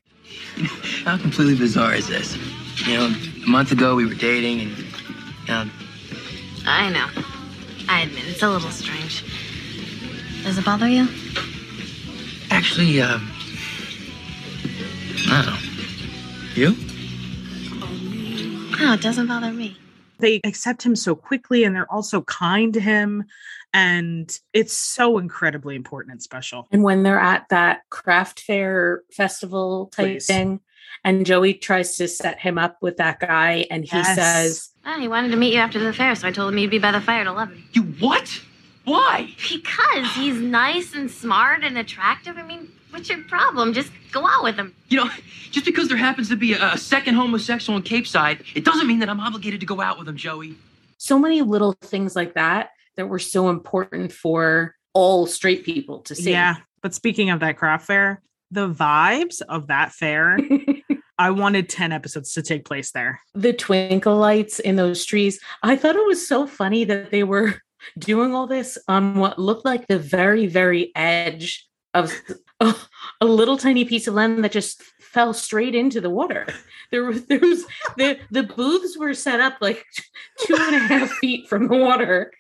How 1.06 1.18
completely 1.18 1.56
bizarre 1.56 1.94
is 1.94 2.08
this? 2.08 2.36
You 2.86 2.98
know, 2.98 3.16
a 3.48 3.50
month 3.50 3.72
ago 3.72 3.96
we 3.96 4.06
were 4.06 4.14
dating, 4.14 4.76
and 5.48 5.50
um, 5.50 5.72
I 6.66 6.90
know. 6.90 7.08
I 7.90 8.02
admit 8.02 8.26
it's 8.28 8.44
a 8.44 8.50
little 8.50 8.70
strange. 8.72 9.24
Does 10.44 10.58
it 10.58 10.66
bother 10.66 10.88
you? 10.88 11.08
actually, 12.52 13.02
um, 13.02 13.30
I 15.30 15.44
don't 15.44 15.54
know. 15.54 15.60
You? 16.56 16.76
No, 18.80 18.94
it 18.94 19.02
doesn't 19.02 19.28
bother 19.28 19.52
me. 19.52 19.78
they 20.20 20.42
accept 20.44 20.84
him 20.84 20.96
so 20.96 21.16
quickly, 21.16 21.64
and 21.64 21.76
they're 21.76 21.92
also 21.92 22.22
kind 22.22 22.74
to 22.74 22.80
him, 22.80 23.26
and 23.74 24.38
it's 24.54 24.76
so 24.76 25.20
incredibly 25.20 25.76
important 25.76 26.12
and 26.12 26.22
special. 26.22 26.68
And 26.72 26.84
when 26.84 27.04
they're 27.04 27.20
at 27.20 27.48
that 27.50 27.82
craft 27.90 28.42
fair 28.42 29.04
festival 29.12 29.88
type 29.88 30.06
Please. 30.06 30.28
thing, 30.28 30.60
and 31.08 31.26
Joey 31.26 31.54
tries 31.54 31.96
to 31.98 32.08
set 32.08 32.40
him 32.40 32.58
up 32.58 32.78
with 32.82 32.98
that 32.98 33.20
guy, 33.20 33.66
and 33.72 33.84
he 33.86 33.96
Yes. 33.98 34.16
says, 34.16 34.70
Oh, 34.86 35.00
he 35.00 35.08
wanted 35.08 35.30
to 35.32 35.38
meet 35.38 35.54
you 35.54 35.60
after 35.60 35.80
the 35.80 35.94
fair, 35.94 36.14
so 36.16 36.28
I 36.28 36.32
told 36.32 36.52
him 36.54 36.60
you'd 36.60 36.70
be 36.70 36.80
by 36.80 36.92
the 36.92 37.02
fire 37.02 37.22
at 37.22 37.28
11. 37.28 37.64
You 37.74 37.84
what? 37.84 38.42
Why? 38.84 39.34
Because 39.50 40.14
he's 40.16 40.36
nice 40.40 40.94
and 40.96 41.10
smart 41.12 41.64
and 41.64 41.78
attractive. 41.78 42.38
I 42.38 42.44
mean, 42.44 42.70
what's 42.92 43.10
your 43.10 43.22
problem? 43.24 43.74
Just 43.74 43.92
go 44.12 44.26
out 44.28 44.44
with 44.44 44.56
him. 44.56 44.74
You 44.90 45.04
know, 45.04 45.10
just 45.52 45.66
because 45.66 45.88
there 45.90 45.98
happens 45.98 46.30
to 46.30 46.36
be 46.38 46.54
a, 46.54 46.74
a 46.74 46.78
second 46.78 47.16
homosexual 47.16 47.76
in 47.78 47.84
Capeside, 47.84 48.44
it 48.56 48.64
doesn't 48.64 48.88
mean 48.88 49.00
that 49.00 49.10
I'm 49.10 49.20
obligated 49.20 49.60
to 49.62 49.66
go 49.66 49.82
out 49.82 50.00
with 50.00 50.08
him, 50.08 50.16
Joey. 50.16 50.56
so 50.98 51.20
many 51.20 51.42
little 51.42 51.74
things 51.82 52.16
like 52.16 52.34
that 52.36 52.70
that 52.96 53.08
were 53.08 53.20
so 53.20 53.50
important 53.50 54.12
for 54.14 54.74
all 54.94 55.26
straight 55.28 55.64
people 55.66 56.00
to 56.04 56.16
see. 56.16 56.32
Yeah. 56.32 56.56
But 56.82 56.94
speaking 56.94 57.30
of 57.30 57.42
that 57.42 57.58
craft 57.58 57.86
fair, 57.88 58.22
the 58.52 58.70
vibes 58.70 59.42
of 59.50 59.68
that 59.68 59.92
fair, 59.92 60.40
I 61.18 61.32
wanted 61.32 61.70
10 61.70 61.92
episodes 61.92 62.34
to 62.34 62.42
take 62.42 62.66
place 62.66 62.92
there. 62.92 63.22
the 63.34 63.54
twinkle 63.54 64.18
lights 64.18 64.60
in 64.60 64.76
those 64.76 65.06
trees. 65.06 65.40
I 65.64 65.76
thought 65.76 65.96
it 65.96 66.06
was 66.06 66.28
so 66.28 66.48
funny 66.48 66.84
that 66.86 67.12
they 67.12 67.24
were 67.24 67.56
doing 68.00 68.34
all 68.34 68.48
this 68.48 68.78
on 68.88 69.16
what 69.16 69.40
looked 69.40 69.66
like 69.66 69.88
the 69.88 70.00
very, 70.00 70.48
very 70.48 70.92
edge 70.96 71.68
of 71.94 72.14
a, 72.60 73.26
little 73.26 73.58
tiny 73.58 73.86
piece 73.86 74.08
of 74.08 74.14
land 74.14 74.44
that 74.44 74.52
just 74.52 74.82
fell 75.00 75.34
straight 75.34 75.76
into 75.76 76.02
the 76.02 76.10
water. 76.10 76.46
There 76.92 77.04
was, 77.04 77.26
there 77.28 77.40
was 77.40 77.66
the 77.98 78.20
the 78.32 78.44
booths 78.44 78.98
were 78.98 79.14
set 79.14 79.40
up 79.40 79.58
like 79.62 79.84
two 80.40 80.56
and 80.56 80.76
a 80.76 80.80
half 80.80 81.12
feet 81.14 81.48
from 81.48 81.68
the 81.68 81.78
water. 81.78 82.32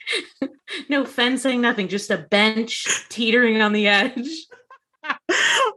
No 0.89 1.05
fencing, 1.05 1.61
nothing, 1.61 1.87
just 1.87 2.11
a 2.11 2.17
bench 2.17 2.85
teetering 3.09 3.61
on 3.61 3.73
the 3.73 3.87
edge. 3.87 4.29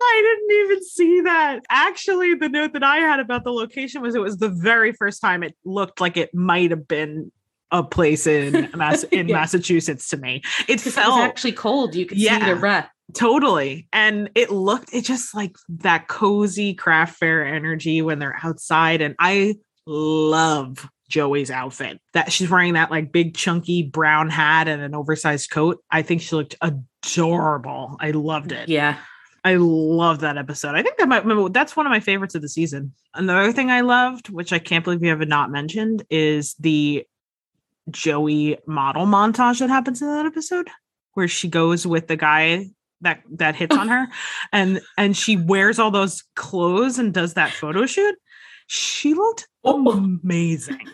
I 0.03 0.23
didn't 0.49 0.65
even 0.65 0.85
see 0.85 1.21
that. 1.23 1.61
Actually, 1.71 2.35
the 2.35 2.49
note 2.49 2.73
that 2.73 2.83
I 2.83 2.99
had 2.99 3.21
about 3.21 3.45
the 3.45 3.53
location 3.53 4.01
was 4.03 4.15
it 4.15 4.21
was 4.21 4.39
the 4.39 4.49
very 4.49 4.93
first 4.93 5.21
time 5.21 5.43
it 5.43 5.55
looked 5.65 6.01
like 6.01 6.17
it 6.17 6.35
might 6.35 6.71
have 6.71 6.89
been 6.89 7.31
a 7.71 7.83
place 7.85 8.27
in 8.27 8.69
Mass- 8.77 9.05
in 9.05 9.29
Yeah. 9.29 9.37
Massachusetts 9.37 10.09
to 10.09 10.17
me. 10.17 10.43
It 10.69 10.81
felt 10.81 11.15
was 11.17 11.25
actually 11.25 11.53
cold. 11.53 11.95
You 11.95 12.07
could 12.07 12.19
see 12.19 12.25
Yeah. 12.25 12.45
their 12.45 12.57
breath. 12.57 12.89
totally 13.15 13.89
and 13.93 14.31
it 14.37 14.51
looked 14.51 14.95
it 14.95 15.05
just 15.05 15.35
like 15.35 15.57
that 15.69 16.07
cozy 16.07 16.75
craft 16.75 17.19
fair 17.19 17.45
energy 17.45 18.01
when 18.03 18.21
they're 18.21 18.39
outside 18.45 19.01
and 19.01 19.17
i 19.19 19.53
love 19.85 20.89
joey's 21.09 21.51
outfit 21.51 22.01
that 22.13 22.31
she's 22.31 22.49
wearing 22.49 22.75
that 22.75 22.89
like 22.89 23.11
big 23.11 23.35
chunky 23.37 23.83
brown 23.83 24.31
hat 24.31 24.69
and 24.69 24.81
an 24.81 24.95
oversized 24.95 25.51
coat 25.51 25.83
i 25.91 26.03
think 26.03 26.23
she 26.23 26.37
looked 26.37 26.55
adorable 26.63 27.97
i 28.01 28.13
loved 28.13 28.53
it 28.53 28.69
Yeah. 28.69 28.97
I 29.45 29.57
love 29.57 30.21
that 30.21 30.39
episode. 30.39 30.75
I 30.75 30.83
think 30.83 30.97
that 30.99 31.09
might 31.09 31.53
that's 31.53 31.77
one 31.77 31.87
of 31.87 31.91
my 31.91 32.01
favorites 32.01 32.35
of 32.35 32.43
the 32.43 32.49
season. 32.49 32.93
Another 33.15 33.53
thing 33.53 33.71
i 33.71 33.81
loved 33.81 34.29
which 34.29 34.53
i 34.53 34.59
can't 34.59 34.85
believe 34.85 35.03
you 35.03 35.11
have 35.11 35.27
not 35.27 35.51
mentioned 35.51 36.05
is 36.11 36.55
the 36.55 37.07
joey 37.91 38.59
model 38.67 39.07
montage 39.07 39.59
that 39.59 39.71
happens 39.71 40.01
in 40.01 40.09
that 40.09 40.27
episode 40.27 40.69
where 41.15 41.27
she 41.27 41.49
goes 41.49 41.87
with 41.87 42.07
the 42.07 42.17
guy 42.17 42.67
that 43.01 43.23
that 43.31 43.57
hits 43.57 43.77
on 43.77 43.89
her 43.89 44.07
and 44.53 44.81
and 44.97 45.17
she 45.17 45.37
wears 45.37 45.79
all 45.79 45.91
those 45.91 46.23
clothes 46.37 46.99
and 46.99 47.15
does 47.15 47.35
that 47.35 47.53
photo 47.53 47.87
shoot. 47.87 48.15
She 48.67 49.15
looked 49.15 49.49
oh. 49.65 49.93
amazing 49.93 50.89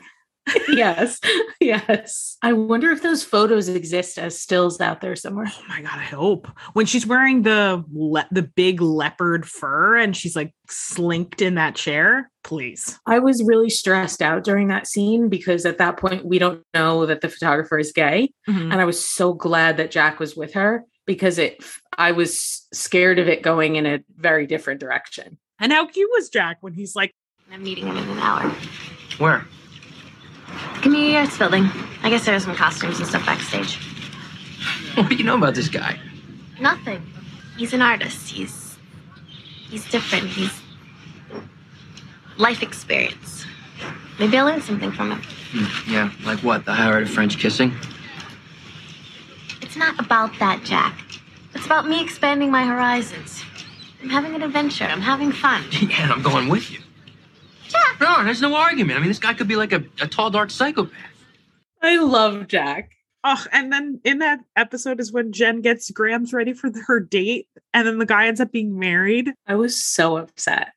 yes. 0.69 1.21
Yes. 1.59 2.37
I 2.43 2.53
wonder 2.53 2.91
if 2.93 3.03
those 3.03 3.25
photos 3.25 3.69
exist 3.69 4.19
as 4.19 4.39
stills 4.39 4.79
out 4.81 5.01
there 5.01 5.17
somewhere. 5.17 5.47
oh 5.49 5.63
my 5.69 5.81
god 5.81 5.99
i 5.99 6.03
hope 6.05 6.47
when 6.75 6.85
she's 6.85 7.07
wearing 7.07 7.43
the 7.43 7.83
le- 7.93 8.29
the 8.31 8.43
big 8.43 8.81
leopard 8.83 9.49
fur 9.49 9.97
and 9.97 10.15
she's 10.15 10.37
like 10.37 10.53
slinked 10.69 11.41
in 11.41 11.55
that 11.55 11.75
chair 11.75 12.31
please 12.45 12.99
I 13.07 13.19
was 13.21 13.43
really 13.43 13.71
stressed 13.71 14.21
out 14.23 14.45
during 14.45 14.69
that 14.69 14.87
scene 14.87 15.29
because 15.31 15.65
at 15.65 15.79
that 15.79 15.97
point 15.97 16.27
we 16.27 16.39
don't 16.39 16.63
know 16.75 17.07
that 17.07 17.23
the 17.23 17.31
photographer 17.31 17.79
is 17.79 17.91
gay. 17.93 18.31
Mhm. 18.49 18.71
And 18.71 18.75
I 18.75 18.85
was 18.85 19.03
so 19.03 19.33
glad 19.33 19.79
that 19.79 19.91
Jack 19.91 20.21
was 20.21 20.37
with 20.37 20.53
her 20.53 20.85
because 21.07 21.39
it 21.39 21.65
I 21.99 22.13
was 22.13 22.67
scared 22.73 23.19
of 23.19 23.29
it 23.29 23.43
going 23.43 23.77
in 23.77 23.87
a 23.87 24.01
very 24.17 24.47
different 24.47 24.79
direction. 24.81 25.39
and 25.59 25.73
how 25.73 25.87
cute 25.87 26.11
was 26.13 26.29
jack 26.29 26.59
when 26.61 26.75
he's 26.75 26.95
like 26.95 27.13
I'm 27.51 27.63
meeting 27.63 27.87
him 27.87 27.97
in 27.97 28.09
an 28.11 28.19
hour. 28.19 28.55
Where? 29.19 29.47
The 30.75 30.81
community 30.81 31.17
Arts 31.17 31.37
Building. 31.39 31.69
I 32.03 32.11
guess 32.11 32.25
there 32.25 32.35
are 32.35 32.41
some 32.41 32.55
costumes 32.55 32.99
and 32.99 33.09
stuff 33.09 33.25
backstage. 33.27 33.79
What 34.97 35.11
do 35.11 35.15
you 35.15 35.25
know 35.25 35.37
about 35.37 35.55
this 35.55 35.69
guy? 35.69 35.99
Nothing. 36.59 37.03
He's 37.59 37.75
an 37.75 37.83
artist. 37.83 38.31
He's 38.31 38.67
He's 39.69 39.89
different. 39.91 40.27
He's 40.29 40.53
life 42.39 42.63
experience. 42.63 43.45
Maybe 44.19 44.39
I'll 44.39 44.47
learn 44.47 44.63
something 44.63 44.93
from 44.93 45.13
him. 45.13 45.23
Hmm, 45.53 45.93
yeah, 45.93 46.11
like 46.25 46.39
what? 46.41 46.65
The 46.65 46.73
higher 46.73 46.95
art 46.95 47.03
of 47.03 47.11
French 47.11 47.39
kissing? 47.39 47.75
It's 49.61 49.77
not 49.77 49.99
about 49.99 50.31
that, 50.39 50.63
Jack. 50.65 50.99
It's 51.55 51.67
about 51.67 51.89
me 51.89 52.03
expanding 52.03 52.51
my 52.51 52.65
horizons. 52.65 53.43
I'm 54.03 54.09
having 54.09 54.35
an 54.35 54.43
adventure. 54.43 54.85
I'm 54.85 55.01
having 55.01 55.33
fun. 55.33 55.63
Yeah, 55.73 56.05
and 56.05 56.13
I'm 56.13 56.23
going 56.23 56.49
with 56.49 56.71
you. 56.71 56.79
Jack! 57.69 58.01
No, 58.01 58.25
there's 58.25 58.43
no 58.43 58.55
argument. 58.55 58.99
I 58.99 59.01
mean, 59.01 59.09
this 59.09 59.19
guy 59.19 59.35
could 59.35 59.49
be 59.49 59.57
like 59.57 59.73
a, 59.73 59.85
a 60.01 60.07
tall, 60.07 60.31
dark 60.31 60.51
psychopath. 60.51 60.93
I 61.83 61.97
love 61.99 62.49
Jack. 62.49 62.93
Oh, 63.25 63.45
and 63.51 63.73
then 63.73 64.01
in 64.05 64.19
that 64.21 64.41
episode 64.55 65.01
is 65.01 65.13
when 65.13 65.33
Jen 65.33 65.61
gets 65.61 65.91
Grams 65.91 66.33
ready 66.33 66.53
for 66.53 66.71
her 66.87 67.01
date, 67.01 67.49
and 67.75 67.87
then 67.87 67.99
the 67.99 68.07
guy 68.07 68.29
ends 68.29 68.41
up 68.41 68.53
being 68.53 68.79
married. 68.79 69.33
I 69.47 69.57
was 69.57 69.83
so 69.83 70.17
upset. 70.17 70.73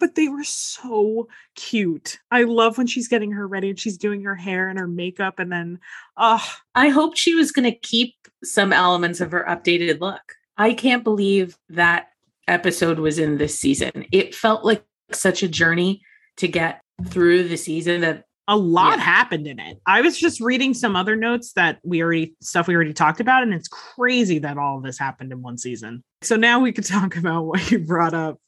But 0.00 0.14
they 0.14 0.28
were 0.28 0.44
so 0.44 1.28
cute. 1.54 2.18
I 2.30 2.42
love 2.42 2.78
when 2.78 2.86
she's 2.86 3.08
getting 3.08 3.32
her 3.32 3.46
ready 3.46 3.70
and 3.70 3.78
she's 3.78 3.96
doing 3.96 4.22
her 4.22 4.34
hair 4.34 4.68
and 4.68 4.78
her 4.78 4.88
makeup, 4.88 5.38
and 5.38 5.52
then, 5.52 5.78
oh, 6.16 6.44
I 6.74 6.88
hoped 6.88 7.18
she 7.18 7.34
was 7.34 7.52
going 7.52 7.70
to 7.70 7.78
keep 7.78 8.14
some 8.42 8.72
elements 8.72 9.20
of 9.20 9.32
her 9.32 9.44
updated 9.48 10.00
look. 10.00 10.22
I 10.56 10.72
can't 10.72 11.04
believe 11.04 11.58
that 11.68 12.08
episode 12.48 12.98
was 12.98 13.18
in 13.18 13.38
this 13.38 13.58
season. 13.58 14.06
It 14.10 14.34
felt 14.34 14.64
like 14.64 14.84
such 15.12 15.42
a 15.42 15.48
journey 15.48 16.02
to 16.38 16.48
get 16.48 16.80
through 17.08 17.48
the 17.48 17.56
season 17.56 18.00
that 18.02 18.24
a 18.46 18.56
lot 18.56 18.98
Yeah. 18.98 19.04
happened 19.04 19.46
in 19.46 19.58
it. 19.58 19.78
I 19.86 20.02
was 20.02 20.18
just 20.18 20.40
reading 20.40 20.74
some 20.74 20.96
other 20.96 21.16
notes 21.16 21.52
that 21.54 21.78
we 21.82 22.02
already 22.02 22.34
stuff 22.42 22.68
we 22.68 22.74
already 22.74 22.92
talked 22.92 23.20
about, 23.20 23.42
and 23.42 23.54
it's 23.54 23.68
crazy 23.68 24.38
that 24.40 24.58
all 24.58 24.76
of 24.78 24.82
this 24.84 24.98
happened 24.98 25.32
in 25.32 25.40
one 25.42 25.56
season. 25.56 26.04
So 26.22 26.36
now 26.36 26.60
we 26.60 26.72
could 26.72 26.84
talk 26.86 27.16
about 27.16 27.44
what 27.46 27.70
you 27.70 27.78
brought 27.78 28.14
up. 28.14 28.38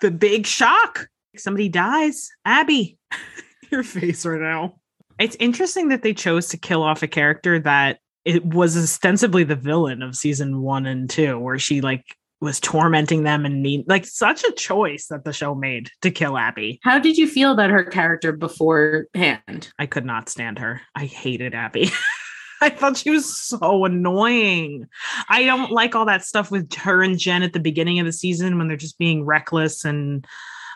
The 0.00 0.10
big 0.10 0.46
shock. 0.46 1.06
Somebody 1.36 1.68
dies. 1.68 2.30
Abby. 2.44 2.96
Your 3.70 3.82
face 3.84 4.24
right 4.26 4.40
now. 4.40 4.76
It's 5.20 5.36
interesting 5.38 5.88
that 5.88 6.02
they 6.02 6.14
chose 6.14 6.48
to 6.48 6.56
kill 6.56 6.82
off 6.82 7.02
a 7.02 7.06
character 7.08 7.58
that 7.60 7.98
it 8.24 8.44
was 8.44 8.76
ostensibly 8.76 9.44
the 9.44 9.56
villain 9.56 10.02
of 10.02 10.16
season 10.16 10.62
one 10.62 10.86
and 10.86 11.08
two, 11.08 11.38
where 11.38 11.58
she 11.58 11.80
like 11.80 12.02
was 12.40 12.60
tormenting 12.60 13.24
them 13.24 13.44
and 13.44 13.62
mean 13.62 13.84
like 13.88 14.06
such 14.06 14.44
a 14.44 14.52
choice 14.52 15.06
that 15.06 15.24
the 15.24 15.32
show 15.32 15.54
made 15.54 15.90
to 16.02 16.10
kill 16.10 16.38
Abby. 16.38 16.78
How 16.82 16.98
did 16.98 17.18
you 17.18 17.26
feel 17.26 17.52
about 17.52 17.70
her 17.70 17.84
character 17.84 18.32
beforehand? 18.32 19.72
I 19.78 19.86
could 19.86 20.04
not 20.04 20.28
stand 20.28 20.58
her. 20.58 20.80
I 20.94 21.06
hated 21.06 21.54
Abby. 21.54 21.90
I 22.60 22.70
thought 22.70 22.96
she 22.96 23.10
was 23.10 23.36
so 23.36 23.84
annoying. 23.84 24.86
I 25.28 25.44
don't 25.44 25.70
like 25.70 25.94
all 25.94 26.06
that 26.06 26.24
stuff 26.24 26.50
with 26.50 26.72
her 26.74 27.02
and 27.02 27.18
Jen 27.18 27.42
at 27.42 27.52
the 27.52 27.60
beginning 27.60 28.00
of 28.00 28.06
the 28.06 28.12
season 28.12 28.58
when 28.58 28.68
they're 28.68 28.76
just 28.76 28.98
being 28.98 29.24
reckless 29.24 29.84
and 29.84 30.26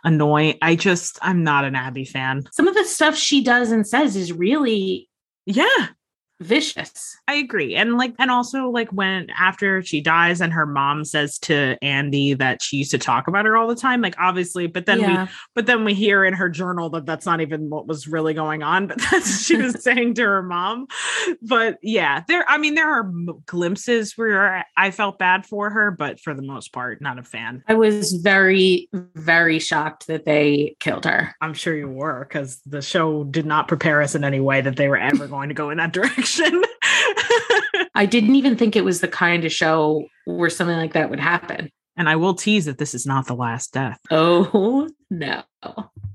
annoying. 0.04 0.58
I 0.62 0.76
just, 0.76 1.18
I'm 1.22 1.42
not 1.42 1.64
an 1.64 1.74
Abby 1.74 2.04
fan. 2.04 2.44
Some 2.52 2.68
of 2.68 2.74
the 2.74 2.84
stuff 2.84 3.16
she 3.16 3.42
does 3.42 3.72
and 3.72 3.86
says 3.86 4.16
is 4.16 4.32
really 4.32 5.08
Yeah, 5.44 5.88
vicious. 6.42 7.16
I 7.28 7.34
agree. 7.34 7.74
And 7.74 7.96
like, 7.96 8.14
and 8.18 8.30
also 8.30 8.68
like 8.68 8.90
when 8.90 9.30
after 9.30 9.82
she 9.82 10.00
dies 10.00 10.40
and 10.40 10.52
her 10.52 10.66
mom 10.66 11.04
says 11.04 11.38
to 11.40 11.76
Andie 11.82 12.34
that 12.34 12.62
she 12.62 12.78
used 12.78 12.90
to 12.92 12.98
talk 12.98 13.28
about 13.28 13.46
her 13.46 13.56
all 13.56 13.68
the 13.68 13.76
time, 13.76 14.00
like 14.00 14.16
obviously, 14.18 14.66
but 14.66 14.86
then 14.86 15.00
we 15.00 15.30
but 15.54 15.66
then 15.66 15.84
we 15.84 15.94
hear 15.94 16.24
in 16.24 16.34
her 16.34 16.48
journal 16.48 16.90
that 16.90 17.06
that's 17.06 17.26
not 17.26 17.40
even 17.40 17.70
what 17.70 17.86
was 17.86 18.06
really 18.06 18.34
going 18.34 18.62
on 18.62 18.86
but 18.86 18.98
that's 19.10 19.30
what 19.30 19.40
she 19.40 19.56
was 19.56 19.82
saying 19.82 20.14
to 20.14 20.22
her 20.22 20.42
mom 20.42 20.86
but 21.42 21.78
yeah 21.82 22.22
there 22.28 22.44
i 22.48 22.58
mean 22.58 22.74
there 22.74 22.90
are 22.90 23.10
glimpses 23.46 24.16
where 24.16 24.64
i 24.76 24.90
felt 24.90 25.18
bad 25.18 25.46
for 25.46 25.70
her 25.70 25.90
but 25.90 26.20
for 26.20 26.34
the 26.34 26.42
most 26.42 26.72
part 26.72 27.00
not 27.00 27.18
a 27.18 27.22
fan 27.22 27.62
I 27.68 27.74
was 27.74 28.12
very, 28.12 28.88
very 28.92 29.58
shocked 29.58 30.06
that 30.08 30.24
they 30.24 30.76
killed 30.80 31.04
her. 31.04 31.34
i'm 31.40 31.54
sure 31.54 31.74
you 31.74 31.88
were 31.88 32.24
because 32.28 32.60
the 32.66 32.82
show 32.82 33.24
did 33.24 33.46
not 33.46 33.68
prepare 33.68 34.02
us 34.02 34.14
in 34.14 34.24
any 34.24 34.40
way 34.40 34.60
that 34.60 34.76
they 34.76 34.88
were 34.88 34.98
ever 34.98 35.26
going 35.26 35.48
to 35.48 35.54
go 35.54 35.70
in 35.70 35.78
that 35.78 35.92
direction 35.92 36.22
I 37.94 38.06
didn't 38.06 38.34
even 38.36 38.56
think 38.56 38.74
it 38.76 38.84
was 38.84 39.00
the 39.00 39.08
kind 39.08 39.44
of 39.44 39.52
show 39.52 40.06
where 40.24 40.50
something 40.50 40.76
like 40.76 40.92
that 40.94 41.10
would 41.10 41.20
happen. 41.20 41.70
and 41.96 42.08
i 42.08 42.16
will 42.16 42.34
tease 42.34 42.64
that 42.64 42.78
this 42.78 42.94
is 42.94 43.04
not 43.06 43.26
the 43.26 43.34
last 43.34 43.72
death 43.72 43.98
Oh 44.10 44.88
no. 45.10 45.42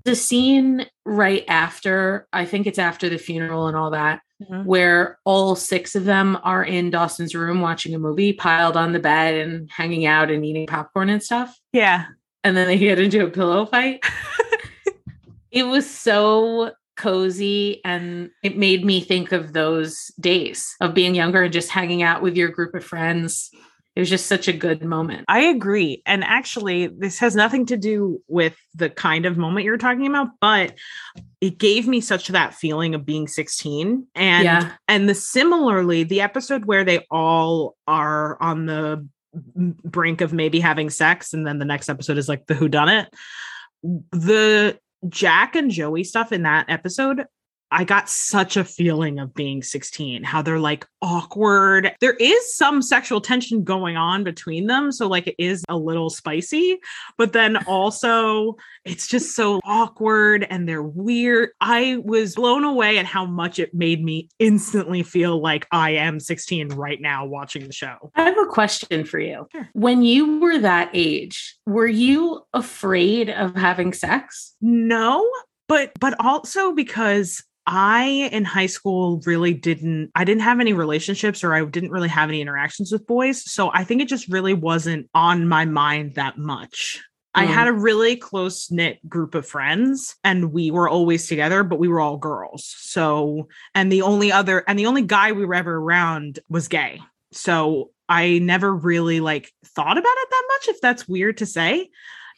The 0.06 0.16
scene 0.16 0.86
right 1.06 1.44
after, 1.48 2.28
I 2.34 2.46
think 2.46 2.66
it's 2.66 2.80
after 2.80 3.10
the 3.10 3.18
funeral 3.18 3.68
and 3.68 3.76
all 3.78 3.92
that, 3.92 4.22
Mhm. 4.42 4.66
where 4.66 5.20
all 5.26 5.56
six 5.56 5.96
of 5.96 6.06
them 6.06 6.38
are 6.44 6.64
in 6.64 6.90
Dawson's 6.92 7.36
room 7.36 7.60
watching 7.62 7.94
a 7.96 8.00
movie, 8.00 8.34
piled 8.34 8.78
on 8.78 8.94
the 8.94 9.00
bed 9.00 9.34
and 9.36 9.70
hanging 9.72 10.06
out 10.06 10.32
and 10.32 10.46
eating 10.46 10.66
popcorn 10.68 11.10
and 11.10 11.22
stuff. 11.24 11.60
yeah 11.74 12.06
And 12.44 12.56
then 12.58 12.68
they 12.68 12.78
get 12.78 13.00
into 13.00 13.24
a 13.26 13.30
pillow 13.30 13.66
fight. 13.66 14.04
it 15.52 15.64
was 15.64 15.90
so 15.90 16.72
cozy 16.98 17.82
and 17.86 18.30
it 18.44 18.58
made 18.58 18.84
me 18.84 19.00
think 19.00 19.32
of 19.32 19.54
those 19.54 20.12
days 20.20 20.76
of 20.82 20.94
being 20.94 21.16
younger 21.16 21.44
and 21.44 21.54
just 21.54 21.70
hanging 21.70 22.04
out 22.04 22.22
with 22.22 22.36
your 22.36 22.50
group 22.50 22.74
of 22.76 22.84
friends. 22.84 23.50
It 23.96 24.00
was 24.02 24.10
just 24.12 24.28
such 24.28 24.48
a 24.48 24.54
good 24.54 24.84
moment. 24.84 25.26
I 25.28 25.40
agree. 25.40 26.04
And 26.06 26.24
actually, 26.24 26.86
this 26.86 27.18
has 27.18 27.36
nothing 27.36 27.66
to 27.68 27.78
do 27.78 28.22
with 28.28 28.56
the 28.76 28.92
kind 28.92 29.26
of 29.26 29.38
moment 29.38 29.66
you're 29.66 29.78
talking 29.78 30.06
about, 30.06 30.28
but 30.40 30.76
it 31.42 31.58
gave 31.58 31.88
me 31.88 32.00
such 32.00 32.28
that 32.28 32.54
feeling 32.54 32.94
of 32.94 33.08
being 33.08 33.28
16. 33.28 34.06
And 34.14 34.44
Yeah. 34.44 34.72
and 34.88 35.10
the 35.10 35.16
similarly, 35.16 36.04
the 36.04 36.22
episode 36.22 36.66
where 36.66 36.84
they 36.84 37.08
all 37.10 37.76
are 37.88 38.40
on 38.40 38.68
the 38.68 39.08
brink 39.84 40.22
of 40.22 40.32
maybe 40.32 40.60
having 40.60 40.92
sex, 40.92 41.34
and 41.34 41.48
then 41.48 41.58
the 41.58 41.66
next 41.66 41.90
episode 41.90 42.20
is 42.20 42.30
like 42.30 42.46
the 42.46 42.54
who 42.54 42.70
done 42.70 42.90
it. 42.90 43.08
The 44.12 44.78
Jack 45.08 45.56
and 45.56 45.72
Joey 45.72 46.04
stuff 46.04 46.32
in 46.32 46.44
that 46.44 46.70
episode 46.70 47.26
I 47.72 47.84
got 47.84 48.10
such 48.10 48.56
a 48.58 48.64
feeling 48.64 49.20
of 49.20 49.34
being 49.34 49.62
16, 49.62 50.24
how 50.24 50.42
they're 50.42 50.60
like 50.60 50.86
awkward. 51.02 51.92
There 52.00 52.14
is 52.14 52.56
some 52.56 52.82
sexual 52.82 53.22
tension 53.22 53.64
going 53.64 53.98
on 53.98 54.24
between 54.24 54.68
them. 54.68 54.92
So, 54.92 55.08
like, 55.08 55.28
it 55.28 55.36
is 55.38 55.64
a 55.68 55.78
little 55.78 56.10
spicy, 56.10 56.80
but 57.18 57.34
then 57.34 57.58
also 57.68 58.56
it's 58.86 59.08
just 59.08 59.36
so 59.36 59.60
awkward 59.64 60.48
and 60.50 60.68
they're 60.68 60.84
weird. 60.84 61.50
I 61.60 61.98
was 62.04 62.36
blown 62.36 62.64
away 62.64 62.98
at 62.98 63.06
how 63.06 63.26
much 63.26 63.60
it 63.60 63.74
made 63.74 64.04
me 64.04 64.30
instantly 64.40 65.04
feel 65.04 65.42
like 65.42 65.68
I 65.72 65.92
am 65.92 66.20
16 66.20 66.70
right 66.70 67.02
now 67.02 67.26
watching 67.26 67.66
the 67.66 67.74
show. 67.74 68.12
I 68.16 68.24
have 68.24 68.38
a 68.38 68.46
question 68.46 69.04
for 69.04 69.20
you. 69.20 69.48
Sure. 69.52 69.70
When 69.74 70.04
you 70.04 70.40
were 70.40 70.60
that 70.60 70.90
age, 70.94 71.58
were 71.66 71.88
you 71.88 72.46
afraid 72.54 73.30
of 73.30 73.56
having 73.56 73.94
sex? 73.94 74.56
No, 74.62 75.30
but 75.68 75.92
but 76.00 76.16
also 76.20 76.74
because 76.74 77.44
I 77.68 78.30
in 78.32 78.46
high 78.46 78.66
school 78.68 79.22
really 79.26 79.54
didn't 79.54 80.12
I 80.16 80.24
didn't 80.24 80.44
have 80.44 80.62
any 80.62 80.72
relationships 80.74 81.44
or 81.44 81.54
I 81.54 81.66
didn't 81.66 81.92
really 81.92 82.08
have 82.08 82.30
any 82.30 82.42
interactions 82.42 82.92
with 82.92 83.06
boys, 83.06 83.44
so 83.52 83.70
I 83.74 83.84
think 83.84 84.02
it 84.02 84.08
just 84.08 84.30
really 84.30 84.54
wasn't 84.54 85.10
on 85.14 85.48
my 85.48 85.66
mind 85.66 86.16
that 86.16 86.38
much. 86.38 87.04
I 87.36 87.46
Mm. 87.46 87.50
had 87.50 87.68
a 87.68 87.74
really 87.74 88.16
close 88.16 88.72
knit 88.72 88.98
group 89.08 89.36
of 89.36 89.46
friends 89.46 90.16
and 90.24 90.52
we 90.54 90.72
were 90.72 90.90
always 90.90 91.28
together, 91.28 91.62
but 91.64 91.78
we 91.78 91.88
were 91.88 92.00
all 92.00 92.18
girls. 92.18 92.74
So, 92.80 93.50
and 93.76 93.92
the 93.92 94.02
only 94.02 94.32
other, 94.32 94.64
and 94.68 94.80
the 94.80 94.88
only 94.88 95.04
guy 95.04 95.34
we 95.34 95.46
were 95.46 95.54
ever 95.54 95.76
around 95.76 96.40
was 96.50 96.68
gay. 96.68 97.02
So 97.34 97.92
I 98.10 98.40
never 98.40 98.74
really 98.74 99.20
like 99.20 99.52
thought 99.66 99.98
about 99.98 100.18
it 100.18 100.28
that 100.32 100.44
much, 100.48 100.76
if 100.76 100.82
that's 100.82 101.08
weird 101.08 101.38
to 101.38 101.46
say. 101.46 101.90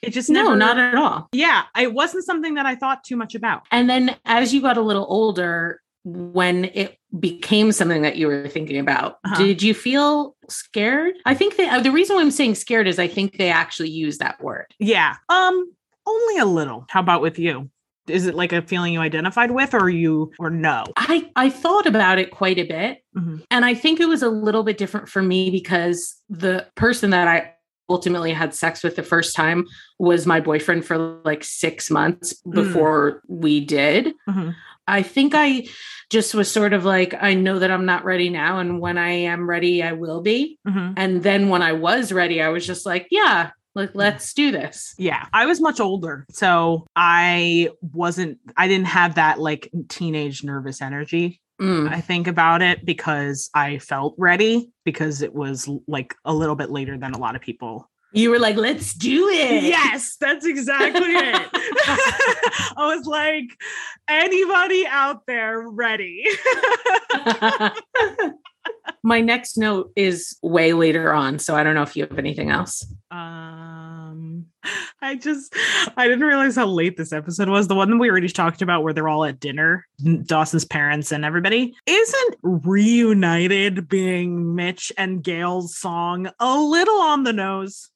It 0.02 0.12
just 0.12 0.30
No, 0.30 0.56
not 0.56 0.78
at 0.78 0.96
all. 0.96 1.28
yeah, 1.32 1.64
it 1.78 1.94
wasn't 1.94 2.26
something 2.26 2.54
that 2.56 2.66
I 2.66 2.76
thought 2.76 3.04
too 3.04 3.16
much 3.16 3.36
about. 3.36 3.64
And 3.72 3.90
then 3.90 4.16
as 4.26 4.54
you 4.54 4.62
got 4.62 4.78
a 4.78 4.82
little 4.82 5.06
older, 5.10 5.82
when 6.06 6.66
it 6.66 6.98
became 7.20 7.72
something 7.72 8.02
that 8.04 8.16
you 8.16 8.28
were 8.28 8.48
thinking 8.48 8.78
about, 8.78 9.18
Uh-huh. 9.26 9.36
did 9.38 9.62
you 9.62 9.74
feel 9.74 10.36
scared? 10.48 11.16
I 11.26 11.34
think 11.34 11.58
that 11.58 11.84
the 11.84 11.92
reason 11.92 12.16
why 12.16 12.22
I'm 12.22 12.32
saying 12.32 12.56
scared 12.56 12.88
is 12.88 12.98
I 13.00 13.08
think 13.08 13.38
they 13.38 13.50
actually 13.50 13.90
use 13.90 14.18
that 14.20 14.42
word. 14.42 14.68
Yeah. 14.80 15.16
Um, 15.28 15.72
only 16.08 16.38
a 16.38 16.46
little. 16.46 16.86
How 16.90 17.02
about 17.02 17.22
with 17.22 17.38
you? 17.38 17.70
Is 18.08 18.26
it 18.26 18.34
like 18.34 18.54
a 18.54 18.64
feeling 18.64 18.94
you 18.94 19.02
identified 19.02 19.52
with 19.52 19.76
or 19.76 19.88
you 19.90 20.32
or 20.40 20.50
no? 20.50 20.86
I 20.98 21.30
I 21.36 21.50
thought 21.52 21.86
about 21.86 22.18
it 22.18 22.32
quite 22.32 22.58
a 22.58 22.64
bit, 22.64 23.04
Mhm. 23.16 23.44
and 23.52 23.64
I 23.66 23.76
think 23.76 24.00
it 24.00 24.08
was 24.08 24.24
a 24.24 24.30
little 24.30 24.64
bit 24.64 24.80
different 24.80 25.10
for 25.10 25.22
me 25.22 25.52
because 25.52 26.16
the 26.28 26.66
person 26.76 27.12
that 27.12 27.28
I 27.28 27.52
ultimately 27.90 28.32
had 28.34 28.54
sex 28.54 28.84
with 28.84 28.96
the 28.96 29.04
first 29.04 29.36
time 29.36 29.66
was 29.98 30.26
my 30.26 30.40
boyfriend 30.40 30.86
for 30.86 30.98
like 31.26 31.44
6 31.44 31.90
months 31.92 32.34
Mm. 32.46 32.54
before 32.54 33.22
we 33.28 33.60
did. 33.66 34.14
Mhm. 34.30 34.56
I 34.88 35.04
think 35.04 35.34
I 35.36 35.68
just 36.10 36.34
was 36.34 36.50
sort 36.52 36.74
of 36.74 36.84
like 36.86 37.14
I 37.22 37.34
know 37.36 37.60
that 37.60 37.70
I'm 37.72 37.86
not 37.86 38.06
ready 38.06 38.30
now 38.30 38.60
and 38.60 38.80
when 38.80 38.98
I 38.98 39.10
am 39.12 39.48
ready 39.50 39.84
I 39.84 39.92
will 39.94 40.22
be. 40.22 40.58
Mhm. 40.68 40.94
And 40.98 41.22
then 41.24 41.50
when 41.50 41.62
I 41.62 41.74
was 41.74 42.12
ready 42.12 42.42
I 42.42 42.50
was 42.50 42.66
just 42.66 42.86
like, 42.86 43.08
yeah, 43.12 43.52
like 43.76 43.92
let's 43.94 44.34
do 44.34 44.52
this. 44.52 44.96
Yeah, 44.98 45.26
I 45.32 45.46
was 45.46 45.62
much 45.62 45.80
older. 45.80 46.26
So 46.32 46.88
I 46.96 47.70
wasn't, 47.82 48.40
I 48.58 48.68
didn't 48.68 48.88
have 48.88 49.16
that 49.16 49.40
like 49.40 49.70
teenage 49.90 50.44
nervous 50.44 50.82
energy. 50.82 51.40
Mm. 51.60 51.90
I 51.90 52.00
think 52.00 52.28
about 52.28 52.62
it 52.62 52.86
because 52.86 53.50
I 53.54 53.80
felt 53.80 54.16
ready 54.18 54.72
because 54.86 55.22
it 55.22 55.34
was 55.34 55.70
like 55.88 56.16
a 56.24 56.34
little 56.34 56.56
bit 56.56 56.70
later 56.70 56.98
than 56.98 57.14
a 57.14 57.18
lot 57.18 57.36
of 57.36 57.42
people 57.42 57.90
You 58.14 58.32
were 58.32 58.40
like, 58.40 58.56
let's 58.56 58.94
do 58.94 59.28
it. 59.30 59.64
Yes, 59.64 60.16
that's 60.20 60.46
exactly 60.46 61.12
it. 61.12 61.50
I 62.78 62.96
was 62.96 63.06
like, 63.06 63.58
anybody 64.08 64.88
out 64.88 65.26
there 65.28 65.68
ready? 65.70 66.26
My 69.04 69.22
next 69.22 69.58
note 69.58 69.92
is 69.96 70.38
way 70.42 70.74
later 70.74 71.14
on, 71.14 71.40
so 71.40 71.56
I 71.56 71.64
don't 71.64 71.76
know 71.76 71.84
if 71.84 71.96
you 71.96 72.06
have 72.06 72.20
anything 72.20 72.52
else. 72.52 72.86
Um, 73.12 74.48
I 75.02 75.16
just 75.16 75.56
I 75.96 76.08
didn't 76.08 76.26
realize 76.28 76.56
how 76.56 76.68
late 76.68 76.98
this 76.98 77.14
episode 77.14 77.50
was. 77.50 77.68
The 77.68 77.76
one 77.76 77.90
that 77.90 77.98
we 77.98 78.10
already 78.10 78.28
talked 78.28 78.62
about, 78.62 78.84
where 78.84 78.94
they're 78.94 79.08
all 79.08 79.24
at 79.24 79.40
dinner, 79.40 79.88
Dawson's 80.26 80.66
parents 80.66 81.12
and 81.12 81.24
everybody. 81.24 81.76
Isn't 81.86 82.36
reunited 82.42 83.88
being 83.88 84.56
Mitch 84.56 84.92
and 84.98 85.24
Gail's 85.24 85.78
song 85.78 86.30
a 86.40 86.60
little 86.60 87.00
on 87.02 87.24
the 87.24 87.34
nose? 87.34 87.90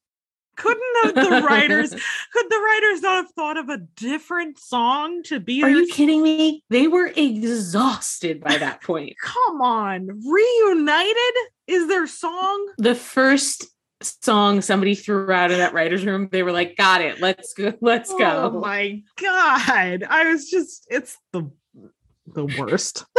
Couldn't 0.56 0.84
have 1.04 1.16
the 1.16 1.42
writers 1.48 1.90
could 2.34 2.46
the 2.50 2.58
writers 2.60 3.02
not 3.02 3.16
have 3.26 3.32
thought 3.32 3.58
of 3.58 3.70
a 3.70 3.78
different 3.96 4.60
song 4.60 5.24
to 5.24 5.40
be? 5.40 5.64
Are 5.64 5.70
you 5.70 5.88
kidding 5.88 6.22
me? 6.22 6.64
They 6.70 6.88
were 6.88 7.08
exhausted 7.16 8.42
by 8.42 8.58
that 8.58 8.82
point. 8.84 9.16
Come 9.22 9.62
on, 9.62 10.08
reunited 10.08 11.34
is 11.68 11.88
their 11.88 12.08
song. 12.08 12.68
the 12.78 12.96
first 12.96 13.66
song 14.02 14.62
somebody 14.62 14.96
threw 14.96 15.32
out 15.32 15.50
of 15.52 15.58
that 15.58 15.74
writer's 15.74 16.06
room, 16.06 16.28
they 16.32 16.44
were 16.44 16.52
like, 16.52 16.76
got 16.76 17.02
it. 17.02 17.22
Let's 17.22 17.54
go. 17.54 17.74
Let's 17.82 18.12
Oh 18.12 18.18
go. 18.50 18.60
my 18.60 19.02
god. 19.22 20.04
I 20.04 20.30
was 20.30 20.50
just 20.50 20.86
it's 20.90 21.18
the 21.32 21.50
the 22.28 22.46
worst. 22.46 23.06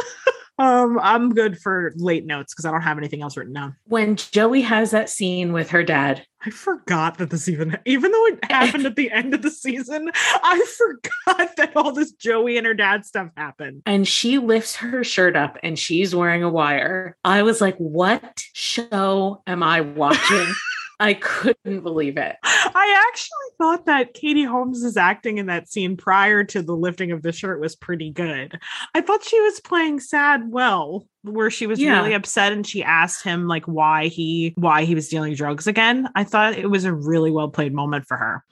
um 0.58 0.98
I'm 1.02 1.30
good 1.30 1.58
for 1.58 1.92
late 1.96 2.26
notes 2.26 2.54
because 2.54 2.64
I 2.64 2.70
don't 2.70 2.82
have 2.82 2.98
anything 2.98 3.22
else 3.22 3.36
written 3.36 3.52
down. 3.54 3.76
When 3.84 4.16
Joey 4.16 4.62
has 4.62 4.90
that 4.92 5.08
scene 5.10 5.52
with 5.52 5.70
her 5.70 5.82
dad, 5.82 6.24
I 6.46 6.50
forgot 6.50 7.18
that 7.18 7.30
this 7.30 7.48
even 7.48 7.76
even 7.84 8.12
though 8.12 8.26
it 8.26 8.44
happened 8.50 8.86
at 8.86 8.96
the 8.96 9.10
end 9.10 9.34
of 9.34 9.42
the 9.42 9.50
season, 9.50 10.10
I 10.14 10.64
forgot 10.76 11.56
that 11.56 11.72
all 11.76 11.92
this 11.92 12.12
Joey 12.12 12.56
and 12.56 12.66
her 12.66 12.74
dad 12.74 13.04
stuff 13.04 13.28
happened. 13.36 13.82
and 13.86 14.06
she 14.06 14.38
lifts 14.38 14.76
her 14.76 15.02
shirt 15.04 15.36
up 15.36 15.58
and 15.62 15.78
she's 15.78 16.14
wearing 16.14 16.42
a 16.42 16.50
wire. 16.50 17.16
I 17.24 17.42
was 17.42 17.60
like, 17.60 17.76
what 17.78 18.42
show 18.52 19.42
am 19.46 19.62
I 19.62 19.80
watching? 19.80 20.46
I 21.04 21.14
couldn't 21.14 21.80
believe 21.82 22.16
it. 22.16 22.36
I 22.42 23.04
actually 23.08 23.56
thought 23.58 23.86
that 23.86 24.14
Katie 24.14 24.44
Holmes's 24.44 24.96
acting 24.96 25.38
in 25.38 25.46
that 25.46 25.68
scene 25.68 25.96
prior 25.96 26.44
to 26.44 26.62
the 26.62 26.74
lifting 26.74 27.12
of 27.12 27.22
the 27.22 27.30
shirt 27.32 27.60
was 27.60 27.76
pretty 27.76 28.10
good. 28.10 28.58
I 28.94 29.00
thought 29.00 29.22
she 29.24 29.40
was 29.40 29.60
playing 29.60 30.00
sad 30.00 30.50
well, 30.50 31.06
where 31.22 31.50
she 31.50 31.66
was 31.66 31.78
Yeah. 31.80 31.98
really 32.00 32.14
upset 32.14 32.52
and 32.52 32.66
she 32.66 32.82
asked 32.82 33.22
him 33.22 33.46
like 33.46 33.64
why 33.66 34.08
he 34.08 34.54
why 34.56 34.84
he 34.84 34.94
was 34.94 35.08
dealing 35.08 35.34
drugs 35.34 35.66
again. 35.66 36.08
I 36.14 36.24
thought 36.24 36.56
it 36.56 36.70
was 36.70 36.84
a 36.84 36.92
really 36.92 37.30
well 37.30 37.48
played 37.48 37.74
moment 37.74 38.06
for 38.06 38.16
her. 38.16 38.42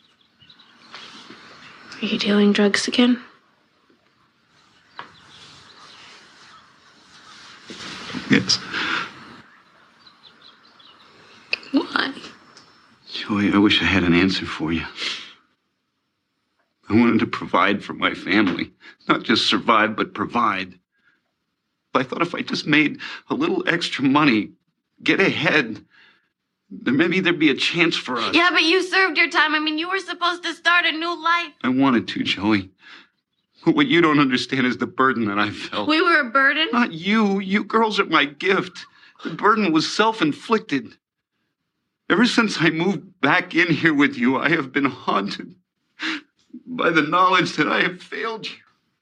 Are 2.03 2.07
you 2.07 2.18
dealing 2.18 2.53
drugs 2.53 2.86
again? 2.88 3.22
Yes. 8.30 8.57
Why? 11.72 12.12
Joey, 13.22 13.52
I 13.52 13.58
wish 13.58 13.80
I 13.80 13.84
had 13.84 14.02
an 14.02 14.14
answer 14.14 14.44
for 14.44 14.72
you. 14.72 14.84
I 16.88 16.94
wanted 16.94 17.20
to 17.20 17.26
provide 17.26 17.84
for 17.84 17.92
my 17.92 18.14
family, 18.14 18.72
not 19.08 19.22
just 19.22 19.46
survive, 19.46 19.94
but 19.94 20.12
provide. 20.12 20.80
But 21.92 22.00
I 22.00 22.02
thought 22.04 22.22
if 22.22 22.34
I 22.34 22.42
just 22.42 22.66
made 22.66 22.98
a 23.30 23.34
little 23.34 23.62
extra 23.68 24.02
money, 24.04 24.50
get 25.04 25.20
ahead, 25.20 25.84
then 26.68 26.96
maybe 26.96 27.20
there'd 27.20 27.38
be 27.38 27.50
a 27.50 27.54
chance 27.54 27.96
for 27.96 28.18
us. 28.18 28.34
Yeah, 28.34 28.50
but 28.50 28.64
you 28.64 28.82
served 28.82 29.16
your 29.16 29.30
time. 29.30 29.54
I 29.54 29.60
mean, 29.60 29.78
you 29.78 29.88
were 29.88 30.00
supposed 30.00 30.42
to 30.42 30.52
start 30.52 30.84
a 30.84 30.92
new 30.92 31.22
life. 31.22 31.52
I 31.62 31.68
wanted 31.68 32.08
to, 32.08 32.24
Joey. 32.24 32.70
But 33.64 33.76
what 33.76 33.86
you 33.86 34.00
don't 34.00 34.18
understand 34.18 34.66
is 34.66 34.78
the 34.78 34.88
burden 34.88 35.26
that 35.26 35.38
I 35.38 35.50
felt. 35.50 35.88
We 35.88 36.02
were 36.02 36.18
a 36.18 36.30
burden. 36.30 36.68
Not 36.72 36.90
you. 36.90 37.38
You 37.38 37.62
girls 37.62 38.00
are 38.00 38.06
my 38.06 38.24
gift. 38.24 38.84
The 39.22 39.30
burden 39.30 39.70
was 39.70 39.94
self 39.94 40.20
inflicted. 40.20 40.96
Ever 42.12 42.26
since 42.26 42.58
I 42.60 42.68
moved 42.68 43.22
back 43.22 43.54
in 43.54 43.72
here 43.72 43.94
with 43.94 44.18
you, 44.18 44.36
I 44.36 44.50
have 44.50 44.70
been 44.70 44.84
haunted 44.84 45.54
by 46.66 46.90
the 46.90 47.00
knowledge 47.00 47.56
that 47.56 47.66
I 47.66 47.80
have 47.80 48.02
failed 48.02 48.44
you. 48.50 48.56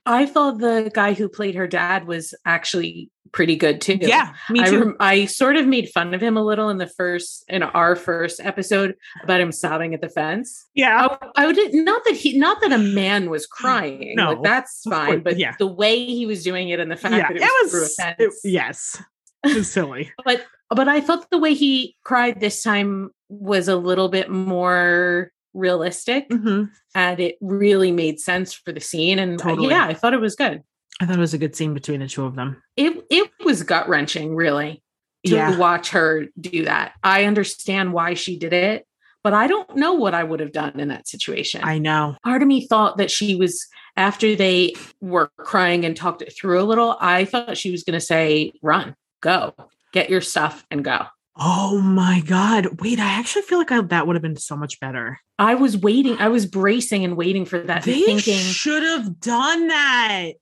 I 0.07 0.27
thought 0.27 0.59
the 0.59 0.93
guy 0.95 1.15
who 1.15 1.29
played 1.29 1.57
her 1.57 1.67
dad 1.67 2.07
was 2.07 2.35
actually 2.47 3.11
pretty 3.33 3.57
good 3.57 3.81
too. 3.81 3.99
Yeah, 4.01 4.33
me 4.49 4.61
I, 4.61 4.65
too. 4.71 4.79
rem- 4.79 4.97
I 5.01 5.25
sort 5.27 5.57
of 5.57 5.67
made 5.67 5.89
fun 5.91 6.15
of 6.15 6.21
him 6.21 6.37
a 6.37 6.45
little 6.45 6.69
in 6.69 6.79
the 6.79 6.87
first 6.87 7.45
in 7.49 7.65
our 7.65 7.97
first 7.97 8.39
episode 8.41 8.95
about 9.25 9.41
him 9.41 9.51
sobbing 9.51 9.93
at 9.93 10.01
the 10.01 10.09
fence. 10.09 10.67
yeah. 10.75 11.09
I, 11.37 11.47
I 11.47 11.53
did 11.53 11.75
not 11.75 12.05
that 12.05 12.15
he 12.15 12.39
not 12.39 12.61
that 12.61 12.73
a 12.73 12.79
man 12.79 13.29
was 13.29 13.45
mm, 13.47 13.51
crying. 13.51 14.15
No, 14.17 14.35
like, 14.35 14.43
that's 14.45 14.83
fine. 14.89 15.07
course, 15.07 15.21
But 15.25 15.39
yeah. 15.39 15.57
the 15.59 15.67
way 15.67 16.05
he 16.05 16.27
was 16.27 16.45
doing 16.45 16.69
it 16.69 16.79
and 16.79 16.91
the 16.91 16.97
fact 16.97 17.15
yeah, 17.15 17.27
that 17.29 17.37
it 17.37 17.43
it 17.43 17.51
was, 17.65 17.71
through 17.73 17.85
a 17.85 17.89
fence. 17.89 18.17
it- 18.45 18.51
yes. 18.51 19.03
Silly. 19.63 20.13
but 20.25 20.45
but 20.71 20.89
I 20.89 21.01
thought 21.01 21.29
the 21.31 21.39
way 21.39 21.55
he 21.55 21.97
cried 22.05 22.41
this 22.41 22.63
time 22.63 23.11
was 23.29 23.69
a 23.69 23.77
little 23.77 24.09
bit 24.09 24.31
more 24.31 25.33
realistic 25.55 26.29
Mhm. 26.31 26.71
and 26.95 27.21
it 27.21 27.37
really 27.41 27.91
made 27.91 28.21
sense 28.21 28.53
for 28.55 28.71
the 28.73 28.81
scene 28.81 29.19
and 29.19 29.41
uh, 29.41 29.45
Totally. 29.45 29.71
yeah, 29.71 29.87
I 29.87 29.95
thought 29.95 30.15
it 30.15 30.21
was 30.21 30.37
good. 30.37 30.63
I 31.01 31.07
thought 31.07 31.17
it 31.17 31.21
was 31.21 31.35
a 31.35 31.39
good 31.39 31.57
scene 31.57 31.75
between 31.75 32.01
the 32.01 32.07
two 32.09 32.25
of 32.25 32.37
them. 32.37 32.63
It 32.77 33.05
it 33.11 33.31
was 33.45 33.63
gut 33.63 33.89
wrenching, 33.89 34.35
really, 34.37 34.83
to 35.27 35.35
Yeah. 35.35 35.57
watch 35.57 35.91
her 35.91 36.27
do 36.41 36.65
that. 36.67 36.93
I 37.03 37.25
understand 37.25 37.93
why 37.93 38.15
she 38.15 38.39
did 38.39 38.53
it, 38.53 38.87
but 39.25 39.33
I 39.33 39.47
don't 39.49 39.75
know 39.77 39.95
what 39.95 40.15
I 40.15 40.23
would 40.23 40.41
have 40.41 40.53
done 40.53 40.79
in 40.79 40.89
that 40.89 41.09
situation. 41.09 41.63
I 41.65 41.79
know. 41.79 42.17
Part 42.23 42.43
of 42.43 42.49
me 42.49 42.67
thought 42.67 42.99
that 42.99 43.11
she 43.11 43.35
was 43.35 43.67
after 43.97 44.37
they 44.37 44.75
were 45.01 45.31
crying 45.39 45.85
and 45.85 45.97
talked 45.97 46.23
it 46.23 46.33
through 46.39 46.61
a 46.61 46.65
little. 46.65 46.97
I 47.01 47.25
thought 47.25 47.57
she 47.57 47.71
was 47.73 47.83
going 47.83 47.99
to 47.99 48.05
say, 48.05 48.53
"Run, 48.63 48.95
go, 49.21 49.55
get 49.93 50.11
your 50.11 50.21
stuff, 50.21 50.65
and 50.71 50.85
go." 50.85 51.07
Oh 51.37 51.81
my 51.81 52.21
god. 52.21 52.81
Wait, 52.81 52.99
I 52.99 53.19
actually 53.19 53.43
feel 53.43 53.59
like 53.59 53.73
I, 53.73 53.81
that 53.81 54.07
would 54.07 54.15
have 54.15 54.23
been 54.23 54.37
so 54.37 54.57
much 54.57 54.79
better. 54.81 55.19
I 55.39 55.55
was 55.55 55.77
waiting. 55.77 56.19
I 56.19 56.29
was 56.29 56.45
bracing 56.45 57.05
and 57.05 57.17
waiting 57.17 57.47
for 57.47 57.59
that. 57.61 57.85
They 57.85 58.03
thinking 58.03 58.39
should 58.39 58.83
have 58.83 59.21
done 59.21 59.69
that. 59.69 60.33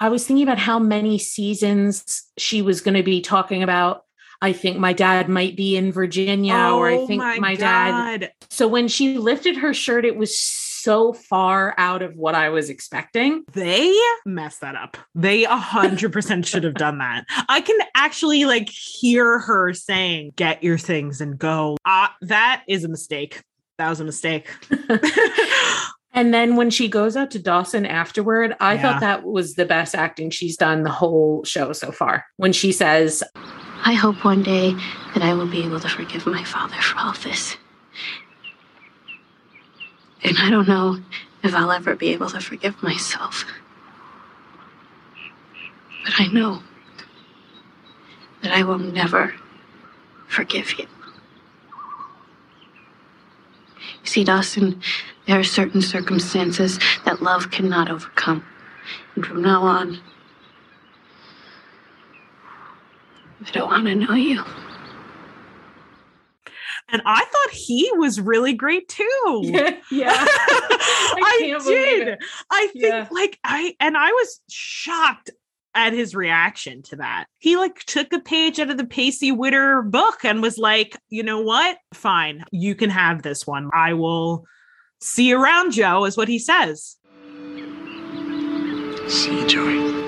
I 0.00 0.08
was 0.08 0.26
thinking 0.26 0.42
about 0.42 0.58
how 0.58 0.78
many 0.78 1.18
seasons 1.18 2.24
she 2.38 2.62
was 2.62 2.80
going 2.80 2.94
to 2.94 3.02
be 3.02 3.20
talking 3.20 3.62
about. 3.62 4.02
I 4.40 4.52
think 4.52 4.78
my 4.78 4.92
dad 4.92 5.28
might 5.28 5.56
be 5.56 5.76
in 5.76 5.90
Virginia, 5.90 6.54
or 6.54 6.88
I 6.88 6.94
Oh 6.94 7.06
think 7.06 7.20
my, 7.20 7.56
dad. 7.56 8.20
God. 8.20 8.30
So 8.50 8.68
when 8.68 8.86
she 8.86 9.18
lifted 9.18 9.56
her 9.56 9.74
shirt, 9.74 10.04
it 10.04 10.16
was 10.16 10.38
so 10.38 10.67
far 11.12 11.74
out 11.78 12.02
of 12.02 12.16
what 12.16 12.34
I 12.34 12.48
was 12.48 12.70
expecting. 12.70 13.44
They 13.52 13.94
messed 14.26 14.60
that 14.62 14.74
up. 14.76 14.96
They 15.14 15.44
a 15.44 15.56
hundred 15.56 16.12
percent 16.12 16.46
should 16.46 16.64
have 16.64 16.74
done 16.74 16.98
that. 16.98 17.24
I 17.48 17.60
can 17.60 17.78
actually 17.94 18.44
like 18.44 18.68
hear 18.68 19.38
her 19.38 19.72
saying, 19.74 20.32
"Get 20.36 20.62
your 20.62 20.78
things 20.78 21.20
and 21.20 21.38
go." 21.38 21.76
Uh, 21.84 22.08
that 22.22 22.62
is 22.68 22.84
a 22.84 22.88
mistake. 22.88 23.42
That 23.78 23.90
was 23.90 24.00
a 24.00 24.04
mistake. 24.04 24.48
And 26.14 26.32
then 26.34 26.56
when 26.56 26.70
she 26.70 26.88
goes 26.88 27.16
out 27.16 27.30
to 27.32 27.38
Dawson 27.38 27.84
afterward, 27.86 28.56
I 28.58 28.74
Yeah. 28.74 28.82
thought 28.82 29.00
that 29.02 29.24
was 29.24 29.54
the 29.54 29.66
best 29.66 29.94
acting 29.94 30.30
she's 30.30 30.56
done 30.56 30.82
the 30.82 30.90
whole 30.90 31.44
show 31.44 31.72
so 31.72 31.92
far. 31.92 32.24
When 32.38 32.52
she 32.52 32.72
says, 32.72 33.22
I 33.84 33.92
hope 33.92 34.24
one 34.24 34.42
day 34.42 34.72
that 35.14 35.22
I 35.22 35.34
will 35.34 35.46
be 35.46 35.62
able 35.64 35.78
to 35.80 35.88
forgive 35.88 36.26
my 36.26 36.42
father 36.44 36.74
for 36.80 36.98
all 36.98 37.12
this. 37.22 37.57
And 40.28 40.36
I 40.36 40.50
don't 40.50 40.68
know 40.68 41.00
if 41.42 41.54
I'll 41.54 41.72
ever 41.72 41.96
be 41.96 42.08
able 42.08 42.28
to 42.28 42.38
forgive 42.38 42.82
myself. 42.82 43.46
But 46.04 46.20
I 46.20 46.26
know 46.26 46.62
that 48.42 48.52
I 48.52 48.62
will 48.62 48.78
never 48.78 49.34
forgive 50.26 50.78
you. 50.78 50.86
You 54.02 54.06
see, 54.06 54.22
Dawson, 54.22 54.82
there 55.26 55.40
are 55.40 55.44
certain 55.44 55.80
circumstances 55.80 56.78
that 57.06 57.22
love 57.22 57.50
cannot 57.50 57.90
overcome. 57.90 58.44
And 59.14 59.24
from 59.24 59.40
now 59.40 59.62
on, 59.62 59.98
I 63.46 63.50
don't 63.50 63.70
want 63.70 63.86
to 63.86 63.94
know 63.94 64.14
you. 64.14 64.44
And 66.90 67.02
I 67.04 67.24
thought 67.24 67.50
he 67.50 67.90
was 67.96 68.20
really 68.20 68.52
great 68.54 68.88
too. 68.88 69.42
yeah. 69.90 70.12
I, 70.26 71.38
can't 71.40 71.62
believe 71.64 71.98
did. 71.98 72.08
it. 72.08 72.18
I 72.50 72.66
think 72.68 72.84
Yeah. 72.84 73.08
like 73.10 73.38
I 73.44 73.74
and 73.80 73.96
I 73.96 74.10
was 74.10 74.40
shocked 74.50 75.30
at 75.74 75.92
his 75.92 76.14
reaction 76.14 76.82
to 76.82 76.96
that. 76.96 77.26
He 77.38 77.56
like 77.56 77.80
took 77.84 78.12
a 78.12 78.18
page 78.20 78.58
out 78.58 78.70
of 78.70 78.78
the 78.78 78.86
Pacey 78.86 79.30
Witter 79.32 79.82
book 79.82 80.24
and 80.24 80.42
was 80.42 80.58
like, 80.58 80.96
"You 81.08 81.22
know 81.22 81.40
what? 81.40 81.78
Fine. 81.94 82.44
You 82.50 82.74
can 82.74 82.90
have 82.90 83.22
this 83.22 83.46
one. 83.46 83.70
I 83.74 83.92
will 83.92 84.44
see 85.00 85.28
you 85.28 85.40
around, 85.40 85.72
Joe," 85.72 86.04
is 86.04 86.16
what 86.16 86.28
he 86.28 86.38
says. 86.38 86.96
See, 89.08 89.40
you, 89.40 89.46
Joey. 89.46 90.07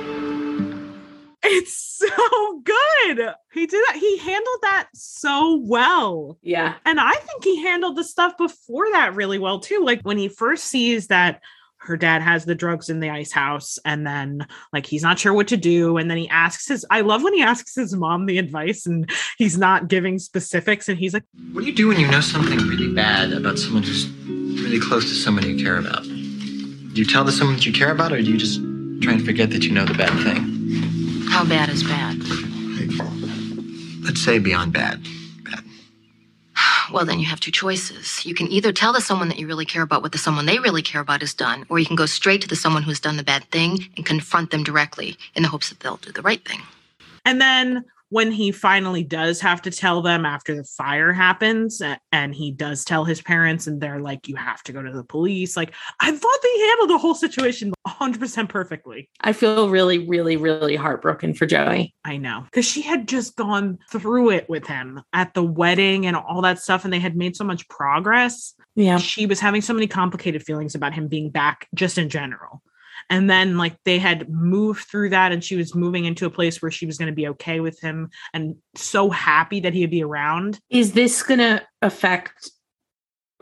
It's 1.42 1.98
so 1.98 2.62
good. 2.62 3.34
He 3.52 3.66
did 3.66 3.82
that. 3.88 3.96
He 3.96 4.18
handled 4.18 4.58
that 4.62 4.88
so 4.94 5.56
well. 5.62 6.38
Yeah. 6.42 6.74
And 6.84 7.00
I 7.00 7.12
think 7.12 7.44
he 7.44 7.62
handled 7.62 7.96
the 7.96 8.04
stuff 8.04 8.36
before 8.36 8.90
that 8.92 9.14
really 9.14 9.38
well 9.38 9.60
too. 9.60 9.82
Like 9.84 10.02
when 10.02 10.18
he 10.18 10.28
first 10.28 10.64
sees 10.64 11.06
that 11.06 11.40
her 11.78 11.96
dad 11.96 12.20
has 12.20 12.44
the 12.44 12.54
drugs 12.54 12.90
in 12.90 13.00
the 13.00 13.08
ice 13.08 13.32
house 13.32 13.78
and 13.86 14.06
then 14.06 14.46
like 14.70 14.84
he's 14.84 15.02
not 15.02 15.18
sure 15.18 15.32
what 15.32 15.48
to 15.48 15.56
do 15.56 15.96
and 15.96 16.10
then 16.10 16.18
he 16.18 16.28
asks 16.28 16.68
his 16.68 16.84
I 16.90 17.00
love 17.00 17.22
when 17.22 17.32
he 17.32 17.42
asks 17.42 17.74
his 17.74 17.96
mom 17.96 18.26
the 18.26 18.36
advice 18.36 18.84
and 18.84 19.10
he's 19.38 19.56
not 19.56 19.88
giving 19.88 20.18
specifics 20.18 20.90
and 20.90 20.98
he's 20.98 21.14
like 21.14 21.24
What 21.52 21.62
do 21.62 21.66
you 21.66 21.74
do 21.74 21.88
when 21.88 21.98
you 21.98 22.06
know 22.06 22.20
something 22.20 22.58
really 22.58 22.92
bad 22.92 23.32
about 23.32 23.58
someone 23.58 23.82
who's 23.82 24.06
really 24.62 24.78
close 24.78 25.04
to 25.04 25.14
someone 25.14 25.48
you 25.48 25.62
care 25.62 25.78
about? 25.78 26.02
Do 26.02 26.96
you 26.96 27.04
tell 27.04 27.24
the 27.24 27.32
someone 27.32 27.56
that 27.56 27.66
you 27.66 27.72
care 27.72 27.92
about, 27.92 28.12
or 28.12 28.20
do 28.20 28.30
you 28.30 28.36
just 28.36 28.60
try 29.00 29.12
and 29.12 29.24
forget 29.24 29.50
that 29.50 29.64
you 29.64 29.70
know 29.70 29.84
the 29.84 29.94
bad 29.94 30.12
thing? 30.24 30.59
How 31.30 31.44
bad 31.44 31.68
is 31.70 31.82
bad? 31.82 32.18
Let's 34.04 34.20
say 34.20 34.38
beyond 34.38 34.72
bad. 34.72 35.00
Well, 36.92 37.04
then 37.04 37.20
you 37.20 37.26
have 37.26 37.38
two 37.38 37.52
choices. 37.52 38.26
You 38.26 38.34
can 38.34 38.48
either 38.48 38.72
tell 38.72 38.92
the 38.92 39.00
someone 39.00 39.28
that 39.28 39.38
you 39.38 39.46
really 39.46 39.64
care 39.64 39.82
about 39.82 40.02
what 40.02 40.10
the 40.10 40.18
someone 40.18 40.46
they 40.46 40.58
really 40.58 40.82
care 40.82 41.00
about 41.00 41.20
has 41.20 41.32
done, 41.32 41.64
or 41.68 41.78
you 41.78 41.86
can 41.86 41.94
go 41.96 42.06
straight 42.06 42.42
to 42.42 42.48
the 42.48 42.56
someone 42.56 42.82
who's 42.82 42.98
done 42.98 43.16
the 43.16 43.22
bad 43.22 43.44
thing 43.52 43.88
and 43.96 44.04
confront 44.04 44.50
them 44.50 44.64
directly 44.64 45.16
in 45.36 45.42
the 45.42 45.48
hopes 45.48 45.68
that 45.68 45.80
they'll 45.80 45.98
do 45.98 46.10
the 46.10 46.22
right 46.22 46.44
thing. 46.44 46.60
And 47.24 47.40
then 47.40 47.84
when 48.10 48.30
he 48.32 48.52
finally 48.52 49.02
does 49.02 49.40
have 49.40 49.62
to 49.62 49.70
tell 49.70 50.02
them 50.02 50.26
after 50.26 50.54
the 50.54 50.64
fire 50.64 51.12
happens 51.12 51.80
and 52.12 52.34
he 52.34 52.50
does 52.50 52.84
tell 52.84 53.04
his 53.04 53.22
parents 53.22 53.66
and 53.66 53.80
they're 53.80 54.00
like 54.00 54.28
you 54.28 54.36
have 54.36 54.62
to 54.64 54.72
go 54.72 54.82
to 54.82 54.92
the 54.92 55.04
police 55.04 55.56
like 55.56 55.72
i 56.00 56.10
thought 56.10 56.38
they 56.42 56.58
handled 56.66 56.90
the 56.90 56.98
whole 56.98 57.14
situation 57.14 57.72
100% 57.86 58.48
perfectly 58.48 59.08
I 59.20 59.32
feel 59.32 59.68
really, 59.68 60.06
really, 60.08 60.36
really 60.36 60.76
heartbroken 60.76 61.34
for 61.34 61.46
Joey. 61.46 61.94
i 62.04 62.16
know 62.16 62.42
because 62.44 62.66
she 62.66 62.82
had 62.82 63.08
just 63.08 63.36
gone 63.36 63.78
through 63.90 64.30
it 64.30 64.48
with 64.48 64.66
him 64.66 65.00
at 65.12 65.32
the 65.34 65.42
wedding 65.44 66.06
and 66.06 66.16
all 66.16 66.42
that 66.42 66.58
stuff 66.58 66.84
and 66.84 66.92
they 66.92 66.98
had 67.00 67.16
made 67.16 67.36
so 67.36 67.44
much 67.44 67.68
progress 67.68 68.54
Yeah. 68.74 68.98
she 68.98 69.26
was 69.26 69.40
having 69.40 69.60
so 69.62 69.72
many 69.74 69.86
complicated 69.86 70.42
feelings 70.42 70.74
about 70.74 70.94
him 70.94 71.08
being 71.08 71.30
back 71.30 71.68
just 71.74 71.96
in 71.98 72.08
general 72.08 72.62
and 73.10 73.28
then 73.28 73.58
like 73.58 73.76
they 73.84 73.98
had 73.98 74.30
moved 74.30 74.86
through 74.88 75.10
that 75.10 75.32
and 75.32 75.44
she 75.44 75.56
was 75.56 75.74
moving 75.74 76.06
into 76.06 76.24
a 76.24 76.30
place 76.30 76.62
where 76.62 76.70
she 76.70 76.86
was 76.86 76.96
going 76.96 77.10
to 77.10 77.14
be 77.14 77.28
okay 77.28 77.60
with 77.60 77.78
him 77.80 78.08
and 78.32 78.56
so 78.76 79.10
happy 79.10 79.60
that 79.60 79.74
he'd 79.74 79.90
be 79.90 80.02
around. 80.02 80.58
Is 80.70 80.92
this 80.92 81.22
going 81.22 81.40
to 81.40 81.62
affect 81.82 82.50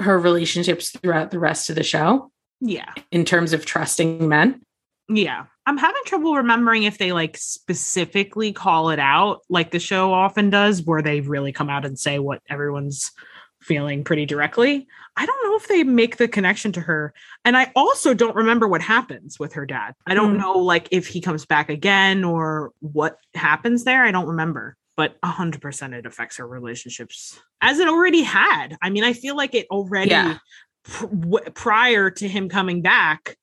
her 0.00 0.18
relationships 0.18 0.90
throughout 0.90 1.30
the 1.30 1.38
rest 1.38 1.70
of 1.70 1.76
the 1.76 1.84
show? 1.84 2.32
Yeah. 2.60 2.92
In 3.12 3.24
terms 3.24 3.52
of 3.52 3.64
trusting 3.66 4.28
men? 4.28 4.62
yeah. 5.08 5.46
I'm 5.66 5.76
having 5.76 6.00
trouble 6.06 6.34
remembering 6.34 6.84
if 6.84 6.96
they 6.96 7.12
like 7.12 7.36
specifically 7.36 8.52
call 8.52 8.88
it 8.88 8.98
out 8.98 9.40
like 9.50 9.70
the 9.70 9.78
show 9.78 10.14
often 10.14 10.48
does 10.48 10.82
where 10.82 11.02
they 11.02 11.20
really 11.20 11.52
come 11.52 11.68
out 11.68 11.84
and 11.84 11.98
say 11.98 12.18
what 12.18 12.40
everyone's 12.48 13.12
feeling 13.60 14.04
pretty 14.04 14.24
directly 14.24 14.86
i 15.16 15.26
don't 15.26 15.44
know 15.44 15.56
if 15.56 15.66
they 15.68 15.82
make 15.82 16.16
the 16.16 16.28
connection 16.28 16.70
to 16.72 16.80
her 16.80 17.12
and 17.44 17.56
i 17.56 17.70
also 17.74 18.14
don't 18.14 18.36
remember 18.36 18.68
what 18.68 18.80
happens 18.80 19.38
with 19.38 19.52
her 19.52 19.66
dad 19.66 19.94
i 20.06 20.14
don't 20.14 20.32
Hmm. 20.34 20.40
know 20.40 20.58
like 20.58 20.88
if 20.92 21.06
he 21.08 21.20
comes 21.20 21.44
back 21.44 21.68
again 21.68 22.22
or 22.24 22.72
what 22.80 23.18
happens 23.34 23.84
there 23.84 24.04
i 24.04 24.10
don't 24.12 24.28
remember 24.28 24.76
but 24.96 25.16
100% 25.22 25.92
it 25.94 26.06
affects 26.06 26.36
her 26.38 26.46
relationships 26.46 27.38
as 27.60 27.78
it 27.78 27.88
already 27.88 28.22
had 28.22 28.76
i 28.82 28.90
mean 28.90 29.04
i 29.04 29.12
feel 29.12 29.36
like 29.36 29.54
it 29.54 29.66
already 29.70 30.10
Yeah. 30.10 30.38
pr- 30.84 31.06
w- 31.06 31.50
prior 31.50 32.10
to 32.10 32.28
him 32.28 32.48
coming 32.48 32.80
back 32.82 33.36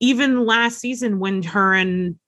even 0.00 0.44
last 0.44 0.78
season 0.80 1.18
when 1.18 1.42
her 1.42 1.72
and 1.74 2.18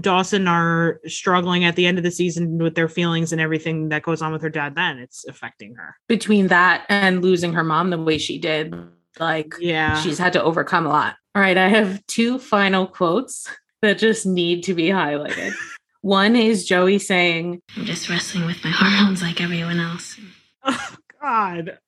Dawson 0.00 0.48
are 0.48 1.00
struggling 1.06 1.64
at 1.64 1.76
the 1.76 1.86
end 1.86 1.98
of 1.98 2.04
the 2.04 2.10
season 2.10 2.58
with 2.58 2.74
their 2.74 2.88
feelings 2.88 3.32
and 3.32 3.40
everything 3.40 3.90
that 3.90 4.02
goes 4.02 4.22
on 4.22 4.32
with 4.32 4.42
her 4.42 4.50
dad 4.50 4.74
then 4.74 4.98
it's 4.98 5.24
affecting 5.26 5.74
her 5.74 5.96
Between 6.08 6.48
that 6.48 6.84
and 6.88 7.22
losing 7.22 7.52
her 7.52 7.64
mom 7.64 7.90
the 7.90 7.98
way 7.98 8.18
she 8.18 8.38
did, 8.38 8.74
like, 9.18 9.54
yeah 9.60 10.00
she's 10.00 10.18
had 10.18 10.32
to 10.34 10.42
overcome 10.42 10.86
a 10.86 10.90
lot. 10.90 11.16
All 11.34 11.42
right. 11.42 11.58
I 11.58 11.68
have 11.68 12.04
two 12.06 12.38
final 12.38 12.86
quotes 12.86 13.48
that 13.82 13.98
just 13.98 14.24
need 14.24 14.62
to 14.64 14.74
be 14.74 14.88
highlighted. 14.88 15.52
One 16.02 16.36
is 16.36 16.66
Joey 16.66 16.98
saying, 16.98 17.62
I'm 17.76 17.86
just 17.86 18.08
wrestling 18.08 18.46
with 18.46 18.62
my 18.62 18.70
hormones 18.70 19.22
like 19.22 19.40
everyone 19.40 19.80
else. 19.80 20.18
Oh, 20.66 20.96
God 21.20 21.78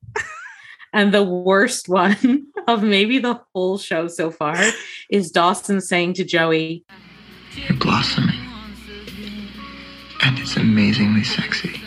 and 0.93 1.13
the 1.13 1.23
worst 1.23 1.87
one 1.87 2.47
of 2.67 2.83
maybe 2.83 3.19
the 3.19 3.39
whole 3.53 3.77
show 3.77 4.07
so 4.07 4.31
far 4.31 4.57
is 5.09 5.31
Dawson 5.31 5.81
saying 5.81 6.13
to 6.15 6.23
Joey, 6.23 6.85
You're 7.57 7.77
blossoming. 7.77 8.35
And 10.23 10.39
it's 10.39 10.57
amazingly 10.57 11.23
sexy. 11.23 11.81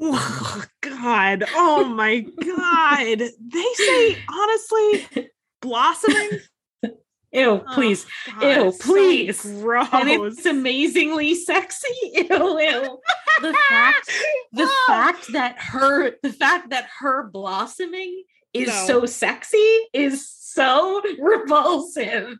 oh 0.00 0.64
god 0.82 1.44
oh 1.54 1.84
my 1.84 2.20
god 2.20 3.18
they 3.18 3.64
say 3.74 4.16
honestly 4.28 5.28
blossoming 5.62 6.30
Ew, 7.32 7.42
oh, 7.50 7.64
please. 7.74 8.06
God, 8.40 8.42
ew, 8.64 8.72
so 8.72 8.78
please. 8.92 9.42
gross 9.42 9.88
And 9.92 10.08
it's 10.08 10.46
amazingly 10.46 11.34
sexy. 11.34 11.88
Ew, 12.14 12.24
ew. 12.30 12.98
The 13.42 13.54
fact 13.68 14.10
the 14.52 14.62
Oh. 14.68 14.84
fact 14.86 15.32
that 15.32 15.56
her 15.58 16.12
the 16.22 16.32
fact 16.32 16.70
that 16.70 16.88
her 17.00 17.28
blossoming 17.28 18.22
is 18.54 18.68
No. 18.68 18.86
so 18.86 19.06
sexy 19.06 19.78
is 19.92 20.26
so 20.30 21.02
repulsive. 21.18 22.38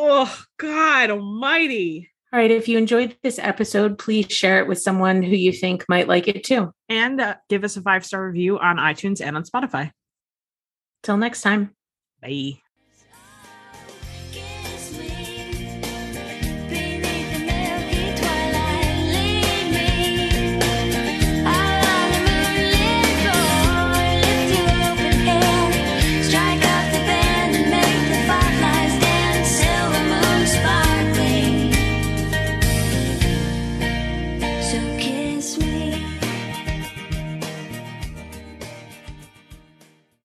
Oh 0.00 0.42
god 0.58 1.10
almighty 1.10 2.08
All 2.32 2.38
right, 2.38 2.50
if 2.50 2.68
you 2.68 2.76
enjoyed 2.78 3.16
this 3.22 3.38
episode, 3.38 3.98
please 3.98 4.26
share 4.30 4.60
it 4.60 4.68
with 4.68 4.78
someone 4.80 5.22
who 5.22 5.34
you 5.34 5.50
think 5.52 5.84
might 5.88 6.08
like 6.08 6.28
it 6.28 6.44
too. 6.44 6.72
and 6.88 7.20
uh, 7.20 7.34
give 7.48 7.64
us 7.64 7.76
a 7.76 7.82
five 7.82 8.04
star 8.04 8.24
review 8.26 8.58
on 8.58 8.76
itunes 8.76 9.20
and 9.20 9.36
on 9.36 9.44
spotify 9.44 9.90
Till 11.02 11.16
next 11.16 11.42
time. 11.42 11.74
bye 12.22 12.58